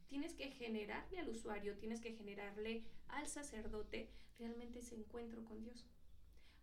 tienes 0.08 0.34
que 0.34 0.52
generarle 0.52 1.20
al 1.20 1.30
usuario, 1.30 1.78
tienes 1.78 2.02
que 2.02 2.14
generarle 2.14 2.84
al 3.08 3.28
sacerdote 3.28 4.10
realmente 4.38 4.80
ese 4.80 4.96
encuentro 4.96 5.46
con 5.46 5.62
Dios. 5.62 5.86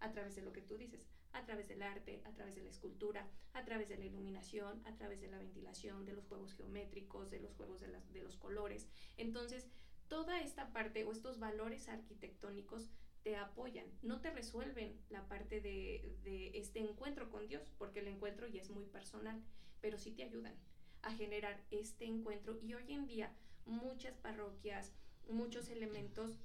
A 0.01 0.13
través 0.13 0.37
de 0.37 0.43
lo 0.43 0.53
que 0.53 0.61
tú 0.61 0.77
dices, 0.77 1.07
a 1.33 1.45
través 1.45 1.69
del 1.69 1.83
arte, 1.83 2.23
a 2.25 2.33
través 2.33 2.55
de 2.55 2.63
la 2.63 2.69
escultura, 2.69 3.27
a 3.55 3.65
través 3.65 3.89
de 3.89 3.97
la 3.97 4.05
iluminación, 4.05 4.83
a 4.87 4.95
través 4.97 5.21
de 5.21 5.29
la 5.29 5.39
ventilación, 5.39 6.05
de 6.05 6.13
los 6.13 6.27
juegos 6.27 6.55
geométricos, 6.55 7.31
de 7.31 7.41
los 7.41 7.55
juegos 7.55 7.81
de, 7.81 7.89
las, 7.89 8.13
de 8.13 8.23
los 8.23 8.37
colores. 8.37 8.89
Entonces, 9.17 9.67
toda 10.09 10.41
esta 10.41 10.73
parte 10.73 11.05
o 11.05 11.13
estos 11.13 11.39
valores 11.39 11.89
arquitectónicos 11.89 12.91
te 13.27 13.35
apoyan, 13.35 13.87
no 14.03 14.21
te 14.21 14.31
resuelven 14.31 14.97
la 15.11 15.27
parte 15.27 15.61
de, 15.61 16.53
este 16.55 16.79
encuentro 16.79 17.29
con 17.29 17.49
Dios, 17.49 17.73
porque 17.77 17.99
el 17.99 18.07
encuentro 18.07 18.47
ya 18.47 18.63
es 18.63 18.71
muy 18.71 18.85
personal, 18.85 19.43
pero 19.81 19.99
sí 19.99 20.13
te 20.13 20.23
ayudan 20.23 20.55
a 21.03 21.13
generar 21.13 21.61
este 21.73 22.05
encuentro 22.05 22.57
y 22.63 22.75
hoy 22.75 22.93
en 22.93 23.09
día 23.09 23.33
muchas 23.65 24.17
parroquias, 24.19 24.93
muchos 25.29 25.69
elementos 25.71 26.39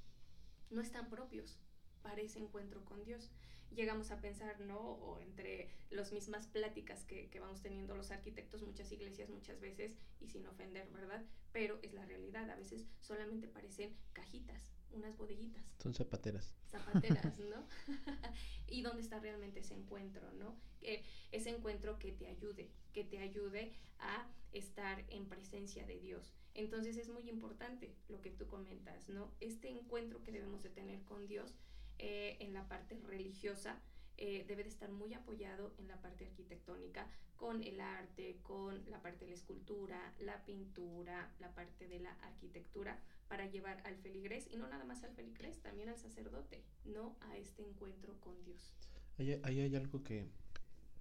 no 0.71 0.81
están 0.81 1.07
propios 1.07 1.59
para 2.01 2.19
ese 2.19 2.39
encuentro 2.39 2.83
con 2.83 3.03
Dios. 3.03 3.29
Llegamos 3.75 4.09
a 4.09 4.19
pensar, 4.19 4.59
¿no? 4.61 4.79
O 4.79 5.19
entre 5.19 5.69
las 5.91 6.11
mismas 6.11 6.47
pláticas 6.47 7.05
que, 7.05 7.29
vamos 7.39 7.61
teniendo 7.61 7.95
los 7.95 8.09
arquitectos, 8.09 8.63
muchas 8.63 8.91
iglesias 8.91 9.29
muchas 9.29 9.61
veces, 9.61 9.93
y 10.19 10.29
sin 10.29 10.47
ofender, 10.47 10.89
¿verdad? 10.89 11.23
Pero 11.51 11.77
es 11.83 11.93
la 11.93 12.07
realidad, 12.07 12.49
a 12.49 12.55
veces 12.55 12.87
solamente 13.01 13.47
parecen 13.47 13.95
cajitas, 14.13 14.71
unas 14.93 15.17
bodeguitas. 15.17 15.63
Son 15.81 15.93
zapateras. 15.93 16.53
Zapateras, 16.71 17.39
¿no? 17.49 17.65
y 18.67 18.81
dónde 18.81 19.01
está 19.01 19.19
realmente 19.19 19.59
ese 19.59 19.73
encuentro, 19.73 20.31
¿no? 20.33 20.55
Eh, 20.81 21.03
ese 21.31 21.49
encuentro 21.49 21.99
que 21.99 22.11
te 22.11 22.27
ayude, 22.27 22.69
que 22.93 23.03
te 23.03 23.19
ayude 23.19 23.73
a 23.99 24.27
estar 24.51 25.03
en 25.09 25.27
presencia 25.27 25.85
de 25.85 25.99
Dios. 25.99 26.33
Entonces 26.53 26.97
es 26.97 27.09
muy 27.09 27.29
importante 27.29 27.95
lo 28.09 28.21
que 28.21 28.31
tú 28.31 28.47
comentas, 28.47 29.07
¿no? 29.07 29.31
Este 29.39 29.69
encuentro 29.69 30.21
que 30.23 30.31
debemos 30.31 30.63
de 30.63 30.69
tener 30.69 31.01
con 31.03 31.27
Dios 31.27 31.55
eh, 31.99 32.37
en 32.39 32.53
la 32.53 32.67
parte 32.67 32.99
religiosa 33.07 33.79
eh, 34.23 34.45
debe 34.47 34.61
de 34.61 34.69
estar 34.69 34.91
muy 34.91 35.15
apoyado 35.15 35.73
en 35.79 35.87
la 35.87 35.99
parte 35.99 36.25
arquitectónica, 36.25 37.07
con 37.37 37.63
el 37.63 37.81
arte, 37.81 38.37
con 38.43 38.87
la 38.91 39.01
parte 39.01 39.25
de 39.25 39.31
la 39.31 39.37
escultura, 39.37 40.13
la 40.19 40.45
pintura, 40.45 41.33
la 41.39 41.51
parte 41.55 41.87
de 41.87 41.99
la 41.99 42.11
arquitectura, 42.21 42.99
para 43.27 43.47
llevar 43.47 43.81
al 43.83 43.97
feligrés, 43.97 44.45
y 44.51 44.57
no 44.57 44.67
nada 44.67 44.85
más 44.85 45.03
al 45.03 45.11
feligrés, 45.15 45.59
también 45.63 45.89
al 45.89 45.97
sacerdote, 45.97 46.61
no 46.85 47.17
a 47.21 47.35
este 47.37 47.63
encuentro 47.63 48.13
con 48.19 48.35
Dios. 48.43 48.75
Ahí, 49.17 49.41
ahí 49.41 49.59
hay 49.59 49.75
algo 49.75 50.03
que, 50.03 50.27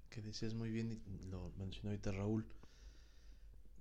que 0.08 0.22
decías 0.22 0.54
muy 0.54 0.70
bien, 0.70 0.90
y 0.90 1.26
lo 1.26 1.52
mencionó 1.58 1.90
ahorita 1.90 2.12
Raúl, 2.12 2.46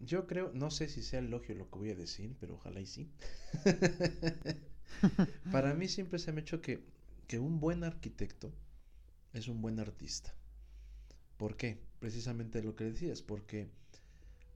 yo 0.01 0.27
creo, 0.27 0.51
no 0.53 0.69
sé 0.69 0.89
si 0.89 1.01
sea 1.01 1.19
elogio 1.19 1.55
lo 1.55 1.71
que 1.71 1.79
voy 1.79 1.91
a 1.91 1.95
decir, 1.95 2.35
pero 2.41 2.55
ojalá 2.55 2.81
y 2.81 2.87
sí. 2.87 3.09
Para 5.53 5.73
mí 5.75 5.87
siempre 5.87 6.19
se 6.19 6.33
me 6.33 6.41
ha 6.41 6.41
hecho 6.41 6.61
que, 6.61 6.83
que 7.27 7.39
un 7.39 7.61
buen 7.61 7.85
arquitecto 7.85 8.51
es 9.33 9.47
un 9.47 9.61
buen 9.61 9.79
artista. 9.79 10.33
¿Por 11.37 11.55
qué? 11.55 11.79
Precisamente 11.99 12.61
lo 12.63 12.75
que 12.75 12.85
decías, 12.85 13.21
porque 13.21 13.69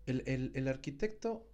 el, 0.06 0.24
el, 0.26 0.52
el 0.56 0.68
arquitecto, 0.68 1.48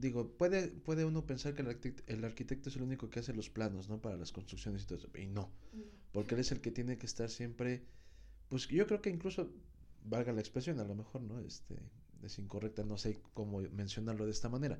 digo, 0.00 0.28
puede, 0.36 0.68
puede 0.68 1.04
uno 1.04 1.26
pensar 1.26 1.54
que 1.54 1.62
el 1.62 1.68
arquitecto, 1.68 2.12
el 2.12 2.24
arquitecto, 2.24 2.68
es 2.68 2.76
el 2.76 2.82
único 2.82 3.08
que 3.08 3.20
hace 3.20 3.32
los 3.32 3.50
planos, 3.50 3.88
¿no? 3.88 4.00
Para 4.00 4.16
las 4.16 4.32
construcciones 4.32 4.82
y 4.82 4.86
todo 4.86 4.98
eso. 4.98 5.10
Y 5.16 5.26
no, 5.26 5.50
porque 6.12 6.34
él 6.34 6.40
es 6.40 6.52
el 6.52 6.60
que 6.60 6.70
tiene 6.70 6.98
que 6.98 7.06
estar 7.06 7.30
siempre, 7.30 7.84
pues 8.48 8.66
yo 8.68 8.86
creo 8.86 9.00
que 9.00 9.10
incluso, 9.10 9.50
valga 10.04 10.32
la 10.32 10.40
expresión, 10.40 10.80
a 10.80 10.84
lo 10.84 10.94
mejor, 10.94 11.22
¿no? 11.22 11.38
Este, 11.40 11.76
es 12.22 12.38
incorrecta, 12.38 12.84
no 12.84 12.98
sé 12.98 13.20
cómo 13.34 13.60
mencionarlo 13.60 14.24
de 14.24 14.32
esta 14.32 14.48
manera. 14.48 14.78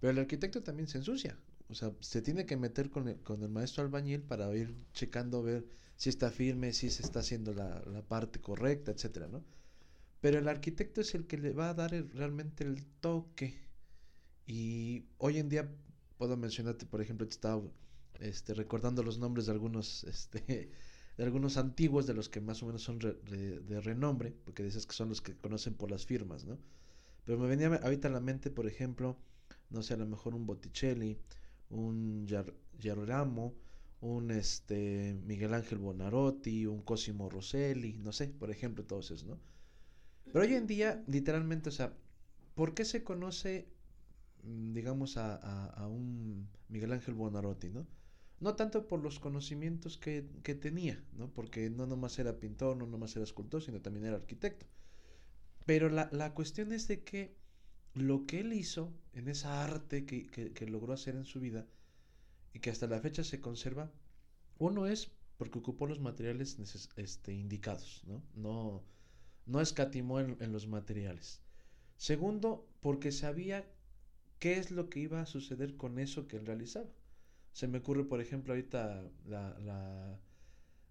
Pero 0.00 0.10
el 0.10 0.18
arquitecto 0.18 0.62
también 0.62 0.88
se 0.88 0.98
ensucia. 0.98 1.38
O 1.68 1.74
sea, 1.74 1.92
se 2.00 2.22
tiene 2.22 2.46
que 2.46 2.56
meter 2.56 2.90
con 2.90 3.08
el, 3.08 3.20
con 3.22 3.42
el 3.42 3.48
maestro 3.48 3.82
albañil 3.82 4.22
para 4.22 4.54
ir 4.54 4.74
checando, 4.92 5.42
ver 5.42 5.66
si 5.96 6.10
está 6.10 6.30
firme, 6.30 6.72
si 6.72 6.90
se 6.90 7.02
está 7.02 7.20
haciendo 7.20 7.54
la, 7.54 7.82
la 7.86 8.02
parte 8.02 8.40
correcta, 8.40 8.92
etcétera, 8.92 9.28
¿no? 9.28 9.44
Pero 10.20 10.38
el 10.38 10.48
arquitecto 10.48 11.00
es 11.00 11.14
el 11.14 11.26
que 11.26 11.38
le 11.38 11.52
va 11.52 11.70
a 11.70 11.74
dar 11.74 11.90
realmente 12.14 12.64
el 12.64 12.84
toque. 13.00 13.54
Y 14.46 15.04
hoy 15.18 15.38
en 15.38 15.48
día 15.48 15.70
puedo 16.18 16.36
mencionarte, 16.36 16.86
por 16.86 17.00
ejemplo, 17.00 17.26
estaba 17.26 17.62
este, 18.20 18.54
recordando 18.54 19.02
los 19.02 19.18
nombres 19.18 19.46
de 19.46 19.52
algunos 19.52 20.04
este, 20.12 20.70
de 21.16 21.24
algunos 21.24 21.56
antiguos, 21.56 22.06
de 22.06 22.14
los 22.14 22.28
que 22.28 22.40
más 22.40 22.62
o 22.62 22.66
menos 22.66 22.82
son 22.82 22.98
de 22.98 23.80
renombre, 23.82 24.34
porque 24.44 24.64
dices 24.64 24.86
que 24.86 24.94
son 24.94 25.08
los 25.08 25.20
que 25.20 25.36
conocen 25.36 25.74
por 25.74 25.90
las 25.90 26.06
firmas, 26.06 26.44
¿no? 26.44 26.58
Pero 27.24 27.38
me 27.38 27.46
venía 27.46 27.68
ahorita 27.68 28.08
a 28.08 28.10
la 28.10 28.20
mente, 28.20 28.50
por 28.50 28.66
ejemplo, 28.66 29.16
no 29.70 29.82
sé, 29.82 29.94
a 29.94 29.96
lo 29.96 30.06
mejor 30.06 30.34
un 30.34 30.46
Botticelli, 30.46 31.18
un 31.70 32.26
Gerolamo, 32.78 33.54
un 34.00 34.30
este 34.30 35.18
Miguel 35.24 35.54
Ángel 35.54 35.78
Bonarotti, 35.78 36.66
un 36.66 36.82
Cosimo 36.82 37.28
Rosselli, 37.28 37.94
no 37.94 38.12
sé, 38.12 38.28
por 38.28 38.50
ejemplo, 38.50 38.84
todos 38.84 39.10
esos, 39.10 39.26
¿no? 39.26 39.40
Pero 40.32 40.44
hoy 40.44 40.54
en 40.54 40.66
día, 40.66 41.02
literalmente, 41.06 41.68
o 41.68 41.72
sea, 41.72 41.96
¿por 42.54 42.74
qué 42.74 42.84
se 42.84 43.04
conoce, 43.04 43.68
mm, 44.42 44.72
digamos, 44.72 45.16
a, 45.16 45.36
a, 45.36 45.66
a 45.66 45.88
un 45.88 46.48
Miguel 46.68 46.92
Ángel 46.92 47.14
Bonarotti, 47.14 47.70
¿no? 47.70 47.86
no 48.40 48.56
tanto 48.56 48.86
por 48.86 49.00
los 49.00 49.20
conocimientos 49.20 49.96
que, 49.96 50.28
que, 50.42 50.54
tenía, 50.54 51.02
¿no? 51.14 51.32
porque 51.32 51.70
no 51.70 51.86
nomás 51.86 52.18
era 52.18 52.38
pintor, 52.38 52.76
no 52.76 52.86
nomás 52.86 53.16
era 53.16 53.24
escultor, 53.24 53.62
sino 53.62 53.80
también 53.80 54.04
era 54.06 54.16
arquitecto. 54.16 54.66
Pero 55.64 55.88
la, 55.88 56.10
la 56.12 56.34
cuestión 56.34 56.72
es 56.72 56.86
de 56.88 57.02
que 57.04 57.36
lo 57.94 58.26
que 58.26 58.40
él 58.40 58.52
hizo 58.52 58.92
en 59.12 59.28
esa 59.28 59.64
arte 59.64 60.04
que, 60.04 60.26
que, 60.26 60.66
logró 60.66 60.92
hacer 60.92 61.14
en 61.14 61.24
su 61.24 61.40
vida 61.40 61.66
y 62.52 62.58
que 62.58 62.70
hasta 62.70 62.86
la 62.86 63.00
fecha 63.00 63.24
se 63.24 63.40
conserva, 63.40 63.92
uno 64.58 64.86
es 64.86 65.12
porque 65.38 65.58
ocupó 65.58 65.86
los 65.86 66.00
materiales 66.00 66.58
este, 66.96 67.32
indicados, 67.32 68.02
¿no? 68.06 68.22
No, 68.34 68.82
no 69.46 69.60
escatimó 69.60 70.20
en, 70.20 70.36
en 70.40 70.52
los 70.52 70.66
materiales. 70.66 71.40
Segundo, 71.96 72.68
porque 72.80 73.12
sabía 73.12 73.64
qué 74.38 74.58
es 74.58 74.70
lo 74.70 74.88
que 74.90 75.00
iba 75.00 75.20
a 75.20 75.26
suceder 75.26 75.76
con 75.76 75.98
eso 75.98 76.26
que 76.28 76.36
él 76.36 76.46
realizaba. 76.46 76.90
Se 77.52 77.68
me 77.68 77.78
ocurre, 77.78 78.04
por 78.04 78.20
ejemplo, 78.20 78.52
ahorita 78.52 79.08
la, 79.26 79.58
la, 79.60 80.18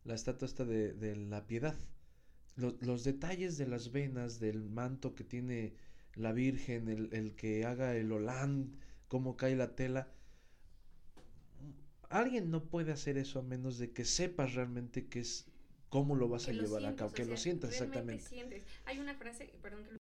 la 0.06 0.16
estatua 0.16 0.48
esta 0.48 0.66
de, 0.66 0.94
de 0.94 1.16
la 1.16 1.46
piedad. 1.46 1.76
Los, 2.56 2.82
los, 2.82 3.04
detalles 3.04 3.58
de 3.58 3.68
las 3.68 3.92
venas, 3.92 4.40
del 4.40 4.70
manto 4.70 5.16
que 5.16 5.24
tiene 5.24 5.74
la 6.16 6.32
Virgen, 6.32 6.90
el, 6.90 7.10
el 7.14 7.36
que 7.36 7.66
haga 7.66 7.96
el 7.96 8.12
holand, 8.12 8.76
cómo 9.08 9.38
cae 9.38 9.56
la 9.56 9.76
tela. 9.76 10.12
Alguien 12.10 12.52
no 12.52 12.66
puede 12.66 12.92
hacer 12.92 13.18
eso 13.18 13.40
a 13.40 13.44
menos 13.44 13.78
de 13.78 13.92
que 13.92 14.06
sepas 14.06 14.54
realmente 14.54 15.08
qué 15.08 15.20
es, 15.20 15.48
cómo 15.90 16.16
lo 16.16 16.30
vas 16.30 16.46
que 16.46 16.52
a 16.52 16.54
llevar 16.54 16.82
sientes, 16.82 16.94
a 16.94 16.96
cabo, 16.96 17.12
que 17.14 17.22
o 17.24 17.26
sea, 17.26 17.34
lo 17.34 17.38
sientas 17.38 17.72
exactamente. 17.72 18.24
Sientes. 18.24 18.64
Hay 18.86 19.00
una 19.00 19.16
frase, 19.16 19.52
perdón 19.62 19.84
que 19.84 20.03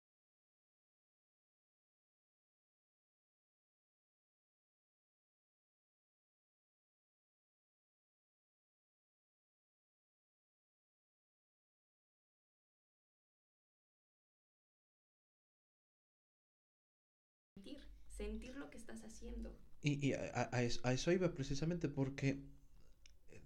sentir, 18.16 18.56
lo 18.56 18.70
que 18.70 18.78
estás 18.78 19.02
haciendo. 19.02 19.56
Y, 19.82 20.12
a, 20.12 20.62
eso, 20.62 21.12
iba 21.12 21.32
precisamente 21.34 21.88
porque 21.88 22.42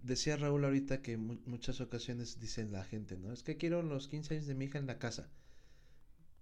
decía 0.01 0.37
Raúl 0.37 0.65
ahorita 0.65 1.01
que 1.01 1.17
mu 1.17 1.37
muchas 1.45 1.81
ocasiones 1.81 2.39
dicen 2.39 2.71
la 2.71 2.83
gente, 2.83 3.17
¿no? 3.17 3.31
Es 3.31 3.43
que 3.43 3.57
quiero 3.57 3.83
los 3.83 4.07
15 4.07 4.35
años 4.35 4.47
de 4.47 4.55
mi 4.55 4.65
hija 4.65 4.79
en 4.79 4.87
la 4.87 4.97
casa. 4.97 5.29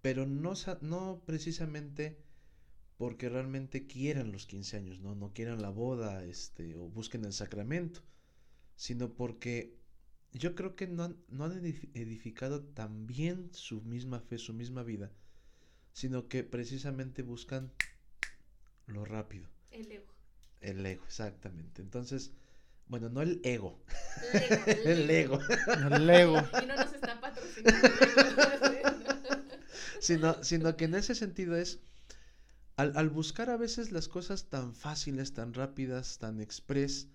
Pero 0.02 0.26
no, 0.26 0.54
no 0.82 1.24
precisamente 1.26 2.18
porque 2.98 3.30
realmente 3.30 3.88
quieran 3.88 4.32
los 4.32 4.46
15 4.46 4.78
años, 4.78 5.00
¿no? 5.00 5.16
No 5.16 5.34
quieran 5.34 5.62
la 5.62 5.70
boda, 5.70 6.24
este, 6.24 6.76
o 6.76 6.90
busquen 6.90 7.26
el 7.26 7.34
sacramento, 7.34 8.02
sino 8.76 9.14
porque 9.14 9.78
yo 10.32 10.56
creo 10.56 10.76
que 10.76 10.88
no 10.88 11.16
no 11.28 11.46
han 11.46 11.66
edificado 11.94 12.64
tan 12.64 13.08
bien 13.08 13.50
su 13.54 13.82
misma 13.82 14.20
fe, 14.20 14.38
su 14.38 14.54
misma 14.54 14.84
vida, 14.84 15.12
sino 15.92 16.28
que 16.28 16.44
precisamente 16.44 17.24
buscan 17.24 17.72
lo 18.90 19.06
rápido. 19.06 19.48
El 19.72 19.92
ego. 19.92 20.14
El 20.62 20.86
ego, 20.86 21.04
exactamente. 21.06 21.82
Entonces, 21.82 22.32
bueno, 22.88 23.10
no 23.10 23.22
el 23.22 23.40
ego. 23.44 23.80
El 24.86 25.10
ego. 25.10 25.40
El 25.92 26.10
ego. 26.10 26.38
Y 26.62 26.66
no 26.66 26.76
nos 26.76 26.94
está 26.94 27.20
patrocinando. 27.22 27.88
sino, 30.00 30.44
sino 30.44 30.76
que 30.76 30.86
en 30.86 30.96
ese 30.96 31.16
sentido 31.16 31.56
es 31.56 31.80
al, 32.80 33.10
buscar 33.10 33.50
a 33.50 33.58
veces 33.58 33.92
las 33.92 34.08
cosas 34.08 34.50
tan 34.50 34.74
fáciles, 34.74 35.34
tan 35.34 35.54
rápidas, 35.54 36.18
tan 36.18 36.40
express, 36.40 37.10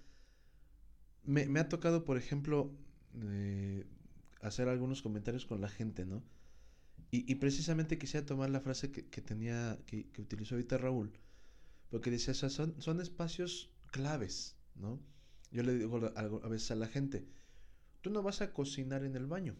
me, 1.24 1.58
ha 1.58 1.70
tocado, 1.70 2.04
por 2.04 2.18
ejemplo, 2.18 2.70
eh, 3.22 3.86
hacer 4.42 4.68
algunos 4.68 5.00
comentarios 5.00 5.46
con 5.46 5.62
la 5.62 5.68
gente, 5.68 6.04
¿no? 6.04 6.22
Y, 7.10 7.36
precisamente 7.36 7.96
quisiera 7.96 8.26
tomar 8.26 8.50
la 8.50 8.60
frase 8.60 8.90
que, 8.90 9.22
tenía, 9.22 9.78
que, 9.86 10.04
utilizó 10.18 10.56
ahorita 10.56 10.78
Raúl, 10.78 11.12
porque 11.94 12.10
decía, 12.10 12.34
son, 12.34 12.74
son 12.82 13.00
espacios 13.00 13.70
claves, 13.92 14.56
¿no? 14.74 14.98
Yo 15.52 15.62
le 15.62 15.78
digo 15.78 16.04
a, 16.16 16.20
a 16.22 16.48
veces 16.48 16.72
a 16.72 16.74
la 16.74 16.88
gente, 16.88 17.24
tú 18.00 18.10
no 18.10 18.20
vas 18.20 18.40
a 18.40 18.52
cocinar 18.52 19.04
en 19.04 19.14
el 19.14 19.28
baño, 19.28 19.54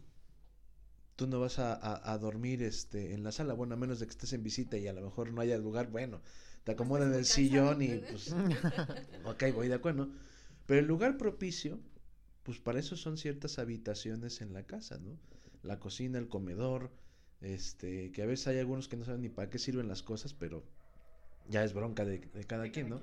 tú 1.15 1.27
no 1.27 1.39
vas 1.39 1.59
a, 1.59 2.17
dormir 2.17 2.61
este, 2.61 3.13
en 3.13 3.23
la 3.23 3.31
sala, 3.31 3.53
bueno, 3.53 3.75
a 3.75 3.77
menos 3.77 4.01
de 4.01 4.05
que 4.05 4.11
estés 4.11 4.33
en 4.33 4.43
visita 4.43 4.77
y 4.77 4.85
a 4.85 4.91
lo 4.91 5.01
mejor 5.01 5.31
no 5.31 5.39
haya 5.39 5.57
lugar, 5.57 5.89
bueno, 5.89 6.21
te 6.65 6.73
acomodan 6.73 7.13
en 7.13 7.19
el 7.19 7.25
sillón 7.25 7.81
y 7.81 7.99
pues, 7.99 8.35
ok, 9.23 9.43
voy 9.53 9.69
de 9.69 9.75
acuerdo. 9.75 10.09
Pero 10.65 10.81
el 10.81 10.87
lugar 10.87 11.15
propicio, 11.15 11.79
pues 12.43 12.59
para 12.59 12.79
eso 12.79 12.97
son 12.97 13.17
ciertas 13.17 13.59
habitaciones 13.59 14.41
en 14.41 14.51
la 14.51 14.63
casa, 14.63 14.99
¿no? 14.99 15.17
La 15.63 15.79
cocina, 15.79 16.19
el 16.19 16.27
comedor, 16.27 16.91
este, 17.39 18.11
que 18.11 18.23
a 18.23 18.25
veces 18.25 18.47
hay 18.47 18.59
algunos 18.59 18.89
que 18.89 18.97
no 18.97 19.05
saben 19.05 19.21
ni 19.21 19.29
para 19.29 19.49
qué 19.49 19.57
sirven 19.57 19.87
las 19.87 20.03
cosas, 20.03 20.33
pero 20.33 20.65
ya 21.49 21.63
es 21.63 21.73
bronca 21.73 22.05
de, 22.05 22.21
cada 22.47 22.69
quien, 22.71 22.89
¿no? 22.89 23.01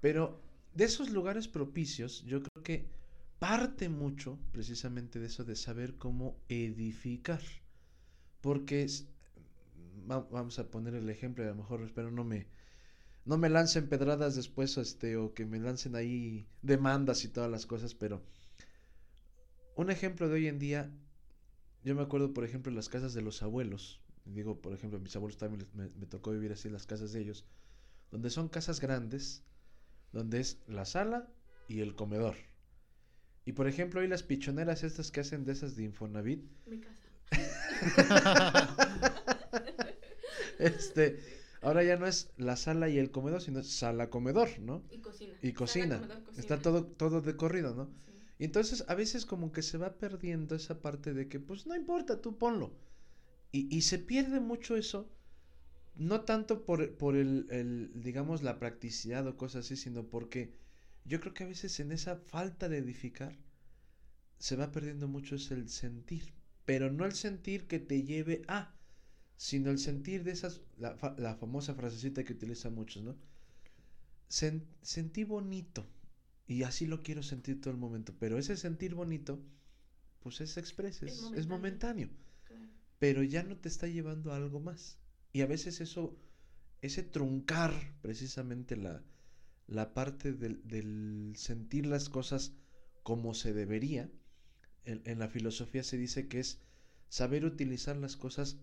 Pero 0.00 0.40
de 0.74 0.84
esos 0.84 1.10
lugares 1.10 1.48
propicios, 1.48 2.24
yo 2.26 2.42
creo 2.42 2.62
que 2.62 2.86
parte 3.38 3.88
mucho 3.88 4.38
precisamente 4.52 5.18
de 5.18 5.26
eso, 5.26 5.44
de 5.44 5.56
saber 5.56 5.94
cómo 5.96 6.36
edificar. 6.48 7.40
Porque 8.40 8.82
es, 8.82 9.06
vamos 10.06 10.58
a 10.58 10.70
poner 10.70 10.94
el 10.94 11.08
ejemplo, 11.10 11.44
a 11.44 11.48
lo 11.48 11.54
mejor 11.56 11.82
espero 11.82 12.10
no 12.10 12.24
me, 12.24 12.46
no 13.24 13.38
me 13.38 13.48
lancen 13.48 13.88
pedradas 13.88 14.36
después, 14.36 14.76
este, 14.76 15.16
o 15.16 15.34
que 15.34 15.46
me 15.46 15.58
lancen 15.58 15.96
ahí 15.96 16.46
demandas 16.62 17.24
y 17.24 17.28
todas 17.28 17.50
las 17.50 17.66
cosas, 17.66 17.94
pero 17.94 18.22
un 19.74 19.90
ejemplo 19.90 20.28
de 20.28 20.34
hoy 20.34 20.48
en 20.48 20.58
día, 20.58 20.90
yo 21.84 21.94
me 21.94 22.02
acuerdo, 22.02 22.32
por 22.32 22.44
ejemplo, 22.44 22.70
en 22.70 22.76
las 22.76 22.88
casas 22.88 23.14
de 23.14 23.22
los 23.22 23.42
abuelos, 23.42 24.00
digo, 24.26 24.60
por 24.60 24.72
ejemplo, 24.74 24.98
mis 24.98 25.14
abuelos 25.16 25.38
también 25.38 25.66
me, 25.74 25.88
me 25.88 26.06
tocó 26.06 26.32
vivir 26.32 26.52
así 26.52 26.68
en 26.68 26.74
las 26.74 26.86
casas 26.86 27.12
de 27.12 27.20
ellos, 27.20 27.44
donde 28.10 28.30
son 28.30 28.48
casas 28.48 28.80
grandes, 28.80 29.42
donde 30.12 30.40
es 30.40 30.58
la 30.66 30.84
sala 30.84 31.28
y 31.68 31.80
el 31.80 31.94
comedor 31.94 32.36
y 33.46 33.52
por 33.52 33.68
ejemplo, 33.68 34.00
hoy 34.00 34.08
las 34.08 34.24
pichoneras 34.24 34.82
estas 34.82 35.12
que 35.12 35.20
hacen 35.20 35.44
de 35.44 35.52
esas 35.52 35.76
de 35.76 35.84
Infonavit. 35.84 36.44
Mi 36.66 36.80
casa. 36.80 37.08
este, 40.58 41.20
ahora 41.62 41.84
ya 41.84 41.96
no 41.96 42.08
es 42.08 42.30
la 42.38 42.56
sala 42.56 42.88
y 42.88 42.98
el 42.98 43.12
comedor, 43.12 43.40
sino 43.40 43.62
sala 43.62 44.10
comedor, 44.10 44.58
¿no? 44.58 44.82
Y 44.90 44.98
cocina. 44.98 45.34
Y 45.42 45.52
cocina. 45.52 46.24
Está 46.36 46.58
todo, 46.58 46.86
todo 46.86 47.20
de 47.20 47.36
corrido, 47.36 47.72
¿no? 47.76 47.88
Y 48.40 48.46
entonces 48.46 48.84
a 48.88 48.96
veces 48.96 49.24
como 49.24 49.52
que 49.52 49.62
se 49.62 49.78
va 49.78 49.96
perdiendo 49.96 50.56
esa 50.56 50.82
parte 50.82 51.14
de 51.14 51.28
que, 51.28 51.38
pues 51.38 51.68
no 51.68 51.76
importa, 51.76 52.20
tú 52.20 52.36
ponlo. 52.36 52.72
Y, 53.56 53.74
y 53.74 53.82
se 53.82 53.98
pierde 53.98 54.40
mucho 54.40 54.76
eso, 54.76 55.10
no 55.96 56.22
tanto 56.22 56.64
por, 56.64 56.96
por 56.96 57.16
el, 57.16 57.46
el, 57.50 57.90
digamos, 57.94 58.42
la 58.42 58.58
practicidad 58.58 59.26
o 59.26 59.36
cosas 59.36 59.64
así, 59.64 59.76
sino 59.76 60.04
porque 60.04 60.52
yo 61.04 61.20
creo 61.20 61.32
que 61.32 61.44
a 61.44 61.48
veces 61.48 61.80
en 61.80 61.92
esa 61.92 62.16
falta 62.16 62.68
de 62.68 62.78
edificar 62.78 63.34
se 64.38 64.56
va 64.56 64.72
perdiendo 64.72 65.08
mucho 65.08 65.36
es 65.36 65.50
el 65.50 65.68
sentir, 65.68 66.34
pero 66.64 66.92
no 66.92 67.06
el 67.06 67.12
sentir 67.12 67.66
que 67.66 67.78
te 67.78 68.02
lleve 68.02 68.42
a, 68.48 68.74
sino 69.36 69.70
el 69.70 69.78
sentir 69.78 70.24
de 70.24 70.32
esas, 70.32 70.60
la, 70.76 70.96
la 71.16 71.36
famosa 71.36 71.74
frasecita 71.74 72.24
que 72.24 72.34
utilizan 72.34 72.74
muchos, 72.74 73.02
¿no? 73.02 73.16
sentí 74.28 75.24
bonito 75.24 75.86
y 76.46 76.64
así 76.64 76.86
lo 76.86 77.02
quiero 77.02 77.22
sentir 77.22 77.60
todo 77.60 77.72
el 77.72 77.78
momento, 77.78 78.12
pero 78.18 78.38
ese 78.38 78.56
sentir 78.56 78.94
bonito, 78.94 79.40
pues 80.20 80.40
es 80.40 80.56
express, 80.56 81.02
es, 81.02 81.46
momentáneo, 81.46 82.08
pero 82.98 83.22
ya 83.22 83.42
no 83.42 83.56
te 83.56 83.68
está 83.68 83.86
llevando 83.86 84.32
a 84.32 84.36
algo 84.36 84.60
más. 84.60 84.98
Y 85.32 85.42
a 85.42 85.46
veces 85.46 85.80
eso, 85.80 86.18
ese 86.82 87.02
truncar 87.02 87.72
precisamente 88.00 88.76
la, 88.76 89.02
la 89.66 89.94
parte 89.94 90.32
del, 90.32 91.32
sentir 91.36 91.86
las 91.86 92.08
cosas 92.08 92.52
como 93.02 93.34
se 93.34 93.52
debería, 93.52 94.10
en, 94.84 95.18
la 95.18 95.28
filosofía 95.28 95.82
se 95.82 95.98
dice 95.98 96.28
que 96.28 96.38
es 96.40 96.60
saber 97.08 97.44
utilizar 97.44 97.96
las 97.96 98.16
cosas 98.16 98.58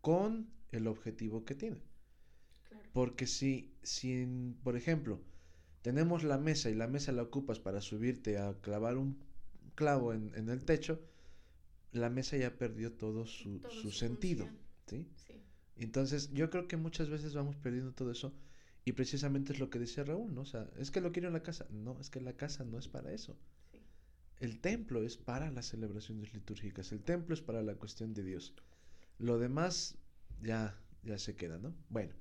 con 0.00 0.50
el 0.72 0.86
objetivo 0.86 1.44
que 1.44 1.54
tienen. 1.54 1.82
Porque 2.92 3.26
si, 3.26 3.76
si, 3.82 4.26
por 4.64 4.76
ejemplo, 4.76 5.20
tenemos 5.82 6.24
la 6.24 6.38
mesa 6.38 6.70
y 6.70 6.74
la 6.74 6.88
mesa 6.88 7.12
la 7.12 7.22
ocupas 7.22 7.60
para 7.60 7.80
subirte 7.80 8.38
a 8.38 8.54
clavar 8.60 8.96
un 8.96 9.18
clavo 9.74 10.12
en, 10.12 10.48
el 10.48 10.64
techo, 10.64 11.00
la 11.92 12.10
mesa 12.10 12.36
ya 12.36 12.56
perdió 12.56 12.92
todo 12.92 13.26
su, 13.26 13.60
sentido. 13.90 14.48
Entonces, 15.76 16.32
yo 16.32 16.50
creo 16.50 16.66
que 16.66 16.76
muchas 16.76 17.08
veces 17.08 17.34
vamos 17.34 17.56
perdiendo 17.56 17.92
todo 17.92 18.10
eso 18.10 18.34
y 18.84 18.92
precisamente 18.92 19.52
es 19.52 19.58
lo 19.58 19.70
que 19.70 19.78
decía 19.78 20.04
Raúl, 20.04 20.34
¿no? 20.34 20.42
O 20.42 20.46
sea, 20.46 20.68
es 20.78 20.90
que 20.90 21.00
lo 21.00 21.12
quiero 21.12 21.28
en 21.28 21.34
la 21.34 21.42
casa. 21.42 21.66
No, 21.70 21.98
es 22.00 22.10
que 22.10 22.20
la 22.20 22.32
casa 22.32 22.64
no 22.64 22.78
es 22.78 22.88
para 22.88 23.12
eso. 23.12 23.36
El 24.40 24.60
templo 24.60 25.02
es 25.02 25.16
para 25.16 25.50
las 25.50 25.66
celebraciones 25.66 26.32
litúrgicas. 26.32 26.92
El 26.92 27.02
templo 27.02 27.34
es 27.34 27.42
para 27.42 27.62
la 27.62 27.74
cuestión 27.74 28.14
de 28.14 28.22
Dios. 28.22 28.54
Lo 29.18 29.38
demás 29.38 29.98
ya, 30.42 30.80
ya 31.02 31.18
se 31.18 31.36
queda, 31.36 31.58
¿no? 31.58 31.74
Bueno. 31.90 32.14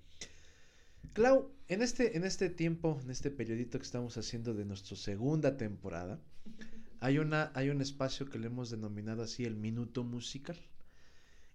Clau, 1.14 1.52
en 1.68 1.82
este, 1.82 2.18
en 2.18 2.26
este 2.26 2.50
tiempo, 2.50 3.00
en 3.02 3.12
este 3.12 3.32
periodito 3.32 3.80
que 3.80 3.86
estamos 3.86 4.18
haciendo 4.18 4.54
de 4.54 4.66
nuestra 4.66 4.98
segunda 4.98 5.58
temporada, 5.58 6.20
hay, 7.00 7.20
una, 7.20 7.52
hay 7.54 7.70
un 7.70 7.82
espacio 7.82 8.30
que 8.30 8.40
le 8.40 8.48
hemos 8.48 8.70
denominado 8.70 9.24
así 9.24 9.46
el 9.46 9.56
minuto 9.56 10.04
musical. 10.04 10.58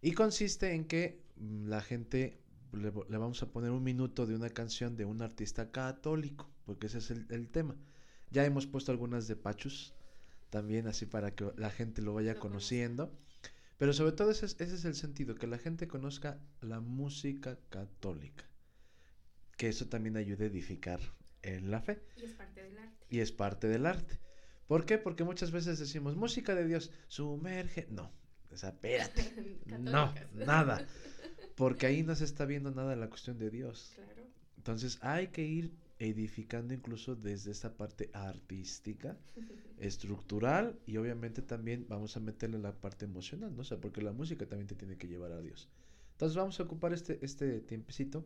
Y 0.00 0.12
consiste 0.12 0.74
en 0.74 0.84
que 0.86 1.22
mm, 1.36 1.68
la 1.68 1.80
gente 1.80 2.40
le, 2.72 2.90
vamos 2.90 3.42
a 3.42 3.52
poner 3.52 3.70
un 3.70 3.82
minuto 3.82 4.26
de 4.26 4.34
una 4.34 4.50
canción 4.50 4.96
de 4.96 5.04
un 5.04 5.22
artista 5.22 5.70
católico, 5.70 6.50
porque 6.64 6.86
ese 6.86 6.98
es 6.98 7.10
el, 7.10 7.48
tema. 7.48 7.76
Ya 8.30 8.44
hemos 8.44 8.66
puesto 8.66 8.92
algunas 8.92 9.28
de 9.28 9.36
Pachus, 9.36 9.94
también 10.50 10.86
así 10.86 11.06
para 11.06 11.34
que 11.34 11.50
la 11.56 11.70
gente 11.70 12.02
lo 12.02 12.14
vaya 12.14 12.34
conociendo. 12.34 13.16
Pero 13.78 13.92
sobre 13.92 14.12
todo 14.12 14.30
ese 14.30 14.46
es, 14.46 14.56
ese 14.60 14.74
es 14.74 14.84
el 14.84 14.94
sentido, 14.94 15.34
que 15.34 15.46
la 15.46 15.58
gente 15.58 15.88
conozca 15.88 16.40
la 16.60 16.80
música 16.80 17.58
católica. 17.68 18.44
Que 19.56 19.68
eso 19.68 19.88
también 19.88 20.16
ayude 20.16 20.44
a 20.44 20.48
edificar 20.48 21.00
en 21.42 21.70
la 21.70 21.80
fe. 21.80 22.02
Y 22.16 22.24
es 22.24 22.32
parte 22.32 22.62
del 22.62 22.78
arte. 22.78 23.06
Y 23.10 23.18
es 23.20 23.32
parte 23.32 23.68
del 23.68 23.86
arte. 23.86 24.18
¿Por 24.66 24.86
qué? 24.86 24.98
Porque 24.98 25.24
muchas 25.24 25.50
veces 25.50 25.78
decimos, 25.78 26.16
música 26.16 26.54
de 26.54 26.66
Dios, 26.66 26.90
sumerge. 27.08 27.86
No, 27.90 28.10
o 28.50 28.56
sea, 28.56 28.70
espérate. 28.70 29.60
no, 29.80 30.14
nada 30.34 30.86
porque 31.54 31.86
ahí 31.86 32.02
no 32.02 32.14
se 32.14 32.24
está 32.24 32.44
viendo 32.44 32.70
nada 32.70 32.90
de 32.90 32.96
la 32.96 33.08
cuestión 33.08 33.38
de 33.38 33.50
Dios. 33.50 33.92
Entonces 34.56 34.98
hay 35.02 35.28
que 35.28 35.44
ir 35.44 35.74
edificando 35.98 36.74
incluso 36.74 37.14
desde 37.14 37.50
esta 37.50 37.76
parte 37.76 38.10
artística, 38.12 39.16
estructural 39.78 40.78
y 40.86 40.96
obviamente 40.96 41.42
también 41.42 41.86
vamos 41.88 42.16
a 42.16 42.20
meterle 42.20 42.58
la 42.58 42.72
parte 42.72 43.04
emocional, 43.04 43.54
¿no? 43.54 43.62
O 43.62 43.64
sea, 43.64 43.80
porque 43.80 44.02
la 44.02 44.12
música 44.12 44.46
también 44.46 44.66
te 44.66 44.74
tiene 44.74 44.96
que 44.96 45.08
llevar 45.08 45.32
a 45.32 45.40
Dios. 45.40 45.68
Entonces 46.12 46.36
vamos 46.36 46.58
a 46.58 46.64
ocupar 46.64 46.92
este, 46.92 47.18
este 47.24 47.60
tiempecito 47.60 48.24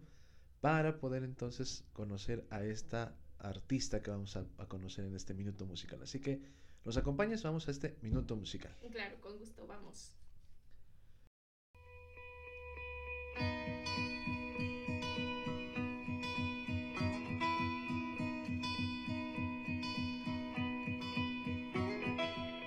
para 0.61 0.99
poder 0.99 1.23
entonces 1.23 1.85
conocer 1.93 2.47
a 2.51 2.65
esta 2.65 3.15
artista 3.39 4.03
que 4.03 4.11
vamos 4.11 4.37
a, 4.37 4.45
a 4.59 4.67
conocer 4.67 5.05
en 5.05 5.15
este 5.15 5.35
minuto 5.35 5.67
musical. 5.67 6.03
Así 6.03 6.21
que, 6.21 6.41
¿nos 6.85 6.97
acompañas? 6.97 7.43
Vamos 7.43 7.69
a 7.69 7.71
este 7.71 7.97
minuto 8.03 8.37
musical. 8.37 8.75
Claro, 8.91 9.21
con 9.21 9.39
gusto, 9.39 9.67
vamos. 9.67 10.17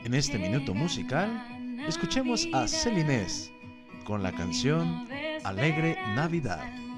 En 0.10 0.16
este 0.16 0.40
minuto 0.40 0.74
musical, 0.74 1.30
escuchemos 1.88 2.48
a 2.52 2.68
Celinés 2.68 3.52
con 4.06 4.24
la 4.24 4.32
canción 4.32 5.08
Alegre 5.44 5.98
Navidad. 6.16 6.89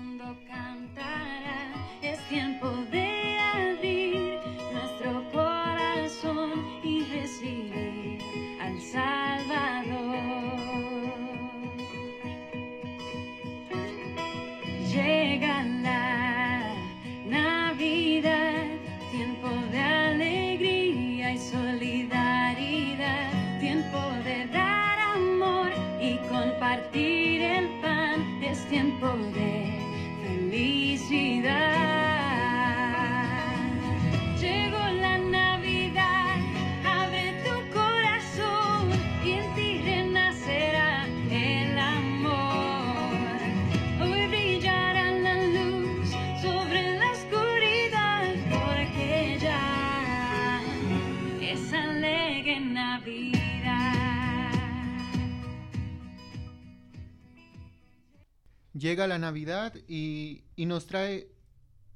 Llega 58.82 59.06
la 59.08 59.20
Navidad 59.20 59.76
y, 59.88 60.44
nos 60.58 60.88
trae 60.88 61.32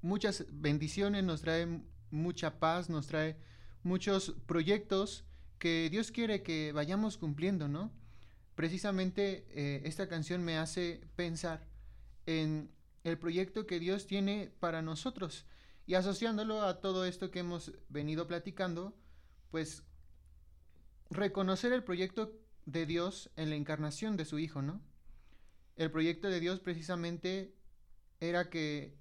muchas 0.01 0.45
bendiciones, 0.51 1.23
nos 1.23 1.41
trae 1.41 1.81
mucha 2.11 2.59
paz, 2.59 2.89
nos 2.89 3.07
trae 3.07 3.37
muchos 3.83 4.35
proyectos 4.45 5.25
que 5.57 5.89
Dios 5.89 6.11
quiere 6.11 6.43
que 6.43 6.71
vayamos 6.71 7.17
cumpliendo, 7.17 7.67
¿no? 7.67 7.91
Precisamente 8.53 9.45
eh, 9.49 9.81
esta 9.85 10.07
canción 10.07 10.43
me 10.43 10.57
hace 10.57 11.01
pensar 11.15 11.67
en 12.27 12.69
el 13.03 13.17
proyecto 13.17 13.65
que 13.65 13.79
Dios 13.79 14.05
tiene 14.05 14.51
para 14.59 14.81
nosotros 14.81 15.45
y 15.87 15.95
asociándolo 15.95 16.61
a 16.61 16.81
todo 16.81 17.05
esto 17.05 17.31
que 17.31 17.39
hemos 17.39 17.73
venido 17.89 18.27
platicando, 18.27 18.95
pues 19.49 19.83
reconocer 21.09 21.73
el 21.73 21.83
proyecto 21.83 22.31
de 22.65 22.85
Dios 22.85 23.31
en 23.35 23.49
la 23.49 23.55
encarnación 23.55 24.17
de 24.17 24.25
su 24.25 24.39
Hijo, 24.39 24.61
¿no? 24.61 24.81
El 25.75 25.91
proyecto 25.91 26.29
de 26.29 26.39
Dios 26.39 26.59
precisamente 26.59 27.55
era 28.19 28.49
que 28.49 28.97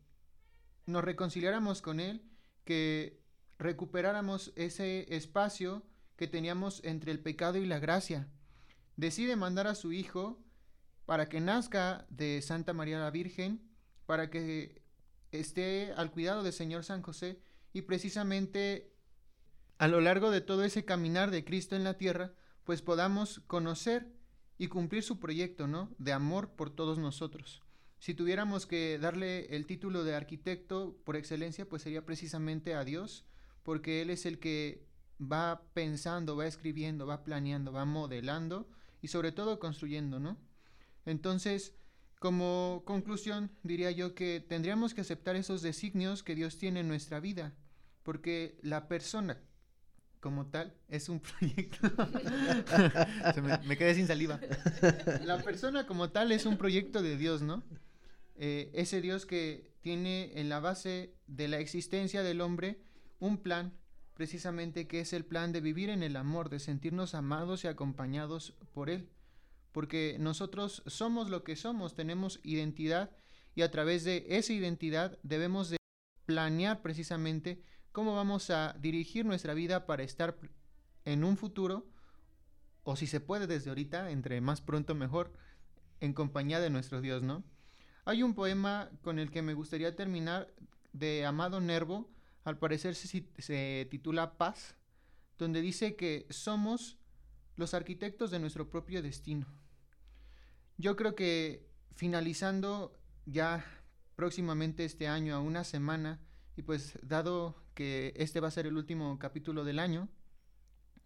nos 0.86 1.04
reconciliáramos 1.04 1.82
con 1.82 2.00
Él, 2.00 2.22
que 2.64 3.22
recuperáramos 3.58 4.52
ese 4.56 5.14
espacio 5.14 5.84
que 6.16 6.26
teníamos 6.26 6.82
entre 6.84 7.12
el 7.12 7.20
pecado 7.20 7.58
y 7.58 7.66
la 7.66 7.78
gracia. 7.78 8.28
Decide 8.96 9.36
mandar 9.36 9.66
a 9.66 9.74
su 9.74 9.92
Hijo 9.92 10.42
para 11.06 11.28
que 11.28 11.40
nazca 11.40 12.06
de 12.10 12.40
Santa 12.42 12.72
María 12.72 12.98
la 12.98 13.10
Virgen, 13.10 13.68
para 14.06 14.30
que 14.30 14.82
esté 15.32 15.92
al 15.96 16.10
cuidado 16.10 16.42
del 16.42 16.52
Señor 16.52 16.84
San 16.84 17.02
José 17.02 17.40
y 17.72 17.82
precisamente 17.82 18.92
a 19.78 19.88
lo 19.88 20.00
largo 20.00 20.30
de 20.30 20.40
todo 20.40 20.64
ese 20.64 20.84
caminar 20.84 21.30
de 21.30 21.44
Cristo 21.44 21.76
en 21.76 21.84
la 21.84 21.98
tierra, 21.98 22.34
pues 22.64 22.80
podamos 22.80 23.40
conocer 23.46 24.13
y 24.58 24.68
cumplir 24.68 25.02
su 25.02 25.18
proyecto, 25.18 25.66
¿no? 25.66 25.94
De 25.98 26.12
amor 26.12 26.50
por 26.50 26.70
todos 26.70 26.98
nosotros. 26.98 27.62
Si 27.98 28.14
tuviéramos 28.14 28.66
que 28.66 28.98
darle 28.98 29.46
el 29.56 29.66
título 29.66 30.04
de 30.04 30.14
arquitecto 30.14 30.96
por 31.04 31.16
excelencia, 31.16 31.68
pues 31.68 31.82
sería 31.82 32.04
precisamente 32.04 32.74
a 32.74 32.84
Dios, 32.84 33.24
porque 33.62 34.02
Él 34.02 34.10
es 34.10 34.26
el 34.26 34.38
que 34.38 34.86
va 35.20 35.62
pensando, 35.72 36.36
va 36.36 36.46
escribiendo, 36.46 37.06
va 37.06 37.24
planeando, 37.24 37.72
va 37.72 37.84
modelando 37.84 38.68
y 39.00 39.08
sobre 39.08 39.32
todo 39.32 39.58
construyendo, 39.58 40.20
¿no? 40.20 40.36
Entonces, 41.06 41.74
como 42.18 42.82
conclusión, 42.84 43.50
diría 43.62 43.90
yo 43.90 44.14
que 44.14 44.40
tendríamos 44.40 44.94
que 44.94 45.02
aceptar 45.02 45.36
esos 45.36 45.62
designios 45.62 46.22
que 46.22 46.34
Dios 46.34 46.58
tiene 46.58 46.80
en 46.80 46.88
nuestra 46.88 47.20
vida, 47.20 47.54
porque 48.02 48.58
la 48.62 48.88
persona 48.88 49.42
como 50.24 50.46
tal 50.46 50.72
es 50.88 51.10
un 51.10 51.20
proyecto. 51.38 51.86
me, 53.66 53.76
quedé 53.76 53.94
sin 53.94 54.06
saliva. 54.06 54.40
La 55.22 55.42
persona 55.42 55.86
como 55.86 56.08
tal 56.12 56.32
es 56.32 56.46
un 56.46 56.56
proyecto 56.56 57.02
de 57.02 57.18
Dios, 57.18 57.42
¿no? 57.42 57.62
Eh, 58.34 58.70
ese 58.72 59.02
Dios 59.02 59.26
que 59.26 59.70
tiene 59.82 60.32
en 60.40 60.48
la 60.48 60.60
base 60.60 61.12
de 61.26 61.46
la 61.46 61.58
existencia 61.58 62.22
del 62.22 62.40
hombre 62.40 62.80
un 63.18 63.36
plan, 63.36 63.74
precisamente 64.14 64.86
que 64.86 65.00
es 65.00 65.12
el 65.12 65.26
plan 65.26 65.52
de 65.52 65.60
vivir 65.60 65.90
en 65.90 66.02
el 66.02 66.16
amor, 66.16 66.48
de 66.48 66.58
sentirnos 66.58 67.14
amados 67.14 67.64
y 67.64 67.66
acompañados 67.66 68.54
por 68.72 68.88
Él. 68.88 69.10
Porque 69.72 70.16
nosotros 70.18 70.82
somos 70.86 71.28
lo 71.28 71.44
que 71.44 71.54
somos, 71.54 71.94
tenemos 71.94 72.40
identidad 72.44 73.10
y 73.54 73.60
a 73.60 73.70
través 73.70 74.04
de 74.04 74.24
esa 74.30 74.54
identidad 74.54 75.18
debemos 75.22 75.68
de 75.68 75.76
planear 76.24 76.80
precisamente 76.80 77.62
cómo 77.94 78.16
vamos 78.16 78.50
a 78.50 78.74
dirigir 78.80 79.24
nuestra 79.24 79.54
vida 79.54 79.86
para 79.86 80.02
estar 80.02 80.36
en 81.04 81.22
un 81.22 81.36
futuro, 81.36 81.86
o 82.82 82.96
si 82.96 83.06
se 83.06 83.20
puede 83.20 83.46
desde 83.46 83.70
ahorita, 83.70 84.10
entre 84.10 84.40
más 84.40 84.60
pronto 84.60 84.96
mejor, 84.96 85.32
en 86.00 86.12
compañía 86.12 86.58
de 86.58 86.70
nuestro 86.70 87.00
Dios, 87.00 87.22
¿no? 87.22 87.44
Hay 88.04 88.24
un 88.24 88.34
poema 88.34 88.90
con 89.02 89.20
el 89.20 89.30
que 89.30 89.42
me 89.42 89.54
gustaría 89.54 89.94
terminar 89.94 90.52
de 90.92 91.24
Amado 91.24 91.60
Nervo, 91.60 92.10
al 92.42 92.58
parecer 92.58 92.96
se, 92.96 93.28
se 93.38 93.86
titula 93.88 94.38
Paz, 94.38 94.74
donde 95.38 95.60
dice 95.60 95.94
que 95.94 96.26
somos 96.30 96.98
los 97.54 97.74
arquitectos 97.74 98.32
de 98.32 98.40
nuestro 98.40 98.70
propio 98.70 99.02
destino. 99.02 99.46
Yo 100.78 100.96
creo 100.96 101.14
que 101.14 101.70
finalizando 101.94 102.98
ya 103.24 103.64
próximamente 104.16 104.84
este 104.84 105.06
año, 105.06 105.36
a 105.36 105.40
una 105.40 105.62
semana, 105.62 106.18
y 106.56 106.62
pues 106.62 106.98
dado 107.04 107.63
que 107.74 108.14
este 108.16 108.40
va 108.40 108.48
a 108.48 108.52
ser 108.52 108.66
el 108.66 108.76
último 108.76 109.18
capítulo 109.18 109.64
del 109.64 109.78
año 109.78 110.08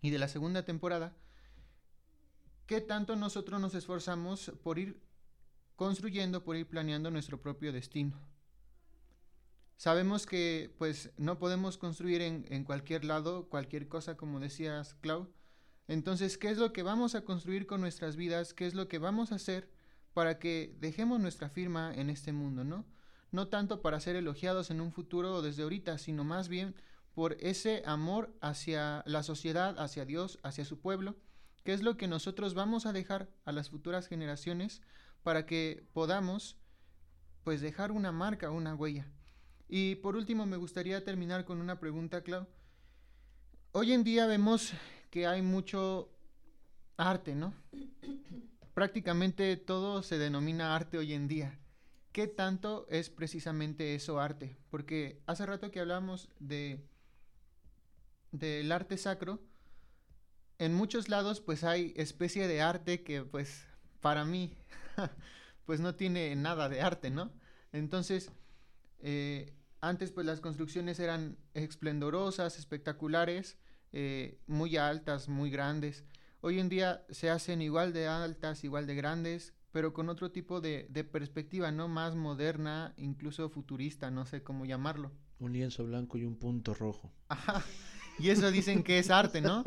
y 0.00 0.10
de 0.10 0.18
la 0.18 0.28
segunda 0.28 0.64
temporada, 0.64 1.16
¿qué 2.66 2.80
tanto 2.80 3.16
nosotros 3.16 3.60
nos 3.60 3.74
esforzamos 3.74 4.52
por 4.62 4.78
ir 4.78 5.00
construyendo, 5.76 6.44
por 6.44 6.56
ir 6.56 6.68
planeando 6.68 7.10
nuestro 7.10 7.40
propio 7.40 7.72
destino? 7.72 8.20
Sabemos 9.76 10.26
que 10.26 10.74
pues 10.78 11.10
no 11.16 11.38
podemos 11.38 11.78
construir 11.78 12.20
en, 12.20 12.44
en 12.50 12.64
cualquier 12.64 13.04
lado 13.04 13.48
cualquier 13.48 13.88
cosa, 13.88 14.16
como 14.16 14.40
decías, 14.40 14.94
Clau. 15.00 15.32
Entonces, 15.86 16.36
¿qué 16.36 16.50
es 16.50 16.58
lo 16.58 16.72
que 16.72 16.82
vamos 16.82 17.14
a 17.14 17.24
construir 17.24 17.66
con 17.66 17.80
nuestras 17.80 18.16
vidas? 18.16 18.54
¿Qué 18.54 18.66
es 18.66 18.74
lo 18.74 18.88
que 18.88 18.98
vamos 18.98 19.32
a 19.32 19.36
hacer 19.36 19.70
para 20.12 20.38
que 20.38 20.76
dejemos 20.80 21.20
nuestra 21.20 21.48
firma 21.48 21.94
en 21.94 22.10
este 22.10 22.32
mundo, 22.32 22.64
no? 22.64 22.84
No 23.30 23.48
tanto 23.48 23.82
para 23.82 24.00
ser 24.00 24.16
elogiados 24.16 24.70
en 24.70 24.80
un 24.80 24.92
futuro 24.92 25.34
o 25.36 25.42
desde 25.42 25.62
ahorita, 25.62 25.98
sino 25.98 26.24
más 26.24 26.48
bien 26.48 26.74
por 27.14 27.36
ese 27.40 27.82
amor 27.84 28.34
hacia 28.40 29.02
la 29.06 29.22
sociedad, 29.22 29.78
hacia 29.78 30.04
Dios, 30.04 30.38
hacia 30.42 30.64
su 30.64 30.80
pueblo, 30.80 31.16
que 31.64 31.72
es 31.72 31.82
lo 31.82 31.96
que 31.96 32.08
nosotros 32.08 32.54
vamos 32.54 32.86
a 32.86 32.92
dejar 32.92 33.28
a 33.44 33.52
las 33.52 33.70
futuras 33.70 34.06
generaciones 34.06 34.80
para 35.22 35.44
que 35.44 35.86
podamos 35.92 36.56
pues 37.44 37.60
dejar 37.60 37.92
una 37.92 38.12
marca, 38.12 38.50
una 38.50 38.74
huella. 38.74 39.10
Y 39.68 39.96
por 39.96 40.16
último 40.16 40.46
me 40.46 40.56
gustaría 40.56 41.04
terminar 41.04 41.44
con 41.44 41.60
una 41.60 41.78
pregunta, 41.78 42.22
Clau. 42.22 42.46
Hoy 43.72 43.92
en 43.92 44.04
día 44.04 44.26
vemos 44.26 44.72
que 45.10 45.26
hay 45.26 45.42
mucho 45.42 46.10
arte, 46.96 47.34
¿no? 47.34 47.52
Prácticamente 48.74 49.56
todo 49.56 50.02
se 50.02 50.18
denomina 50.18 50.74
arte 50.74 50.98
hoy 50.98 51.12
en 51.12 51.28
día. 51.28 51.58
¿Qué 52.18 52.26
tanto 52.26 52.84
es 52.90 53.10
precisamente 53.10 53.94
eso 53.94 54.18
arte? 54.18 54.56
Porque 54.70 55.22
hace 55.26 55.46
rato 55.46 55.70
que 55.70 55.78
hablamos 55.78 56.28
de 56.40 56.84
del 58.32 58.72
arte 58.72 58.98
sacro, 58.98 59.40
en 60.58 60.74
muchos 60.74 61.08
lados 61.08 61.40
pues 61.40 61.62
hay 61.62 61.94
especie 61.96 62.48
de 62.48 62.60
arte 62.60 63.04
que 63.04 63.22
pues 63.22 63.64
para 64.00 64.24
mí 64.24 64.52
pues 65.64 65.78
no 65.78 65.94
tiene 65.94 66.34
nada 66.34 66.68
de 66.68 66.80
arte, 66.80 67.10
¿no? 67.10 67.30
Entonces, 67.70 68.32
eh, 68.98 69.54
antes 69.80 70.10
pues 70.10 70.26
las 70.26 70.40
construcciones 70.40 70.98
eran 70.98 71.38
esplendorosas, 71.54 72.58
espectaculares, 72.58 73.58
eh, 73.92 74.40
muy 74.48 74.76
altas, 74.76 75.28
muy 75.28 75.50
grandes. 75.52 76.04
Hoy 76.40 76.58
en 76.58 76.68
día 76.68 77.06
se 77.10 77.30
hacen 77.30 77.62
igual 77.62 77.92
de 77.92 78.08
altas, 78.08 78.64
igual 78.64 78.88
de 78.88 78.96
grandes, 78.96 79.54
pero 79.72 79.92
con 79.92 80.08
otro 80.08 80.30
tipo 80.30 80.60
de, 80.60 80.86
de, 80.90 81.04
perspectiva, 81.04 81.70
¿no? 81.70 81.88
Más 81.88 82.14
moderna, 82.14 82.94
incluso 82.96 83.48
futurista, 83.50 84.10
no 84.10 84.26
sé 84.26 84.42
cómo 84.42 84.64
llamarlo. 84.64 85.12
Un 85.38 85.52
lienzo 85.52 85.84
blanco 85.84 86.18
y 86.18 86.24
un 86.24 86.36
punto 86.36 86.74
rojo. 86.74 87.12
Ajá. 87.28 87.62
Y 88.18 88.30
eso 88.30 88.50
dicen 88.50 88.82
que 88.82 88.98
es 88.98 89.10
arte, 89.10 89.40
¿no? 89.40 89.62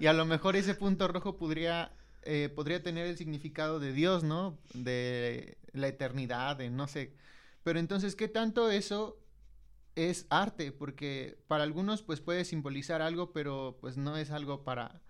Y 0.00 0.06
a 0.06 0.12
lo 0.12 0.26
mejor 0.26 0.56
ese 0.56 0.74
punto 0.74 1.08
rojo 1.08 1.36
podría, 1.36 1.92
eh, 2.22 2.50
podría 2.54 2.82
tener 2.82 3.06
el 3.06 3.16
significado 3.16 3.80
de 3.80 3.92
Dios, 3.92 4.22
¿no? 4.22 4.58
De 4.74 5.56
la 5.72 5.88
eternidad, 5.88 6.56
de 6.56 6.68
no 6.68 6.88
sé. 6.88 7.14
Pero 7.62 7.78
entonces, 7.78 8.14
¿qué 8.14 8.28
tanto 8.28 8.70
eso 8.70 9.18
es 9.94 10.26
arte? 10.28 10.72
Porque 10.72 11.38
para 11.48 11.64
algunos, 11.64 12.02
pues 12.02 12.20
puede 12.20 12.44
simbolizar 12.44 13.00
algo, 13.00 13.32
pero 13.32 13.78
pues 13.80 13.96
no 13.96 14.16
es 14.16 14.30
algo 14.30 14.62
para, 14.62 15.00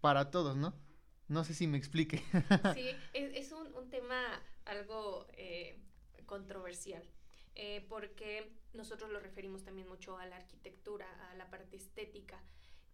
para 0.00 0.30
todos, 0.30 0.56
¿no? 0.56 0.74
No 1.28 1.44
sé 1.44 1.54
si 1.54 1.66
me 1.66 1.76
explique. 1.76 2.22
sí, 2.74 2.90
es, 3.12 3.52
un, 3.52 3.90
tema 3.90 4.42
algo 4.64 5.26
eh, 5.34 5.78
controversial, 6.26 7.02
eh, 7.54 7.84
porque 7.88 8.50
nosotros 8.72 9.10
lo 9.10 9.20
referimos 9.20 9.62
también 9.62 9.88
mucho 9.88 10.18
a 10.18 10.26
la 10.26 10.36
arquitectura, 10.36 11.06
a 11.30 11.34
la 11.34 11.50
parte 11.50 11.76
estética, 11.76 12.42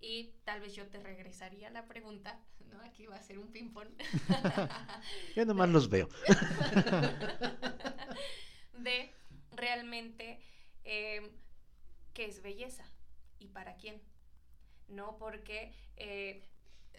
Y 0.00 0.34
tal 0.44 0.60
vez 0.60 0.74
yo 0.74 0.86
te 0.88 0.98
regresaría 0.98 1.70
la 1.70 1.86
pregunta, 1.86 2.40
¿no? 2.70 2.80
Aquí 2.82 3.06
va 3.06 3.16
a 3.16 3.22
ser 3.22 3.38
un 3.38 3.52
ping-pong. 3.52 3.88
Yo 5.36 5.46
nomás 5.46 5.70
los 5.70 5.88
veo. 5.88 6.08
de 8.78 9.12
realmente 9.52 10.40
eh, 10.84 11.30
qué 12.12 12.26
es 12.26 12.42
belleza 12.42 12.84
y 13.38 13.48
para 13.48 13.76
quién. 13.76 14.02
No 14.88 15.16
porque 15.18 15.72
eh, 15.96 16.42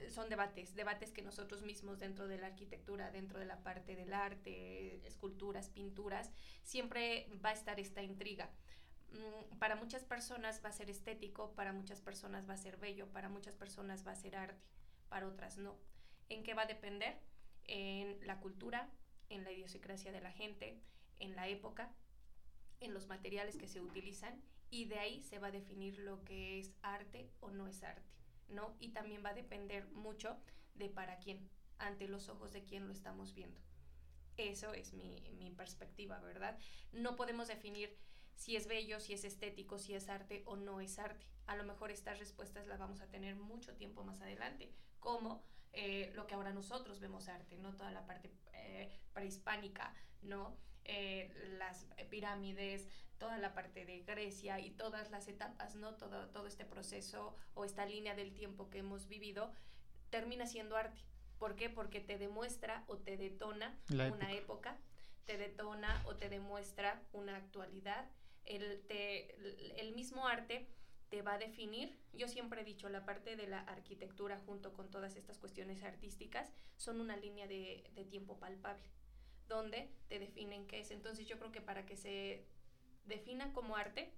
son 0.09 0.29
debates, 0.29 0.75
debates 0.75 1.11
que 1.11 1.21
nosotros 1.21 1.61
mismos 1.61 1.99
dentro 1.99 2.27
de 2.27 2.37
la 2.37 2.47
arquitectura, 2.47 3.11
dentro 3.11 3.39
de 3.39 3.45
la 3.45 3.63
parte 3.63 3.95
del 3.95 4.13
arte, 4.13 5.05
esculturas, 5.07 5.69
pinturas, 5.69 6.31
siempre 6.63 7.27
va 7.43 7.49
a 7.49 7.53
estar 7.53 7.79
esta 7.79 8.01
intriga. 8.01 8.49
Mm, 9.11 9.57
para 9.57 9.75
muchas 9.75 10.03
personas 10.03 10.61
va 10.63 10.69
a 10.69 10.73
ser 10.73 10.89
estético, 10.89 11.53
para 11.53 11.73
muchas 11.73 12.01
personas 12.01 12.47
va 12.49 12.53
a 12.53 12.57
ser 12.57 12.77
bello, 12.77 13.07
para 13.11 13.29
muchas 13.29 13.55
personas 13.55 14.05
va 14.05 14.11
a 14.11 14.15
ser 14.15 14.35
arte, 14.35 14.61
para 15.09 15.27
otras 15.27 15.57
no. 15.57 15.77
¿En 16.29 16.43
qué 16.43 16.53
va 16.53 16.63
a 16.63 16.67
depender? 16.67 17.17
En 17.63 18.17
la 18.25 18.39
cultura, 18.39 18.89
en 19.29 19.43
la 19.43 19.51
idiosincrasia 19.51 20.11
de 20.11 20.21
la 20.21 20.31
gente, 20.31 20.79
en 21.19 21.35
la 21.35 21.47
época, 21.47 21.93
en 22.79 22.93
los 22.93 23.07
materiales 23.07 23.57
que 23.57 23.67
se 23.67 23.81
utilizan 23.81 24.41
y 24.69 24.85
de 24.85 24.99
ahí 24.99 25.21
se 25.21 25.39
va 25.39 25.47
a 25.47 25.51
definir 25.51 25.99
lo 25.99 26.23
que 26.23 26.59
es 26.59 26.73
arte 26.81 27.29
o 27.39 27.49
no 27.51 27.67
es 27.67 27.83
arte, 27.83 28.13
¿no? 28.49 28.75
Y 28.79 28.89
también 28.89 29.23
va 29.23 29.29
a 29.29 29.33
depender 29.33 29.87
mucho 29.87 30.37
de 30.73 30.89
para 30.89 31.19
quién, 31.19 31.49
ante 31.77 32.07
los 32.07 32.29
ojos 32.29 32.51
de 32.51 32.63
quién 32.63 32.87
lo 32.87 32.93
estamos 32.93 33.33
viendo. 33.33 33.59
Eso 34.37 34.73
es 34.73 34.93
mi, 34.93 35.21
mi 35.37 35.51
perspectiva, 35.51 36.19
¿verdad? 36.19 36.57
No 36.91 37.15
podemos 37.15 37.47
definir 37.47 37.97
si 38.35 38.55
es 38.55 38.67
bello, 38.67 38.99
si 38.99 39.13
es 39.13 39.23
estético, 39.23 39.79
si 39.79 39.95
es 39.95 40.09
arte 40.09 40.43
o 40.45 40.55
no 40.57 40.81
es 40.81 40.99
arte. 40.99 41.25
A 41.47 41.55
lo 41.55 41.63
mejor 41.63 41.91
estas 41.91 42.19
respuestas 42.19 42.67
las 42.67 42.79
vamos 42.79 43.01
a 43.01 43.07
tener 43.07 43.35
mucho 43.35 43.75
tiempo 43.75 44.03
más 44.03 44.21
adelante, 44.21 44.73
como 44.99 45.43
eh, 45.73 46.11
lo 46.15 46.27
que 46.27 46.35
ahora 46.35 46.51
nosotros 46.51 46.99
vemos 46.99 47.27
arte, 47.27 47.57
¿no? 47.57 47.75
Toda 47.75 47.91
la 47.91 48.05
parte 48.05 48.31
eh, 48.53 48.99
prehispánica, 49.13 49.93
¿no? 50.21 50.57
Eh, 50.83 51.31
las 51.57 51.87
pirámides, 52.09 52.87
toda 53.17 53.37
la 53.37 53.53
parte 53.53 53.85
de 53.85 54.01
Grecia 54.01 54.59
y 54.59 54.71
todas 54.71 55.11
las 55.11 55.27
etapas, 55.27 55.75
¿no? 55.75 55.95
Todo, 55.95 56.27
todo 56.29 56.47
este 56.47 56.65
proceso 56.65 57.35
o 57.53 57.65
esta 57.65 57.85
línea 57.85 58.15
del 58.15 58.33
tiempo 58.33 58.69
que 58.69 58.79
hemos 58.79 59.07
vivido 59.07 59.51
termina 60.09 60.47
siendo 60.47 60.75
arte. 60.75 61.01
¿Por 61.39 61.55
qué? 61.55 61.69
Porque 61.69 61.99
te 61.99 62.17
demuestra 62.17 62.83
o 62.87 62.97
te 62.97 63.17
detona 63.17 63.77
una 63.89 64.31
época, 64.33 64.77
te 65.25 65.37
detona 65.37 66.01
o 66.05 66.15
te 66.15 66.29
demuestra 66.29 67.01
una 67.11 67.35
actualidad. 67.35 68.09
El, 68.45 68.81
te, 68.87 69.35
el 69.81 69.93
mismo 69.93 70.27
arte 70.27 70.67
te 71.09 71.21
va 71.21 71.33
a 71.33 71.37
definir. 71.37 71.97
Yo 72.13 72.27
siempre 72.27 72.61
he 72.61 72.63
dicho, 72.63 72.89
la 72.89 73.05
parte 73.05 73.35
de 73.35 73.47
la 73.47 73.59
arquitectura 73.59 74.39
junto 74.45 74.73
con 74.73 74.89
todas 74.89 75.15
estas 75.15 75.37
cuestiones 75.37 75.83
artísticas 75.83 76.51
son 76.77 77.01
una 77.01 77.17
línea 77.17 77.47
de, 77.47 77.89
de 77.93 78.05
tiempo 78.05 78.37
palpable, 78.37 78.83
donde 79.47 79.89
te 80.07 80.19
definen 80.19 80.67
qué 80.67 80.79
es. 80.79 80.91
Entonces 80.91 81.27
yo 81.27 81.37
creo 81.37 81.51
que 81.51 81.61
para 81.61 81.85
que 81.85 81.97
se 81.97 82.45
defina 83.05 83.53
como 83.53 83.75
arte, 83.75 84.13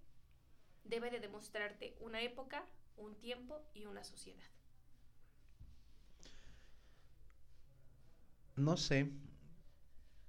debe 0.83 1.11
de 1.11 1.19
demostrarte 1.19 1.95
una 1.99 2.21
época, 2.21 2.65
un 2.97 3.15
tiempo 3.15 3.61
y 3.73 3.85
una 3.85 4.03
sociedad. 4.03 4.43
No 8.55 8.75
sé, 8.75 9.11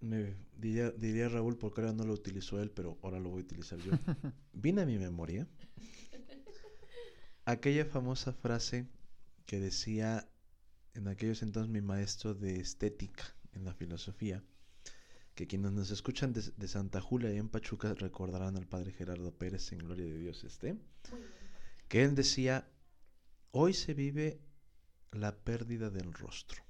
me 0.01 0.35
diría, 0.57 0.91
diría 0.91 1.29
Raúl 1.29 1.57
porque 1.57 1.81
ahora 1.81 1.93
no 1.95 2.05
lo 2.05 2.13
utilizó 2.13 2.61
él, 2.61 2.71
pero 2.71 2.99
ahora 3.03 3.19
lo 3.19 3.31
voy 3.31 3.41
a 3.41 3.45
utilizar 3.45 3.79
yo. 3.79 3.93
Vine 4.53 4.83
a 4.83 4.87
mi 4.87 4.99
memoria 4.99 5.49
aquella 7.49 7.87
famosa 7.87 8.35
frase 8.35 8.87
que 9.47 9.59
decía 9.59 10.29
en 10.93 11.09
aquellos 11.09 11.43
entonces 11.43 11.73
mi 11.73 11.81
maestro 11.81 12.35
de 12.35 12.61
estética 12.61 13.25
en 13.53 13.65
la 13.65 13.73
filosofía, 13.73 14.45
que 15.39 15.47
quienes 15.47 15.71
nos 15.71 15.93
escuchan 15.93 16.33
de, 16.33 16.67
Santa 16.67 17.01
Julia 17.01 17.33
y 17.33 17.37
en 17.37 17.49
Pachuca 17.49 17.95
recordarán 17.95 18.57
al 18.57 18.67
padre 18.67 18.91
Gerardo 18.91 19.31
Pérez 19.31 19.71
en 19.71 19.79
Gloria 19.79 20.05
de 20.05 20.19
Dios 20.19 20.43
esté, 20.43 20.77
que 21.87 22.03
él 22.03 22.17
decía, 22.17 22.69
hoy 23.53 23.73
se 23.73 23.95
vive 23.95 24.41
la 25.13 25.37
pérdida 25.37 25.91
del 25.91 26.13
rostro. 26.13 26.65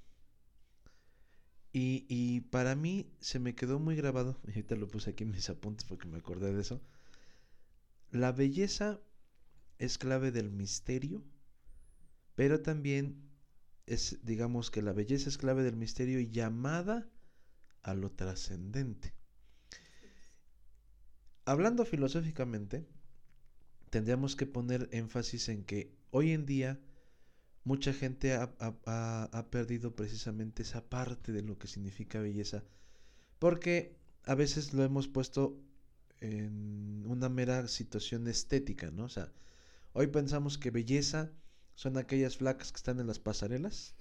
Y, 1.73 2.05
y, 2.09 2.41
para 2.41 2.75
mí 2.75 3.11
se 3.19 3.39
me 3.39 3.55
quedó 3.55 3.79
muy 3.79 3.95
grabado, 3.95 4.39
y 4.45 4.49
ahorita 4.49 4.75
lo 4.75 4.87
puse 4.87 5.09
aquí 5.09 5.23
en 5.23 5.31
mis 5.31 5.49
apuntes 5.49 5.87
porque 5.87 6.07
me 6.07 6.19
acordé 6.19 6.53
de 6.53 6.61
eso, 6.61 6.79
la 8.11 8.31
belleza 8.31 9.01
es 9.79 9.97
clave 9.97 10.31
del 10.31 10.51
misterio, 10.51 11.23
pero 12.35 12.61
también 12.61 13.31
es, 13.87 14.19
digamos 14.21 14.69
que 14.69 14.83
la 14.83 14.93
belleza 14.93 15.27
es 15.27 15.39
clave 15.39 15.63
del 15.63 15.75
misterio 15.75 16.19
y 16.19 16.29
llamada 16.29 17.09
a 17.83 17.93
lo 17.93 18.11
trascendente. 18.11 19.13
Hablando 21.45 21.85
filosóficamente, 21.85 22.85
tendríamos 23.89 24.35
que 24.35 24.45
poner 24.45 24.87
énfasis 24.91 25.49
en 25.49 25.63
que 25.63 25.91
hoy 26.11 26.31
en 26.31 26.45
día 26.45 26.79
mucha 27.63 27.93
gente 27.93 28.33
ha, 28.35 29.47
perdido 29.51 29.95
precisamente 29.95 30.63
esa 30.63 30.87
parte 30.89 31.31
de 31.31 31.41
lo 31.41 31.57
que 31.57 31.67
significa 31.67 32.19
belleza, 32.19 32.63
porque 33.37 33.95
a 34.23 34.35
veces 34.35 34.73
lo 34.73 34.83
hemos 34.83 35.07
puesto 35.07 35.59
en 36.19 37.03
una 37.07 37.29
mera 37.29 37.67
situación 37.67 38.27
estética, 38.27 38.91
¿no? 38.91 39.05
O 39.05 39.09
sea, 39.09 39.31
hoy 39.93 40.07
pensamos 40.07 40.57
que 40.57 40.71
belleza 40.71 41.31
son 41.75 41.97
aquellas 41.97 42.37
flacas 42.37 42.71
que 42.71 42.77
están 42.77 42.99
en 42.99 43.07
las 43.07 43.19
pasarelas, 43.19 43.95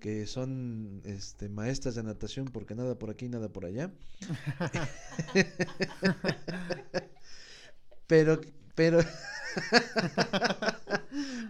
que 0.00 0.26
son 0.26 1.02
este, 1.04 1.48
maestras 1.48 1.94
de 1.94 2.02
natación 2.02 2.46
porque 2.46 2.74
nada 2.74 2.98
por 2.98 3.10
aquí, 3.10 3.28
nada 3.28 3.48
por 3.52 3.64
allá. 3.66 3.92
pero, 8.06 8.40
pero, 8.74 9.00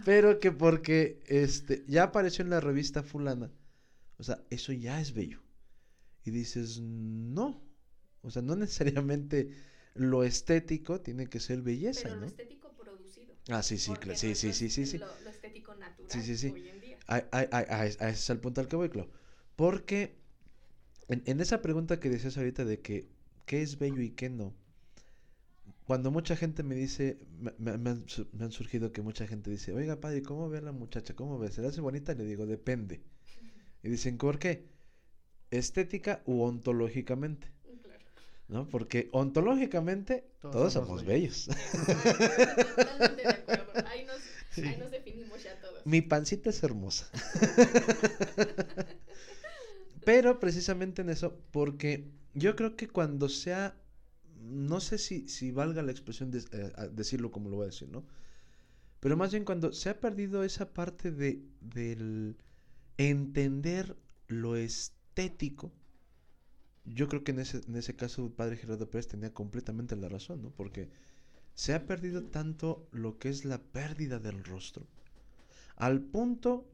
pero 0.05 0.39
que 0.39 0.51
porque 0.51 1.21
este, 1.27 1.83
ya 1.87 2.03
apareció 2.03 2.43
en 2.43 2.49
la 2.49 2.59
revista 2.59 3.03
fulana, 3.03 3.51
o 4.17 4.23
sea, 4.23 4.39
eso 4.49 4.71
ya 4.73 4.99
es 5.01 5.13
bello. 5.13 5.39
Y 6.25 6.31
dices, 6.31 6.79
no, 6.81 7.63
o 8.21 8.31
sea, 8.31 8.41
no 8.41 8.55
necesariamente 8.55 9.51
lo 9.95 10.23
estético 10.23 11.01
tiene 11.01 11.27
que 11.27 11.39
ser 11.39 11.61
belleza, 11.61 12.03
pero 12.03 12.15
¿no? 12.15 12.21
Lo 12.21 12.27
estético 12.27 12.73
producido. 12.75 13.35
Ah, 13.49 13.63
sí, 13.63 13.77
sí, 13.77 13.93
sí, 14.15 14.35
sí, 14.35 14.53
sí, 14.53 14.69
sí, 14.69 14.85
sí. 14.85 14.97
Lo, 14.99 15.07
lo 15.21 15.29
estético 15.29 15.73
natural 15.75 16.23
Sí, 16.23 16.37
sí. 16.37 16.53
A, 17.07 17.23
a, 17.31 17.85
ese 17.85 18.09
es 18.09 18.29
el 18.29 18.39
punto 18.39 18.61
al 18.61 18.67
que 18.67 18.75
voy, 18.75 18.89
Clau. 18.89 19.07
Porque 19.55 20.17
en, 21.07 21.23
en, 21.25 21.39
esa 21.39 21.61
pregunta 21.61 21.99
que 21.99 22.09
decías 22.09 22.37
ahorita 22.37 22.65
de 22.65 22.81
que 22.81 23.09
qué 23.45 23.61
es 23.61 23.79
bello 23.79 24.01
y 24.01 24.11
qué 24.11 24.29
no, 24.29 24.53
cuando 25.87 26.11
mucha 26.11 26.35
gente 26.35 26.63
me 26.63 26.75
dice, 26.75 27.17
me, 27.39 27.53
me, 27.57 27.77
me, 27.77 27.89
han, 27.91 28.05
me, 28.33 28.43
han, 28.43 28.51
surgido 28.51 28.91
que 28.91 29.01
mucha 29.01 29.25
gente 29.25 29.49
dice, 29.49 29.73
oiga, 29.73 30.01
padre, 30.01 30.21
¿cómo 30.21 30.49
ve 30.49 30.57
a 30.57 30.61
la 30.61 30.73
muchacha? 30.73 31.15
¿Cómo 31.15 31.39
ve? 31.39 31.49
¿Se 31.49 31.61
le 31.61 31.69
hace 31.69 31.79
bonita? 31.79 32.13
Le 32.13 32.25
digo, 32.25 32.45
depende. 32.45 33.01
Y 33.83 33.89
dicen, 33.89 34.17
¿por 34.17 34.37
qué? 34.37 34.67
¿Estética 35.49 36.23
u 36.25 36.41
ontológicamente? 36.41 37.49
Claro. 37.83 38.03
¿No? 38.49 38.67
Porque 38.67 39.07
ontológicamente 39.13 40.25
todos, 40.41 40.53
todos 40.53 40.73
somos, 40.73 40.89
somos 40.89 41.05
bellos. 41.05 41.47
Totalmente 42.75 43.21
de 43.21 43.29
acuerdo. 43.29 43.73
Ahí 44.57 44.63
nos, 44.63 44.69
sí. 44.69 44.75
ahí 44.75 44.77
nos 44.79 44.91
definimos 44.91 45.43
ya 45.43 45.59
todos. 45.59 45.85
Mi 45.85 46.01
pancita 46.01 46.49
es 46.49 46.63
hermosa. 46.63 47.09
Pero 50.05 50.39
precisamente 50.39 51.01
en 51.01 51.09
eso, 51.09 51.37
porque 51.51 52.09
yo 52.33 52.55
creo 52.55 52.75
que 52.77 52.87
cuando 52.87 53.27
sea, 53.27 53.75
no 54.39 54.79
sé 54.79 54.97
si, 54.97 55.27
si 55.27 55.51
valga 55.51 55.81
la 55.81 55.91
expresión 55.91 56.31
de 56.31 56.39
eh, 56.39 56.71
decirlo 56.93 57.31
como 57.31 57.49
lo 57.49 57.57
voy 57.57 57.63
a 57.63 57.71
decir, 57.71 57.89
¿no? 57.89 58.05
Pero 58.99 59.17
más 59.17 59.31
bien 59.31 59.43
cuando 59.43 59.73
se 59.73 59.89
ha 59.89 59.99
perdido 59.99 60.43
esa 60.43 60.73
parte 60.73 61.11
de, 61.11 61.41
del 61.61 62.37
entender 62.97 63.97
lo 64.27 64.55
estético, 64.55 65.73
yo 66.85 67.07
creo 67.09 67.23
que 67.23 67.31
en 67.31 67.39
ese, 67.39 67.61
en 67.67 67.75
ese 67.75 67.95
caso 67.95 68.25
el 68.25 68.31
padre 68.31 68.57
Gerardo 68.57 68.89
Pérez 68.89 69.07
tenía 69.07 69.33
completamente 69.33 69.95
la 69.95 70.09
razón, 70.09 70.41
¿no? 70.41 70.51
Porque 70.51 70.89
se 71.57 71.73
ha 71.73 71.87
perdido 71.87 72.23
tanto 72.23 72.87
lo 72.91 73.17
que 73.17 73.29
es 73.29 73.43
la 73.43 73.57
pérdida 73.57 74.19
del 74.19 74.43
rostro, 74.43 74.85
al 75.75 76.01
punto 76.01 76.69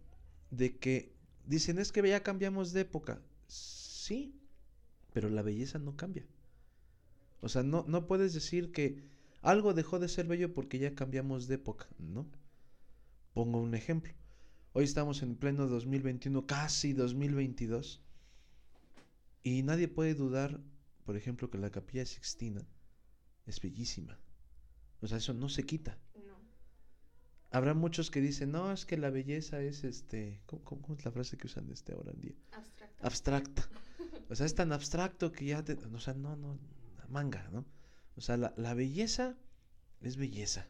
de 0.52 0.78
que 0.78 1.16
dicen 1.46 1.80
es 1.80 1.94
que 1.94 2.06
ya 2.06 2.22
cambiamos 2.22 2.74
de 2.74 2.82
época. 2.82 3.22
Sí, 3.48 4.36
pero 5.14 5.30
la 5.30 5.42
belleza 5.42 5.80
no 5.80 5.96
cambia. 5.96 6.28
O 7.40 7.48
sea, 7.48 7.64
no, 7.64 7.86
no 7.88 8.08
puedes 8.08 8.34
decir 8.34 8.74
que 8.74 9.02
algo 9.42 9.74
dejó 9.74 10.00
de 10.00 10.10
ser 10.10 10.28
bello 10.28 10.54
porque 10.54 10.80
ya 10.80 10.94
cambiamos 10.94 11.48
de 11.48 11.56
época, 11.56 11.88
¿no? 11.98 12.28
Pongo 13.34 13.62
un 13.62 13.76
ejemplo. 13.76 14.12
Hoy 14.74 14.84
estamos 14.84 15.24
en 15.24 15.38
pleno 15.38 15.66
2021, 15.68 16.46
casi 16.46 16.92
2022, 16.92 18.02
y 19.44 19.64
nadie 19.64 19.88
puede 19.88 20.14
dudar, 20.14 20.60
por 21.06 21.16
ejemplo, 21.16 21.50
que 21.50 21.58
la 21.58 21.72
capilla 21.72 22.06
Sixtina 22.06 22.68
es 23.46 23.62
bellísima. 23.62 24.20
O 25.04 25.08
sea, 25.08 25.18
eso 25.20 25.34
no 25.34 25.50
se 25.50 25.64
quita. 25.66 25.98
No. 26.26 26.34
habrá 27.52 27.74
muchos 27.76 28.10
que 28.10 28.22
dicen, 28.22 28.52
no, 28.52 28.72
es 28.72 28.86
que 28.86 28.98
la 28.98 29.10
belleza 29.12 29.62
es 29.62 29.84
este, 29.84 30.42
¿cómo, 30.48 30.64
cómo- 30.64 30.82
cómo 30.82 30.98
es 30.98 31.06
la 31.06 31.12
frase 31.12 31.38
que 31.38 31.48
usan 31.48 31.70
este 31.72 31.94
ahora 31.94 32.12
en 32.12 32.22
día? 32.22 32.36
Abstracto. 32.54 33.06
Abstracta. 33.08 33.70
O 34.30 34.36
sea, 34.36 34.46
es 34.48 34.56
tan 34.56 34.72
abstracto 34.72 35.32
que 35.32 35.46
ya 35.46 35.64
te, 35.64 35.74
o 35.74 36.00
sea, 36.00 36.14
no, 36.16 36.36
no, 36.36 36.58
manga, 37.10 37.48
¿no? 37.52 37.66
O 38.16 38.22
sea, 38.22 38.38
la, 38.38 38.54
la 38.58 38.74
belleza 38.74 39.38
es 40.02 40.16
belleza. 40.18 40.68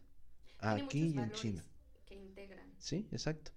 Aquí 0.60 1.14
y 1.16 1.18
en 1.18 1.32
China. 1.32 1.64
Que 2.06 2.16
integran. 2.16 2.68
Sí, 2.80 3.08
exacto. 3.12 3.52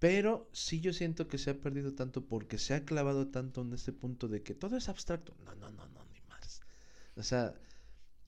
Pero 0.00 0.48
sí 0.52 0.80
yo 0.80 0.92
siento 0.92 1.28
que 1.28 1.38
se 1.38 1.50
ha 1.50 1.60
perdido 1.60 1.94
tanto 1.94 2.24
porque 2.26 2.58
se 2.58 2.74
ha 2.74 2.84
clavado 2.84 3.28
tanto 3.28 3.60
en 3.62 3.72
este 3.74 3.92
punto 3.92 4.26
de 4.26 4.42
que 4.42 4.54
todo 4.54 4.76
es 4.76 4.88
abstracto. 4.88 5.36
No, 5.44 5.54
no, 5.54 5.70
no, 5.70 5.86
no, 5.88 6.04
ni 6.06 6.20
más. 6.22 6.62
O 7.14 7.22
sea, 7.22 7.54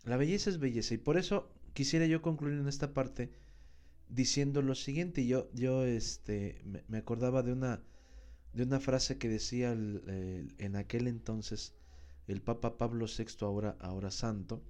la 0.05 0.16
belleza 0.18 0.51
es 0.51 0.59
belleza 0.59 0.95
y 0.95 0.99
por 0.99 1.16
eso 1.16 1.51
quisiera 1.79 2.07
yo 2.07 2.22
concluir 2.29 2.59
en 2.59 2.68
esta 2.68 2.93
parte 2.99 3.22
diciendo 4.22 4.62
lo 4.62 4.74
siguiente. 4.74 5.26
Yo, 5.33 5.51
yo, 5.55 5.85
este, 5.87 6.62
me, 6.89 6.99
acordaba 6.99 7.43
de 7.43 7.53
una, 7.59 7.83
de 8.55 8.62
una 8.64 8.81
frase 8.81 9.18
que 9.18 9.29
decía 9.39 9.72
el- 9.72 10.55
en 10.59 10.76
aquel 10.76 11.09
entonces 11.09 11.74
el 12.29 12.41
Papa 12.43 12.79
Pablo 12.79 13.07
VI, 13.09 13.47
ahora, 13.47 13.76
ahora 13.81 14.11
santo, 14.12 14.62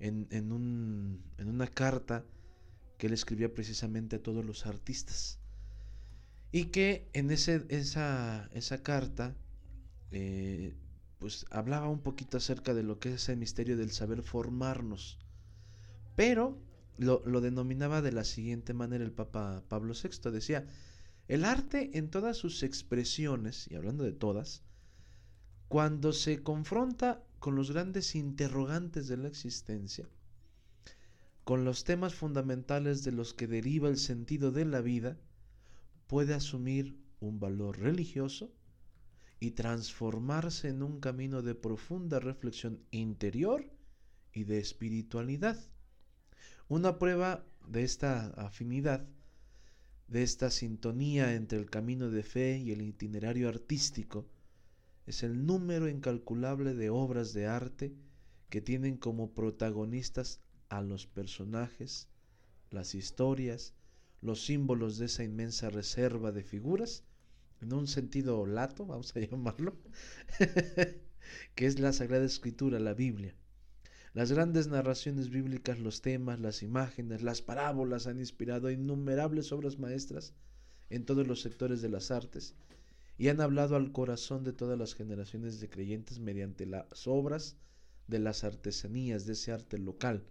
en, 0.00 0.28
en, 0.30 0.52
un, 0.52 1.22
en 1.38 1.48
una 1.48 1.68
carta 1.68 2.24
que 2.98 3.08
él 3.08 3.14
escribía 3.14 3.54
precisamente 3.54 4.16
a 4.16 4.22
todos 4.22 4.44
los 4.46 4.66
artistas. 4.66 5.38
Y 6.52 6.66
que 6.66 7.08
en 7.12 7.30
ese, 7.30 7.66
esa, 7.68 8.48
esa 8.54 8.82
carta, 8.82 9.36
eh, 10.12 10.74
pues 11.18 11.46
hablaba 11.50 11.88
un 11.90 12.00
poquito 12.02 12.38
acerca 12.38 12.74
de 12.74 12.82
lo 12.84 12.98
que 13.00 13.14
es 13.14 13.28
el 13.30 13.38
misterio 13.38 13.76
del 13.76 13.90
saber 13.92 14.22
formarnos. 14.22 15.18
Pero 16.16 16.58
lo, 16.96 17.22
lo 17.26 17.40
denominaba 17.40 18.02
de 18.02 18.12
la 18.12 18.24
siguiente 18.24 18.74
manera 18.74 19.04
el 19.04 19.12
Papa 19.12 19.64
Pablo 19.68 19.94
VI. 19.94 20.30
Decía, 20.30 20.66
el 21.26 21.44
arte 21.44 21.96
en 21.98 22.10
todas 22.10 22.36
sus 22.36 22.62
expresiones, 22.62 23.66
y 23.70 23.76
hablando 23.76 24.04
de 24.04 24.12
todas, 24.12 24.62
cuando 25.68 26.12
se 26.12 26.42
confronta 26.42 27.24
con 27.38 27.56
los 27.56 27.70
grandes 27.70 28.14
interrogantes 28.14 29.08
de 29.08 29.16
la 29.16 29.28
existencia, 29.28 30.08
con 31.44 31.64
los 31.64 31.84
temas 31.84 32.14
fundamentales 32.14 33.04
de 33.04 33.12
los 33.12 33.34
que 33.34 33.46
deriva 33.46 33.88
el 33.88 33.98
sentido 33.98 34.52
de 34.52 34.64
la 34.64 34.80
vida, 34.80 35.18
puede 36.06 36.34
asumir 36.34 36.96
un 37.20 37.40
valor 37.40 37.78
religioso 37.78 38.52
y 39.40 39.52
transformarse 39.52 40.68
en 40.68 40.82
un 40.82 41.00
camino 41.00 41.42
de 41.42 41.54
profunda 41.54 42.20
reflexión 42.20 42.80
interior 42.90 43.70
y 44.32 44.44
de 44.44 44.58
espiritualidad. 44.58 45.58
Una 46.68 46.98
prueba 46.98 47.44
de 47.68 47.82
esta 47.82 48.28
afinidad, 48.38 49.06
de 50.08 50.22
esta 50.22 50.50
sintonía 50.50 51.34
entre 51.34 51.58
el 51.58 51.68
camino 51.68 52.10
de 52.10 52.22
fe 52.22 52.56
y 52.56 52.72
el 52.72 52.80
itinerario 52.80 53.50
artístico, 53.50 54.26
es 55.06 55.22
el 55.22 55.44
número 55.44 55.90
incalculable 55.90 56.72
de 56.72 56.88
obras 56.88 57.34
de 57.34 57.46
arte 57.46 57.94
que 58.48 58.62
tienen 58.62 58.96
como 58.96 59.34
protagonistas 59.34 60.40
a 60.70 60.80
los 60.80 61.06
personajes, 61.06 62.08
las 62.70 62.94
historias, 62.94 63.74
los 64.22 64.42
símbolos 64.46 64.96
de 64.96 65.06
esa 65.06 65.22
inmensa 65.22 65.68
reserva 65.68 66.32
de 66.32 66.44
figuras, 66.44 67.04
en 67.60 67.74
un 67.74 67.86
sentido 67.86 68.46
lato, 68.46 68.86
vamos 68.86 69.14
a 69.14 69.20
llamarlo, 69.20 69.76
que 71.54 71.66
es 71.66 71.78
la 71.78 71.92
Sagrada 71.92 72.24
Escritura, 72.24 72.80
la 72.80 72.94
Biblia. 72.94 73.34
Las 74.14 74.30
grandes 74.30 74.68
narraciones 74.68 75.28
bíblicas, 75.28 75.80
los 75.80 76.00
temas, 76.00 76.38
las 76.38 76.62
imágenes, 76.62 77.20
las 77.22 77.42
parábolas 77.42 78.06
han 78.06 78.20
inspirado 78.20 78.70
innumerables 78.70 79.50
obras 79.50 79.80
maestras 79.80 80.34
en 80.88 81.04
todos 81.04 81.26
los 81.26 81.40
sectores 81.40 81.82
de 81.82 81.88
las 81.88 82.12
artes 82.12 82.54
y 83.18 83.26
han 83.26 83.40
hablado 83.40 83.74
al 83.74 83.90
corazón 83.90 84.44
de 84.44 84.52
todas 84.52 84.78
las 84.78 84.94
generaciones 84.94 85.58
de 85.58 85.68
creyentes 85.68 86.20
mediante 86.20 86.64
las 86.64 87.08
obras 87.08 87.56
de 88.06 88.20
las 88.20 88.44
artesanías 88.44 89.26
de 89.26 89.32
ese 89.32 89.50
arte 89.50 89.78
local, 89.78 90.24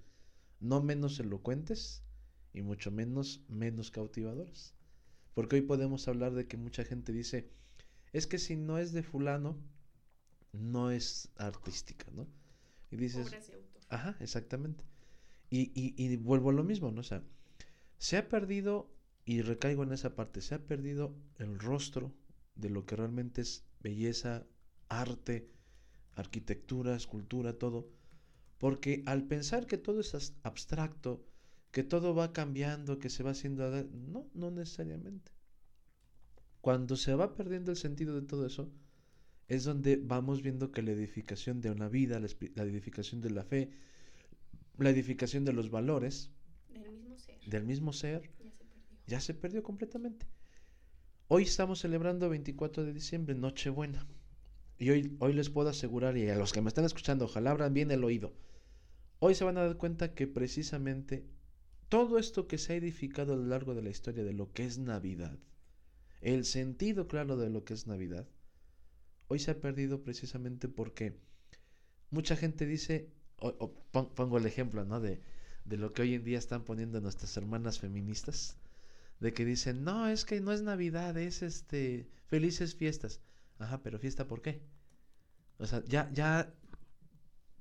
no 0.61 0.81
menos 0.81 1.19
elocuentes 1.19 2.03
y 2.53 2.61
mucho 2.61 2.89
menos 2.89 3.41
menos 3.49 3.91
cautivadoras. 3.91 4.73
Porque 5.33 5.57
hoy 5.57 5.61
podemos 5.61 6.07
hablar 6.07 6.33
de 6.33 6.47
que 6.47 6.55
mucha 6.55 6.85
gente 6.85 7.11
dice, 7.11 7.49
es 8.13 8.27
que 8.27 8.37
si 8.37 8.55
no 8.55 8.77
es 8.77 8.93
de 8.93 9.03
fulano, 9.03 9.57
no 10.53 10.89
es 10.89 11.27
artística, 11.35 12.05
¿no? 12.11 12.27
Y 12.91 12.95
dices. 12.95 13.27
Ajá, 13.89 14.15
exactamente. 14.19 14.83
Y, 15.49 15.71
y, 15.75 16.17
vuelvo 16.17 16.49
a 16.49 16.53
lo 16.53 16.63
mismo, 16.63 16.91
¿no? 16.91 17.01
O 17.01 17.03
sea, 17.03 17.23
se 17.97 18.17
ha 18.17 18.27
perdido, 18.27 18.89
y 19.25 19.41
recaigo 19.41 19.83
en 19.83 19.93
esa 19.93 20.15
parte, 20.15 20.41
se 20.41 20.55
ha 20.55 20.65
perdido 20.65 21.15
el 21.37 21.59
rostro 21.59 22.11
de 22.55 22.69
lo 22.69 22.85
que 22.85 22.95
realmente 22.95 23.41
es 23.41 23.63
belleza, 23.79 24.47
arte, 24.89 25.51
arquitectura, 26.15 26.95
escultura, 26.95 27.53
todo. 27.53 27.89
Porque 28.57 29.03
al 29.05 29.27
pensar 29.27 29.67
que 29.67 29.77
todo 29.77 29.99
es 29.99 30.33
abstracto, 30.43 31.23
que 31.71 31.83
todo 31.83 32.15
va 32.15 32.33
cambiando, 32.33 32.99
que 32.99 33.09
se 33.09 33.23
va 33.23 33.31
haciendo... 33.31 33.69
No, 33.91 34.27
no 34.33 34.51
necesariamente. 34.51 35.31
Cuando 36.61 36.95
se 36.95 37.13
va 37.13 37.35
perdiendo 37.35 37.71
el 37.71 37.77
sentido 37.77 38.15
de 38.15 38.25
todo 38.25 38.45
eso, 38.45 38.71
es 39.47 39.63
donde 39.63 39.97
vamos 39.97 40.41
viendo 40.41 40.71
que 40.71 40.81
la 40.81 40.91
edificación 40.91 41.61
de 41.61 41.71
una 41.71 41.89
vida, 41.89 42.19
la, 42.19 42.63
edificación 42.63 43.21
de 43.21 43.29
la 43.29 43.43
fe, 43.43 43.69
la 44.77 44.89
edificación 44.89 45.45
de 45.45 45.53
los 45.53 45.69
valores 45.69 46.31
Del 46.69 46.91
mismo 46.91 47.17
ser. 47.17 47.39
del 47.45 47.63
mismo 47.65 47.93
ser, 47.93 48.21
Ya 48.21 48.29
se 48.51 48.63
perdió. 48.63 48.83
ya 49.07 49.19
se 49.21 49.33
perdió 49.33 49.63
completamente. 49.63 50.25
Hoy 51.27 51.43
estamos 51.43 51.79
celebrando 51.79 52.29
24 52.29 52.83
de 52.83 52.93
diciembre, 52.93 53.35
Nochebuena. 53.35 54.07
Y 54.77 54.89
hoy, 54.89 55.15
hoy 55.19 55.33
les 55.33 55.49
puedo 55.49 55.69
asegurar, 55.69 56.17
y 56.17 56.29
a 56.29 56.35
los 56.35 56.51
que 56.51 56.61
me 56.61 56.67
están 56.67 56.85
escuchando, 56.85 57.25
ojalá 57.25 57.51
abran 57.51 57.73
bien 57.73 57.91
el 57.91 58.03
oído. 58.03 58.33
Hoy 59.19 59.35
se 59.35 59.43
van 59.43 59.57
a 59.57 59.63
dar 59.65 59.77
cuenta 59.77 60.13
que 60.13 60.27
precisamente 60.27 61.25
todo 61.89 62.17
esto 62.17 62.47
que 62.47 62.57
se 62.57 62.73
ha 62.73 62.75
edificado 62.75 63.33
a 63.33 63.37
lo 63.37 63.45
largo 63.45 63.75
de 63.75 63.81
la 63.83 63.89
historia 63.89 64.23
de 64.23 64.33
lo 64.33 64.51
que 64.51 64.65
es 64.65 64.79
Navidad, 64.79 65.37
el 66.21 66.43
sentido 66.45 67.07
claro 67.07 67.37
de 67.37 67.49
lo 67.49 67.63
que 67.63 67.73
es 67.73 67.87
Navidad, 67.87 68.27
hoy 69.33 69.39
se 69.39 69.51
ha 69.51 69.61
perdido 69.61 70.03
precisamente 70.03 70.69
porque 70.69 71.17
mucha 72.11 72.35
gente 72.35 72.65
dice, 72.65 73.09
o- 73.37 73.55
o 73.59 73.73
pon- 73.91 74.13
pongo 74.15 74.37
el 74.37 74.45
ejemplo, 74.45 74.85
¿no? 74.85 74.99
De, 75.01 75.21
de 75.65 75.77
lo 75.77 75.93
que 75.93 76.03
hoy 76.03 76.13
en 76.15 76.23
día 76.23 76.37
están 76.39 76.63
poniendo 76.65 77.01
nuestras 77.01 77.35
hermanas 77.37 77.79
feministas, 77.79 78.57
de 79.21 79.33
que 79.33 79.45
dicen, 79.45 79.83
no, 79.85 80.07
es 80.09 80.25
que 80.25 80.41
no 80.41 80.51
es 80.53 80.63
Navidad, 80.63 81.17
es 81.17 81.43
este, 81.43 82.09
felices 82.27 82.75
fiestas. 82.75 83.21
Ajá, 83.59 83.83
pero 83.83 83.99
fiesta 83.99 84.27
¿por 84.27 84.41
qué? 84.43 84.61
O 85.59 85.65
sea, 85.67 85.83
ya, 85.87 86.09
ya 86.13 86.53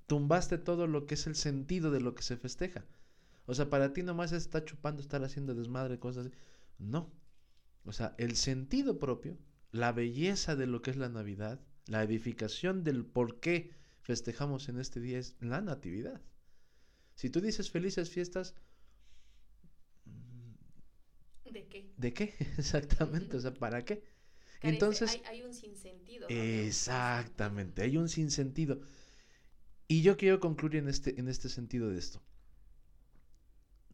tumbaste 0.06 0.58
todo 0.58 0.86
lo 0.86 1.06
que 1.06 1.14
es 1.14 1.26
el 1.26 1.34
sentido 1.36 1.90
de 1.90 2.00
lo 2.00 2.14
que 2.14 2.22
se 2.22 2.36
festeja. 2.36 2.84
O 3.46 3.54
sea, 3.54 3.70
para 3.70 3.92
ti 3.92 4.02
nomás 4.02 4.32
está 4.32 4.64
chupando, 4.64 5.02
estar 5.02 5.24
haciendo 5.24 5.54
desmadre, 5.54 5.98
cosas 5.98 6.26
así. 6.26 6.36
No. 6.78 7.12
O 7.84 7.92
sea, 7.92 8.14
el 8.18 8.36
sentido 8.36 8.98
propio, 9.00 9.38
la 9.72 9.92
belleza 9.92 10.56
de 10.56 10.66
lo 10.68 10.82
que 10.82 10.92
es 10.92 10.96
la 10.96 11.08
Navidad, 11.08 11.60
la 11.86 12.02
edificación 12.04 12.84
del 12.84 13.04
por 13.04 13.40
qué 13.40 13.72
festejamos 14.02 14.68
en 14.68 14.78
este 14.78 15.00
día 15.00 15.18
es 15.18 15.36
la 15.40 15.60
natividad. 15.60 16.20
Si 17.16 17.30
tú 17.30 17.40
dices 17.40 17.70
felices 17.70 18.10
fiestas, 18.10 18.54
¿De 21.44 21.66
qué? 21.68 21.92
¿de 21.96 22.12
qué? 22.14 22.34
Exactamente, 22.58 23.36
o 23.36 23.40
sea, 23.40 23.52
¿para 23.54 23.84
qué? 23.84 24.02
Carece- 24.60 24.68
Entonces, 24.74 25.10
hay, 25.10 25.22
hay 25.26 25.42
un 25.42 25.52
sinsentido. 25.54 26.28
¿no? 26.28 26.34
Exactamente, 26.34 27.82
hay 27.82 27.96
un 27.96 28.08
sinsentido. 28.08 28.80
Y 29.86 30.02
yo 30.02 30.16
quiero 30.16 30.40
concluir 30.40 30.76
en 30.76 30.88
este, 30.88 31.20
en 31.20 31.28
este 31.28 31.48
sentido 31.48 31.88
de 31.88 31.98
esto. 31.98 32.20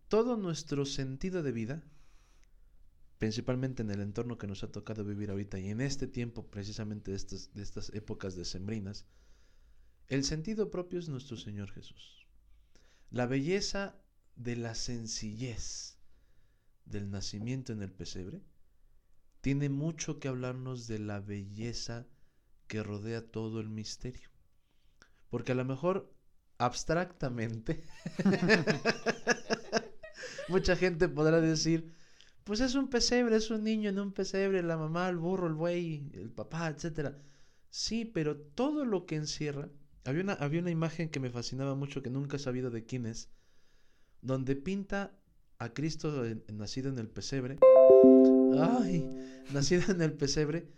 Todo 0.08 0.36
nuestro 0.36 0.84
sentido 0.84 1.42
de 1.42 1.52
vida, 1.52 1.82
principalmente 3.18 3.82
en 3.82 3.90
el 3.90 4.00
entorno 4.00 4.38
que 4.38 4.46
nos 4.46 4.62
ha 4.62 4.72
tocado 4.72 5.04
vivir 5.04 5.30
ahorita 5.30 5.58
y 5.58 5.70
en 5.70 5.80
este 5.80 6.06
tiempo 6.06 6.46
precisamente 6.46 7.10
de 7.10 7.16
estas, 7.16 7.52
de 7.52 7.62
estas 7.62 7.92
épocas 7.94 8.36
decembrinas, 8.36 9.06
el 10.06 10.24
sentido 10.24 10.70
propio 10.70 10.98
es 10.98 11.08
nuestro 11.08 11.36
Señor 11.36 11.70
Jesús. 11.70 12.26
La 13.10 13.26
belleza 13.26 13.96
de 14.36 14.56
la 14.56 14.74
sencillez 14.74 15.98
del 16.84 17.10
nacimiento 17.10 17.72
en 17.72 17.82
el 17.82 17.90
pesebre 17.90 18.40
tiene 19.40 19.68
mucho 19.68 20.18
que 20.18 20.28
hablarnos 20.28 20.86
de 20.86 20.98
la 20.98 21.20
belleza 21.20 22.06
que 22.66 22.82
rodea 22.82 23.26
todo 23.26 23.60
el 23.60 23.68
misterio. 23.68 24.28
Porque 25.30 25.52
a 25.52 25.54
lo 25.54 25.64
mejor 25.64 26.12
abstractamente 26.58 27.84
mucha 30.48 30.76
gente 30.76 31.08
podrá 31.08 31.40
decir, 31.40 31.94
pues 32.48 32.60
es 32.60 32.76
un 32.76 32.88
pesebre, 32.88 33.36
es 33.36 33.50
un 33.50 33.62
niño 33.62 33.90
en 33.90 33.98
un 33.98 34.10
pesebre, 34.10 34.62
la 34.62 34.78
mamá, 34.78 35.10
el 35.10 35.18
burro, 35.18 35.48
el 35.48 35.52
buey, 35.52 36.10
el 36.14 36.30
papá, 36.30 36.68
etcétera. 36.68 37.18
Sí, 37.68 38.06
pero 38.06 38.38
todo 38.38 38.86
lo 38.86 39.04
que 39.04 39.16
encierra, 39.16 39.68
había 40.06 40.22
una, 40.22 40.32
había 40.32 40.62
una 40.62 40.70
imagen 40.70 41.10
que 41.10 41.20
me 41.20 41.28
fascinaba 41.28 41.74
mucho 41.74 42.02
que 42.02 42.08
nunca 42.08 42.36
he 42.36 42.40
sabido 42.40 42.70
de 42.70 42.86
quién 42.86 43.04
es, 43.04 43.28
donde 44.22 44.56
pinta 44.56 45.12
a 45.58 45.74
Cristo 45.74 46.24
nacido 46.50 46.88
en 46.88 46.98
el 46.98 47.10
pesebre, 47.10 47.58
ay, 48.50 49.04
nacido 49.52 49.92
en 49.92 50.00
el 50.00 50.14
pesebre, 50.14 50.72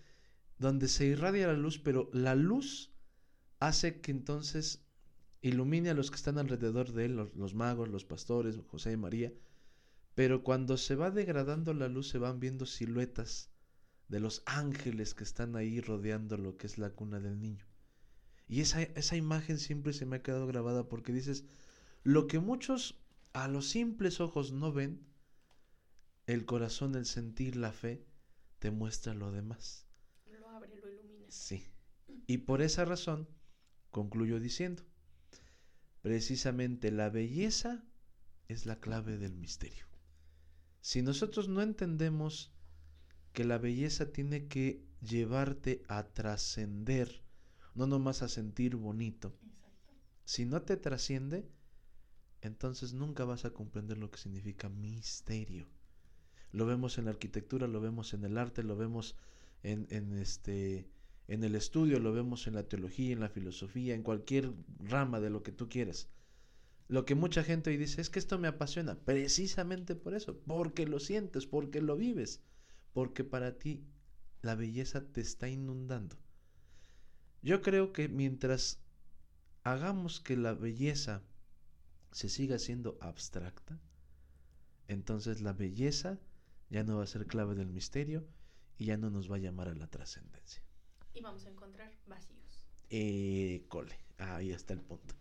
donde 0.58 0.88
se 0.88 1.06
irradia 1.06 1.46
la 1.46 1.52
luz, 1.52 1.78
pero 1.78 2.10
la 2.12 2.34
luz 2.34 2.90
hace 3.60 4.00
que 4.00 4.10
entonces 4.10 4.82
ilumine 5.40 5.90
a 5.90 5.94
los 5.94 6.10
que 6.10 6.16
están 6.16 6.38
alrededor 6.38 6.90
de 6.92 7.04
él, 7.04 7.14
los 7.14 7.54
magos, 7.54 7.88
los 7.90 8.04
pastores, 8.04 8.58
José 8.72 8.90
y 8.90 8.96
María, 8.96 9.32
pero 10.14 10.42
cuando 10.42 10.76
se 10.76 10.94
va 10.94 11.10
degradando 11.10 11.74
la 11.74 11.88
luz 11.88 12.08
se 12.08 12.18
van 12.18 12.40
viendo 12.40 12.66
siluetas 12.66 13.50
de 14.08 14.20
los 14.20 14.42
ángeles 14.46 15.14
que 15.14 15.24
están 15.24 15.54
ahí 15.56 15.80
rodeando 15.80 16.36
lo 16.36 16.56
que 16.56 16.66
es 16.66 16.78
la 16.78 16.90
cuna 16.90 17.20
del 17.20 17.40
niño. 17.40 17.64
Y 18.48 18.60
esa, 18.60 18.82
esa 18.82 19.16
imagen 19.16 19.58
siempre 19.58 19.92
se 19.92 20.06
me 20.06 20.16
ha 20.16 20.22
quedado 20.22 20.46
grabada 20.48 20.88
porque 20.88 21.12
dices, 21.12 21.44
lo 22.02 22.26
que 22.26 22.40
muchos 22.40 23.00
a 23.32 23.46
los 23.46 23.68
simples 23.68 24.20
ojos 24.20 24.50
no 24.50 24.72
ven, 24.72 25.06
el 26.26 26.44
corazón, 26.44 26.96
el 26.96 27.06
sentir, 27.06 27.54
la 27.54 27.72
fe, 27.72 28.04
te 28.58 28.70
muestra 28.70 29.14
lo 29.14 29.30
demás. 29.30 29.86
Lo 30.26 30.48
abre, 30.48 30.74
lo 30.76 30.90
ilumina. 30.90 31.26
Sí. 31.28 31.64
Y 32.26 32.38
por 32.38 32.62
esa 32.62 32.84
razón, 32.84 33.28
concluyo 33.90 34.40
diciendo, 34.40 34.82
precisamente 36.02 36.90
la 36.90 37.10
belleza 37.10 37.84
es 38.48 38.66
la 38.66 38.80
clave 38.80 39.16
del 39.16 39.36
misterio. 39.36 39.89
Si 40.80 41.02
nosotros 41.02 41.48
no 41.48 41.62
entendemos 41.62 42.52
que 43.32 43.44
la 43.44 43.58
belleza 43.58 44.12
tiene 44.12 44.48
que 44.48 44.84
llevarte 45.00 45.82
a 45.88 46.04
trascender, 46.08 47.22
no 47.74 47.86
nomás 47.86 48.22
a 48.22 48.28
sentir 48.28 48.76
bonito, 48.76 49.36
Exacto. 49.46 49.92
si 50.24 50.46
no 50.46 50.62
te 50.62 50.76
trasciende, 50.76 51.48
entonces 52.40 52.92
nunca 52.92 53.24
vas 53.24 53.44
a 53.44 53.50
comprender 53.52 53.98
lo 53.98 54.10
que 54.10 54.18
significa 54.18 54.68
misterio. 54.68 55.66
Lo 56.52 56.66
vemos 56.66 56.98
en 56.98 57.04
la 57.04 57.12
arquitectura, 57.12 57.68
lo 57.68 57.80
vemos 57.80 58.14
en 58.14 58.24
el 58.24 58.38
arte, 58.38 58.62
lo 58.62 58.76
vemos 58.76 59.16
en, 59.62 59.86
en 59.90 60.14
este 60.14 60.88
en 61.28 61.44
el 61.44 61.54
estudio, 61.54 62.00
lo 62.00 62.12
vemos 62.12 62.48
en 62.48 62.54
la 62.54 62.64
teología, 62.64 63.12
en 63.12 63.20
la 63.20 63.28
filosofía, 63.28 63.94
en 63.94 64.02
cualquier 64.02 64.52
rama 64.80 65.20
de 65.20 65.30
lo 65.30 65.44
que 65.44 65.52
tú 65.52 65.68
quieras. 65.68 66.08
Lo 66.90 67.04
que 67.04 67.14
mucha 67.14 67.44
gente 67.44 67.70
hoy 67.70 67.76
dice 67.76 68.00
es 68.00 68.10
que 68.10 68.18
esto 68.18 68.36
me 68.36 68.48
apasiona, 68.48 68.98
precisamente 68.98 69.94
por 69.94 70.12
eso, 70.12 70.40
porque 70.40 70.88
lo 70.88 70.98
sientes, 70.98 71.46
porque 71.46 71.80
lo 71.80 71.96
vives, 71.96 72.42
porque 72.92 73.22
para 73.22 73.58
ti 73.58 73.86
la 74.42 74.56
belleza 74.56 75.00
te 75.12 75.20
está 75.20 75.48
inundando. 75.48 76.16
Yo 77.42 77.62
creo 77.62 77.92
que 77.92 78.08
mientras 78.08 78.80
hagamos 79.62 80.18
que 80.18 80.36
la 80.36 80.52
belleza 80.52 81.22
se 82.10 82.28
siga 82.28 82.58
siendo 82.58 82.98
abstracta, 83.00 83.80
entonces 84.88 85.42
la 85.42 85.52
belleza 85.52 86.18
ya 86.70 86.82
no 86.82 86.96
va 86.96 87.04
a 87.04 87.06
ser 87.06 87.28
clave 87.28 87.54
del 87.54 87.70
misterio 87.70 88.26
y 88.78 88.86
ya 88.86 88.96
no 88.96 89.10
nos 89.10 89.30
va 89.30 89.36
a 89.36 89.38
llamar 89.38 89.68
a 89.68 89.76
la 89.76 89.86
trascendencia. 89.86 90.64
Y 91.14 91.20
vamos 91.20 91.46
a 91.46 91.50
encontrar 91.50 91.92
vacíos. 92.08 92.66
Eh, 92.88 93.64
cole, 93.68 93.96
ahí 94.18 94.50
está 94.50 94.74
el 94.74 94.80
punto. 94.80 95.19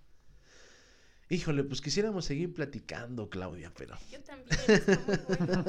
Híjole, 1.32 1.64
pues 1.64 1.80
quisiéramos 1.82 2.26
seguir 2.26 2.54
platicando, 2.54 3.30
Claudia, 3.30 3.72
pero 3.78 3.96
Yo 4.12 4.20
también, 4.22 4.50
muy 5.08 5.18
bueno. 5.38 5.64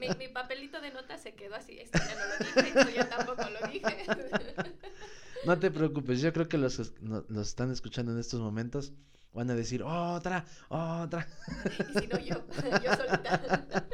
Mi, 0.00 0.08
mi 0.26 0.28
papelito 0.32 0.80
de 0.80 0.90
notas 0.92 1.20
se 1.22 1.34
quedó 1.34 1.54
así. 1.56 1.78
Esto 1.78 1.98
ya 1.98 2.14
no 2.14 2.24
lo 2.26 2.44
dije, 2.44 2.68
esto 2.78 2.90
ya 2.90 3.08
tampoco 3.10 3.42
lo 3.50 3.68
dije. 3.70 4.06
no 5.44 5.58
te 5.58 5.70
preocupes, 5.70 6.20
yo 6.22 6.32
creo 6.32 6.48
que 6.48 6.56
los 6.56 6.78
que 6.78 6.84
no- 7.02 7.24
nos 7.28 7.48
están 7.48 7.70
escuchando 7.70 8.12
en 8.12 8.18
estos 8.18 8.40
momentos 8.40 8.94
van 9.34 9.50
a 9.50 9.54
decir, 9.54 9.82
otra, 9.82 10.46
otra. 10.70 11.28
Y 11.94 12.00
si 12.00 12.06
no, 12.06 12.18
yo, 12.20 12.46
yo 12.82 12.94
solita. 12.96 13.86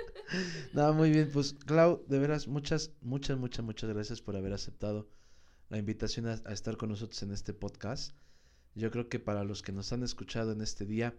No, 0.73 0.93
muy 0.95 1.11
bien, 1.11 1.29
pues 1.33 1.55
Clau, 1.67 2.05
de 2.07 2.21
veras, 2.21 2.47
muchas, 2.47 2.93
muchas, 3.01 3.37
muchas, 3.37 3.65
muchas 3.65 3.91
gracias 3.91 4.23
por 4.23 4.37
haber 4.37 4.53
aceptado 4.53 5.09
la 5.71 5.79
invitación 5.79 6.29
a, 6.29 6.41
a 6.45 6.53
estar 6.53 6.77
con 6.77 6.89
nosotros 6.91 7.21
en 7.25 7.33
este 7.33 7.53
podcast. 7.53 8.13
Yo 8.75 8.91
creo 8.91 9.09
que 9.09 9.19
para 9.19 9.45
los 9.45 9.63
que 9.63 9.73
nos 9.73 9.93
han 9.93 10.03
escuchado 10.03 10.53
en 10.53 10.61
este 10.61 10.87
día, 10.87 11.15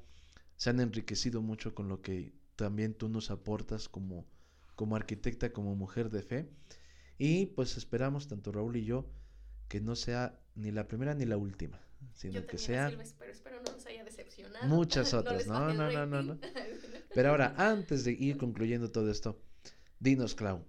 se 0.56 0.70
han 0.70 0.80
enriquecido 0.80 1.41
mucho 1.41 1.74
con 1.74 1.88
lo 1.88 2.02
que 2.02 2.34
también 2.56 2.93
tú 2.93 3.10
nos 3.10 3.32
aportas 3.32 3.89
como, 3.89 4.26
como 4.76 4.95
arquitecta, 4.95 5.52
como 5.52 5.76
mujer 5.76 6.10
de 6.10 6.22
fe. 6.22 6.49
Y 7.18 7.47
pues 7.47 7.78
esperamos, 7.78 8.28
tanto 8.28 8.52
Raúl 8.52 8.78
y 8.78 8.86
yo, 8.86 9.06
que 9.68 9.82
no 9.82 9.95
sea 9.95 10.39
ni 10.56 10.72
la 10.72 10.88
primera 10.88 11.14
ni 11.14 11.26
la 11.26 11.38
última, 11.38 11.80
sino 12.14 12.34
Yo 12.34 12.47
que 12.47 12.58
sea... 12.58 12.89
lo 12.89 13.02
espero. 13.02 13.32
Espero 13.32 13.62
no 13.64 13.72
nos 13.72 13.86
haya 13.86 14.04
decepcionado. 14.04 14.68
Muchas 14.68 15.14
otras, 15.14 15.47
no, 15.47 15.74
no, 15.74 15.91
no, 15.91 16.06
no, 16.06 16.22
no. 16.22 16.39
Pero 17.14 17.30
ahora, 17.30 17.54
antes 17.58 18.04
de 18.04 18.14
ir 18.14 18.38
concluyendo 18.38 18.91
todo 18.91 19.10
esto, 19.12 19.41
dinos, 19.99 20.36
Clau, 20.36 20.64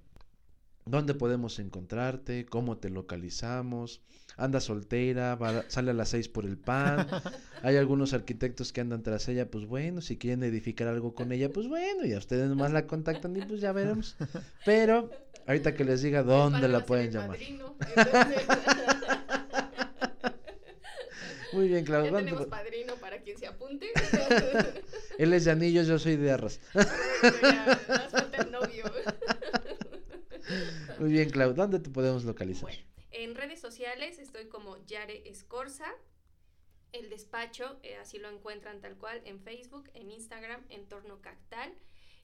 ¿dónde 0.84 1.14
podemos 1.14 1.58
encontrarte? 1.58 2.46
¿Cómo 2.46 2.78
te 2.78 2.90
localizamos? 2.90 4.00
¿Anda 4.36 4.60
soltera? 4.60 5.34
¿Va- 5.36 5.64
¿Sale 5.68 5.90
a 5.90 5.94
las 5.94 6.08
seis 6.08 6.28
por 6.28 6.44
el 6.46 6.56
pan? 6.56 7.06
Hay 7.62 7.76
algunos 7.76 8.12
arquitectos 8.14 8.72
que 8.72 8.80
andan 8.80 9.02
tras 9.02 9.28
ella, 9.28 9.50
pues 9.50 9.66
bueno, 9.66 10.00
si 10.00 10.16
quieren 10.16 10.42
edificar 10.42 10.88
algo 10.88 11.14
con 11.14 11.32
ella, 11.32 11.50
pues 11.50 11.68
bueno, 11.68 12.04
y 12.06 12.12
a 12.14 12.18
ustedes 12.18 12.48
nomás 12.48 12.72
la 12.72 12.86
contactan 12.86 13.36
y 13.36 13.42
pues 13.42 13.60
ya 13.60 13.72
veremos. 13.72 14.16
Pero, 14.64 15.10
ahorita 15.46 15.74
que 15.74 15.84
les 15.84 16.02
diga 16.02 16.22
dónde 16.22 16.60
Para 16.60 16.72
la 16.72 16.84
pueden 16.86 17.10
llamar. 17.12 17.36
padrino, 17.38 17.76
entonces- 17.96 18.46
Muy 21.52 21.68
bien, 21.68 21.84
ya 21.84 21.98
¿dónde 21.98 22.18
tenemos 22.20 22.46
padrino 22.46 22.94
para 22.94 23.18
quien 23.18 23.36
se 23.38 23.46
apunte. 23.46 23.90
Él 25.18 25.34
es 25.34 25.44
de 25.44 25.50
anillos, 25.50 25.86
yo 25.86 25.98
soy 25.98 26.16
de 26.16 26.30
arras. 26.32 26.58
nos 26.74 26.86
falta 28.10 28.36
el 28.38 28.50
novio. 28.50 28.84
Muy 30.98 31.12
bien, 31.12 31.30
Clau, 31.30 31.54
¿dónde 31.54 31.80
te 31.80 31.90
podemos 31.90 32.24
localizar? 32.24 32.70
Bueno, 32.70 32.82
en 33.10 33.34
redes 33.34 33.60
sociales 33.60 34.18
estoy 34.18 34.48
como 34.48 34.84
Yare 34.86 35.28
Escorza. 35.28 35.86
El 36.92 37.08
despacho, 37.08 37.78
eh, 37.82 37.96
así 37.96 38.18
lo 38.18 38.28
encuentran 38.28 38.80
tal 38.80 38.96
cual 38.96 39.22
en 39.24 39.40
Facebook, 39.40 39.90
en 39.94 40.10
Instagram, 40.10 40.62
Entorno 40.68 41.20
Cactal. 41.20 41.72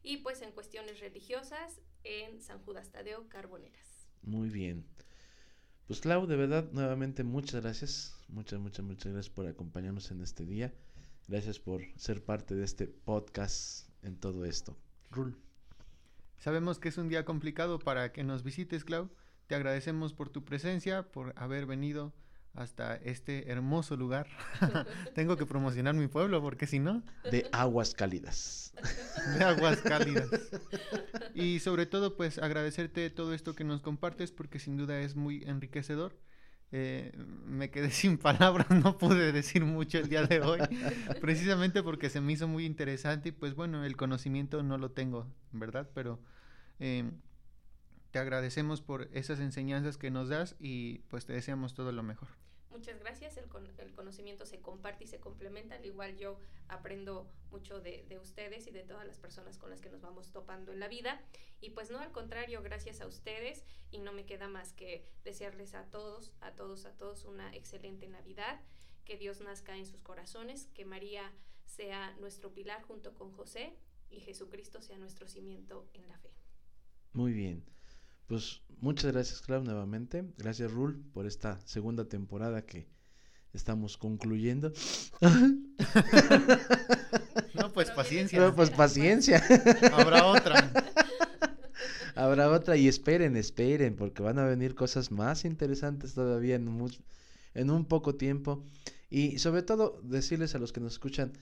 Y 0.03 0.19
pues 0.19 0.43
en 0.43 0.53
cuestiones 0.53 1.01
religiosas, 1.01 1.81
en 2.05 2.41
San 2.41 2.61
Judas 2.61 2.91
Tadeo 2.91 3.29
Carboneras. 3.29 4.09
Muy 4.23 4.49
bien. 4.49 4.87
Pues 5.87 6.01
Clau, 6.01 6.27
de 6.27 6.37
verdad, 6.37 6.71
nuevamente 6.73 7.25
muchas 7.25 7.63
gracias. 7.63 8.15
Muchas, 8.29 8.61
muchas, 8.61 8.85
muchas 8.85 9.13
gracias 9.13 9.35
por 9.35 9.47
acompañarnos 9.47 10.11
en 10.11 10.21
este 10.21 10.45
día. 10.45 10.75
Gracias 11.27 11.59
por 11.59 11.83
ser 11.97 12.25
parte 12.25 12.55
de 12.55 12.65
este 12.65 12.87
podcast 12.87 13.89
en 14.03 14.17
todo 14.19 14.45
esto. 14.45 14.77
Rul. 15.11 15.48
Sabemos 16.39 16.79
que 16.79 16.89
es 16.89 16.99
un 16.99 17.09
día 17.09 17.25
complicado 17.25 17.79
para 17.79 18.13
que 18.13 18.25
nos 18.25 18.43
visites, 18.43 18.85
Clau. 18.85 19.11
Te 19.47 19.55
agradecemos 19.55 20.13
por 20.13 20.29
tu 20.29 20.45
presencia, 20.45 21.03
por 21.11 21.33
haber 21.37 21.67
venido 21.67 22.13
hasta 22.55 22.97
este 22.97 23.51
hermoso 23.51 23.97
lugar. 23.97 24.29
Tengo 25.15 25.37
que 25.37 25.47
promocionar 25.47 25.95
mi 25.95 26.07
pueblo 26.09 26.41
porque 26.41 26.67
si 26.67 26.79
no, 26.79 27.03
De 27.31 27.49
aguas 27.53 27.95
cálidas. 27.95 28.73
de 29.37 29.45
aguas 29.45 29.81
cálidas. 29.81 30.29
Y 31.35 31.61
sobre 31.61 31.87
todo, 31.87 32.17
pues 32.17 32.39
agradecerte 32.39 33.11
todo 33.11 33.35
esto 33.35 33.55
que 33.55 33.65
nos 33.65 33.81
compartes 33.81 34.33
porque 34.33 34.59
sin 34.59 34.77
duda 34.77 35.01
es 35.01 35.17
muy 35.17 35.43
enriquecedor. 35.45 36.17
Eh, 36.71 37.13
me 37.47 37.71
quedé 37.71 37.91
sin 37.91 38.19
palabras, 38.19 38.71
no 38.71 38.99
pude 38.99 39.33
decir 39.33 39.65
mucho 39.65 39.99
el 39.99 40.09
día 40.09 40.27
de 40.27 40.41
hoy, 40.41 40.61
precisamente 41.21 41.83
porque 41.83 42.11
se 42.11 42.21
me 42.21 42.33
hizo 42.33 42.47
muy 42.47 42.67
interesante 42.67 43.31
y 43.31 43.33
pues 43.33 43.55
bueno, 43.55 43.85
el 43.85 43.97
conocimiento 43.97 44.63
no 44.63 44.77
lo 44.77 44.91
tengo, 44.91 45.27
¿verdad? 45.53 45.89
Pero 45.95 46.21
eh, 46.79 47.11
te 48.11 48.19
agradecemos 48.19 48.83
por 48.83 49.09
esas 49.13 49.41
enseñanzas 49.41 49.97
que 49.97 50.11
nos 50.11 50.29
das 50.29 50.57
y 50.61 50.99
pues 51.09 51.27
te 51.27 51.33
deseamos 51.33 51.75
todo 51.75 51.93
lo 51.93 52.03
mejor. 52.03 52.29
Muchas 52.71 52.99
gracias, 53.01 53.37
el, 53.39 53.49
con- 53.49 53.67
el 53.79 53.93
conocimiento 53.93 54.45
se 54.45 54.61
comparte 54.61 55.05
y 55.05 55.07
se 55.07 55.19
complementa, 55.19 55.77
al 55.77 55.87
igual 55.87 56.17
yo 56.17 56.39
aprendo 56.69 57.31
mucho 57.51 57.81
de, 57.81 58.05
de 58.09 58.19
ustedes 58.19 58.67
y 58.67 58.71
de 58.71 58.83
todas 58.85 59.07
las 59.07 59.19
personas 59.19 59.57
con 59.57 59.71
las 59.71 59.81
que 59.81 59.89
nos 59.89 60.03
vamos 60.03 60.31
topando 60.33 60.73
en 60.73 60.79
la 60.79 60.87
vida. 60.89 61.21
Y 61.61 61.71
pues 61.71 61.91
no, 61.91 61.99
al 61.99 62.13
contrario, 62.13 62.63
gracias 62.63 63.01
a 63.01 63.07
ustedes 63.07 63.65
y 63.91 64.01
no 64.01 64.13
me 64.13 64.27
queda 64.27 64.49
más 64.49 64.75
que 64.75 65.05
desearles 65.25 65.75
a 65.75 65.89
todos, 65.91 66.35
a 66.41 66.53
todos, 66.55 66.85
a 66.85 66.93
todos 66.95 67.25
una 67.25 67.55
excelente 67.57 68.07
Navidad, 68.07 68.61
que 69.05 69.17
Dios 69.17 69.41
nazca 69.41 69.75
en 69.77 69.87
sus 69.87 70.03
corazones, 70.03 70.67
que 70.75 70.85
María 70.85 71.33
sea 71.65 72.15
nuestro 72.19 72.53
pilar 72.53 72.83
junto 72.83 73.15
con 73.15 73.33
José 73.33 73.73
y 74.11 74.21
Jesucristo 74.21 74.83
sea 74.83 74.99
nuestro 74.99 75.27
cimiento 75.27 75.89
en 75.95 76.07
la 76.07 76.19
fe. 76.19 76.31
Muy 77.13 77.33
bien. 77.33 77.65
Pues 78.29 78.61
muchas 78.81 79.11
gracias, 79.11 79.41
Clau, 79.41 79.65
nuevamente. 79.65 80.25
Gracias, 80.37 80.71
Rul, 80.71 81.03
por 81.15 81.27
esta 81.27 81.59
segunda 81.65 82.05
temporada 82.05 82.65
que 82.67 82.87
estamos 83.55 83.97
concluyendo. 83.97 84.73
No, 87.55 87.73
pues 87.73 87.91
paciencia. 87.91 88.39
Pero 88.39 88.55
pues 88.55 88.71
paciencia. 88.71 89.43
Habrá 89.93 90.27
otra. 90.27 90.71
Habrá 92.15 92.51
otra 92.51 92.77
y 92.77 92.87
esperen, 92.87 93.37
esperen, 93.37 93.97
porque 93.97 94.23
van 94.23 94.39
a 94.39 94.45
venir 94.45 94.75
cosas 94.75 95.11
más 95.11 95.45
interesantes 95.45 96.15
todavía 96.15 96.57
en, 96.57 96.69
en 97.55 97.71
un 97.71 97.85
poco 97.87 98.15
tiempo. 98.15 98.65
Y 99.11 99.39
sobre 99.39 99.63
todo 99.63 100.01
decirles 100.05 100.55
a 100.55 100.59
los 100.59 100.73
que 100.73 100.81
nos 100.81 100.93
escuchan, 100.93 101.33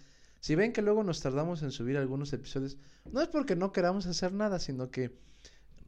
Si 0.41 0.55
ven 0.55 0.73
que 0.73 0.83
luego 0.83 1.03
nos 1.03 1.21
tardamos 1.21 1.63
en 1.63 1.73
subir 1.73 1.97
algunos 1.97 2.33
episodios, 2.33 2.77
no 3.11 3.21
es 3.21 3.29
porque 3.29 3.57
no 3.57 3.73
queramos 3.73 4.07
hacer 4.07 4.33
nada, 4.33 4.61
sino 4.61 4.91
que 4.91 5.19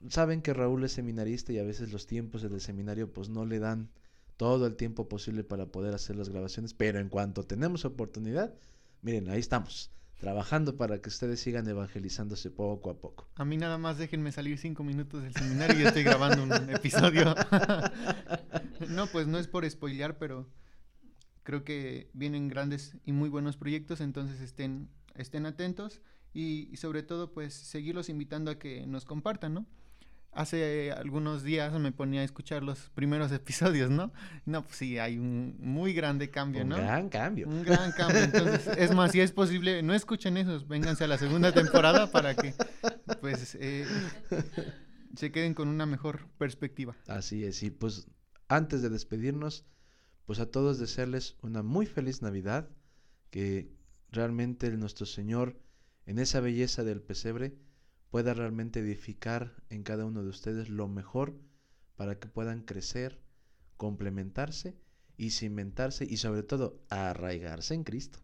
saben 0.09 0.43
que 0.43 0.55
Raúl 0.55 0.85
es 0.85 0.93
seminarista 0.93 1.53
y 1.53 1.59
a 1.59 1.65
veces 1.65 1.93
los 1.93 2.07
tiempos 2.07 2.43
del 2.43 2.61
seminario 2.61 3.13
pues 3.13 3.29
no 3.29 3.45
le 3.45 3.59
dan 3.59 3.91
todo 4.37 4.67
el 4.67 4.77
tiempo 4.77 5.09
posible 5.09 5.45
para 5.45 5.67
poder 5.67 5.95
hacer 5.95 6.17
las 6.17 6.29
grabaciones, 6.29 6.73
pero 6.73 7.01
en 7.01 7.09
cuanto 7.09 7.43
tenemos 7.43 7.85
oportunidad, 7.85 8.55
miren, 9.03 9.29
ahí 9.29 9.41
estamos, 9.41 9.91
trabajando 10.19 10.77
para 10.77 11.01
que 11.01 11.09
ustedes 11.09 11.41
sigan 11.41 11.69
evangelizándose 11.69 12.51
poco 12.51 12.91
a 12.91 13.01
poco. 13.01 13.29
A 13.35 13.45
mí 13.45 13.57
nada 13.57 13.79
más 13.79 13.99
déjenme 13.99 14.33
salir 14.33 14.59
cinco 14.59 14.85
minutos 14.85 15.23
del 15.23 15.35
seminario 15.35 15.81
y 15.81 15.87
estoy 15.87 16.05
grabando 16.05 16.43
un 16.45 16.53
episodio. 16.71 17.35
no, 18.89 19.07
pues 19.09 19.27
no 19.27 19.39
es 19.39 19.49
por 19.49 19.69
spoilear, 19.69 20.19
pero 20.19 20.49
creo 21.43 21.65
que 21.65 22.11
vienen 22.13 22.49
grandes 22.49 22.97
y 23.05 23.13
muy 23.13 23.29
buenos 23.29 23.57
proyectos, 23.57 24.01
entonces 24.01 24.41
estén, 24.41 24.89
estén 25.15 25.47
atentos 25.47 26.01
y, 26.33 26.69
y 26.71 26.77
sobre 26.77 27.03
todo 27.03 27.33
pues 27.33 27.55
seguirlos 27.55 28.09
invitando 28.09 28.53
a 28.53 28.59
que 28.59 28.87
nos 28.87 29.05
compartan, 29.05 29.55
¿no? 29.55 29.67
Hace 30.33 30.93
algunos 30.93 31.43
días 31.43 31.73
me 31.79 31.93
ponía 31.93 32.21
a 32.21 32.25
escuchar 32.25 32.63
los 32.63 32.91
primeros 32.91 33.33
episodios, 33.33 33.91
¿no? 33.91 34.13
No, 34.45 34.63
pues 34.65 34.77
sí, 34.77 34.99
hay 34.99 35.19
un 35.19 35.57
muy 35.61 35.93
grande 35.93 36.31
cambio, 36.31 36.63
Un 36.63 36.69
¿no? 36.71 36.77
gran 36.77 37.09
cambio. 37.09 37.49
Un 37.49 37.63
gran 37.63 37.93
cambio. 37.93 38.23
Entonces, 38.23 38.67
es 38.77 38.95
más, 38.95 39.13
si 39.13 39.21
es 39.21 39.33
posible, 39.33 39.83
no 39.83 39.95
escuchen 39.95 40.37
esos, 40.37 40.69
vénganse 40.69 41.05
a 41.05 41.09
la 41.09 41.19
segunda 41.19 41.53
temporada 41.53 42.11
para 42.11 42.35
que, 42.35 42.55
pues, 43.21 43.57
eh, 43.61 43.87
se 45.17 45.33
queden 45.33 45.55
con 45.55 45.69
una 45.69 45.87
mejor 45.87 46.29
perspectiva. 46.39 46.97
Así 47.07 47.45
es, 47.45 47.63
y 47.63 47.71
pues 47.71 48.07
antes 48.49 48.83
de 48.83 48.89
despedirnos, 48.89 49.65
pues 50.25 50.41
a 50.41 50.51
todos 50.51 50.79
desearles 50.79 51.37
una 51.43 51.63
muy 51.63 51.87
feliz 51.87 52.23
Navidad, 52.23 52.69
que 53.31 53.71
realmente 54.11 54.67
el 54.67 54.79
nuestro 54.79 55.07
Señor, 55.07 55.59
en 56.07 56.19
esa 56.19 56.41
belleza 56.41 56.85
del 56.85 57.03
pesebre, 57.03 57.57
pueda 58.11 58.35
realmente 58.35 58.81
edificar 58.81 59.55
en 59.71 59.83
cada 59.83 60.05
uno 60.07 60.23
de 60.23 60.29
ustedes 60.31 60.69
lo 60.69 60.89
mejor 60.89 61.35
para 61.97 62.19
que 62.19 62.29
puedan 62.29 62.63
crecer, 62.63 63.21
complementarse 63.77 64.77
y 65.17 65.31
cimentarse 65.31 66.07
y 66.09 66.19
sobre 66.19 66.43
todo 66.43 66.81
arraigarse 66.91 67.75
en 67.75 67.85
Cristo. 67.85 68.21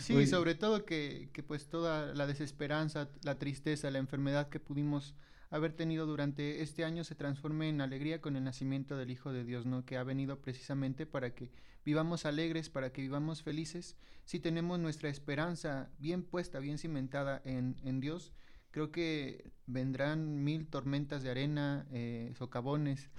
Sí, 0.00 0.12
Muy- 0.12 0.26
sobre 0.26 0.54
todo 0.54 0.84
que, 0.84 1.30
que 1.32 1.42
pues 1.42 1.68
toda 1.68 2.14
la 2.14 2.26
desesperanza, 2.26 3.08
la 3.22 3.38
tristeza, 3.38 3.90
la 3.90 3.98
enfermedad 3.98 4.48
que 4.48 4.60
pudimos 4.60 5.14
haber 5.54 5.72
tenido 5.72 6.04
durante 6.04 6.62
este 6.62 6.84
año 6.84 7.04
se 7.04 7.14
transforme 7.14 7.68
en 7.68 7.80
alegría 7.80 8.20
con 8.20 8.34
el 8.34 8.42
nacimiento 8.42 8.96
del 8.96 9.12
Hijo 9.12 9.32
de 9.32 9.44
Dios, 9.44 9.66
¿no? 9.66 9.84
Que 9.84 9.96
ha 9.96 10.02
venido 10.02 10.40
precisamente 10.40 11.06
para 11.06 11.32
que 11.32 11.52
vivamos 11.84 12.26
alegres, 12.26 12.70
para 12.70 12.90
que 12.90 13.02
vivamos 13.02 13.44
felices. 13.44 13.96
Si 14.24 14.40
tenemos 14.40 14.80
nuestra 14.80 15.10
esperanza 15.10 15.90
bien 16.00 16.24
puesta, 16.24 16.58
bien 16.58 16.76
cimentada 16.76 17.40
en, 17.44 17.76
en 17.84 18.00
Dios, 18.00 18.32
creo 18.72 18.90
que 18.90 19.52
vendrán 19.66 20.42
mil 20.42 20.66
tormentas 20.66 21.22
de 21.22 21.30
arena, 21.30 21.86
eh, 21.92 22.32
socavones 22.36 23.10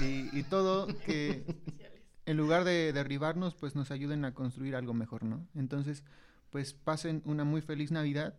y, 0.00 0.34
y 0.34 0.42
todo 0.44 0.86
que 1.04 1.44
en 2.24 2.38
lugar 2.38 2.64
de 2.64 2.94
derribarnos, 2.94 3.54
pues 3.54 3.74
nos 3.74 3.90
ayuden 3.90 4.24
a 4.24 4.32
construir 4.32 4.76
algo 4.76 4.94
mejor, 4.94 5.24
¿no? 5.24 5.46
Entonces, 5.54 6.04
pues 6.48 6.72
pasen 6.72 7.20
una 7.26 7.44
muy 7.44 7.60
feliz 7.60 7.90
Navidad, 7.90 8.38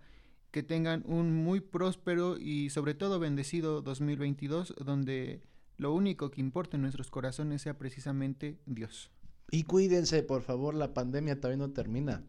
que 0.51 0.63
tengan 0.63 1.03
un 1.07 1.33
muy 1.33 1.61
próspero 1.61 2.37
y 2.37 2.69
sobre 2.69 2.93
todo 2.93 3.19
bendecido 3.19 3.81
2022, 3.81 4.75
donde 4.83 5.41
lo 5.77 5.93
único 5.93 6.29
que 6.29 6.41
importa 6.41 6.77
en 6.77 6.81
nuestros 6.81 7.09
corazones 7.09 7.61
sea 7.61 7.77
precisamente 7.77 8.59
Dios. 8.65 9.11
Y 9.49 9.63
cuídense, 9.63 10.23
por 10.23 10.43
favor, 10.43 10.75
la 10.75 10.93
pandemia 10.93 11.39
todavía 11.39 11.57
no 11.57 11.71
termina. 11.71 12.23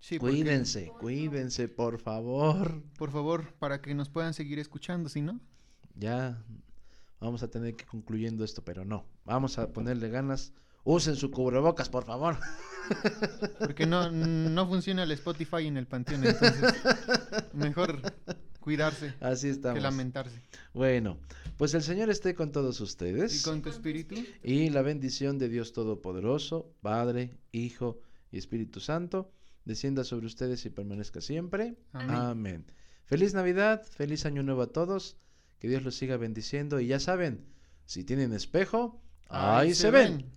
Sí, 0.00 0.18
porque, 0.18 0.36
cuídense, 0.36 0.92
cuídense, 1.00 1.68
por 1.68 1.98
favor. 1.98 2.82
por 2.96 3.10
favor, 3.10 3.52
para 3.54 3.80
que 3.80 3.94
nos 3.94 4.08
puedan 4.08 4.34
seguir 4.34 4.58
escuchando, 4.58 5.08
si 5.08 5.22
no, 5.22 5.40
Ya 5.94 6.42
vamos 7.20 7.42
a 7.42 7.50
tener 7.50 7.74
que 7.74 7.82
ir 7.82 7.88
concluyendo 7.88 8.44
esto, 8.44 8.64
pero 8.64 8.84
no. 8.84 9.06
Vamos 9.24 9.58
a 9.58 9.72
ponerle 9.72 10.08
ganas. 10.08 10.52
Usen 10.84 11.16
su 11.16 11.30
cubrebocas, 11.30 11.88
por 11.88 12.04
favor. 12.04 12.38
porque 13.58 13.86
no, 13.86 14.10
no 14.10 14.66
funciona 14.66 15.02
el 15.02 15.10
Spotify 15.12 15.66
en 15.66 15.76
el 15.76 15.86
panteón, 15.86 16.24
entonces 16.24 16.74
mejor 17.52 18.00
cuidarse 18.60 19.14
Así 19.20 19.48
que 19.48 19.52
estamos. 19.52 19.82
lamentarse. 19.82 20.42
Bueno, 20.72 21.18
pues 21.58 21.74
el 21.74 21.82
Señor 21.82 22.08
esté 22.08 22.34
con 22.34 22.50
todos 22.52 22.80
Y 22.80 22.82
ustedes. 22.84 23.42
con 23.42 23.60
tu 23.62 23.68
espíritu, 23.68 24.14
Y 24.42 24.70
la 24.70 24.82
bendición 24.82 25.38
de 25.38 25.48
Dios 25.50 25.72
Todopoderoso, 25.74 26.72
Padre, 26.80 27.36
Hijo 27.52 28.00
y 28.30 28.38
Espíritu 28.38 28.80
Santo, 28.80 29.30
descienda 29.66 30.04
sobre 30.04 30.26
ustedes 30.26 30.64
y 30.64 30.70
permanezca 30.70 31.20
siempre. 31.20 31.76
Amén. 31.92 32.10
Amén. 32.16 32.72
Feliz 33.04 33.34
Navidad, 33.34 33.82
feliz 33.84 34.24
Año 34.24 34.42
Nuevo 34.42 34.62
a 34.62 34.66
todos. 34.72 35.16
Que 35.58 35.68
Dios 35.68 35.82
los 35.82 35.94
siga 35.96 36.16
bendiciendo. 36.16 36.78
Y 36.80 36.86
ya 36.86 37.00
saben, 37.00 37.44
si 37.84 38.04
tienen 38.04 38.32
espejo, 38.32 39.02
ahí, 39.28 39.74
se 39.74 39.90
ven. 39.90 40.30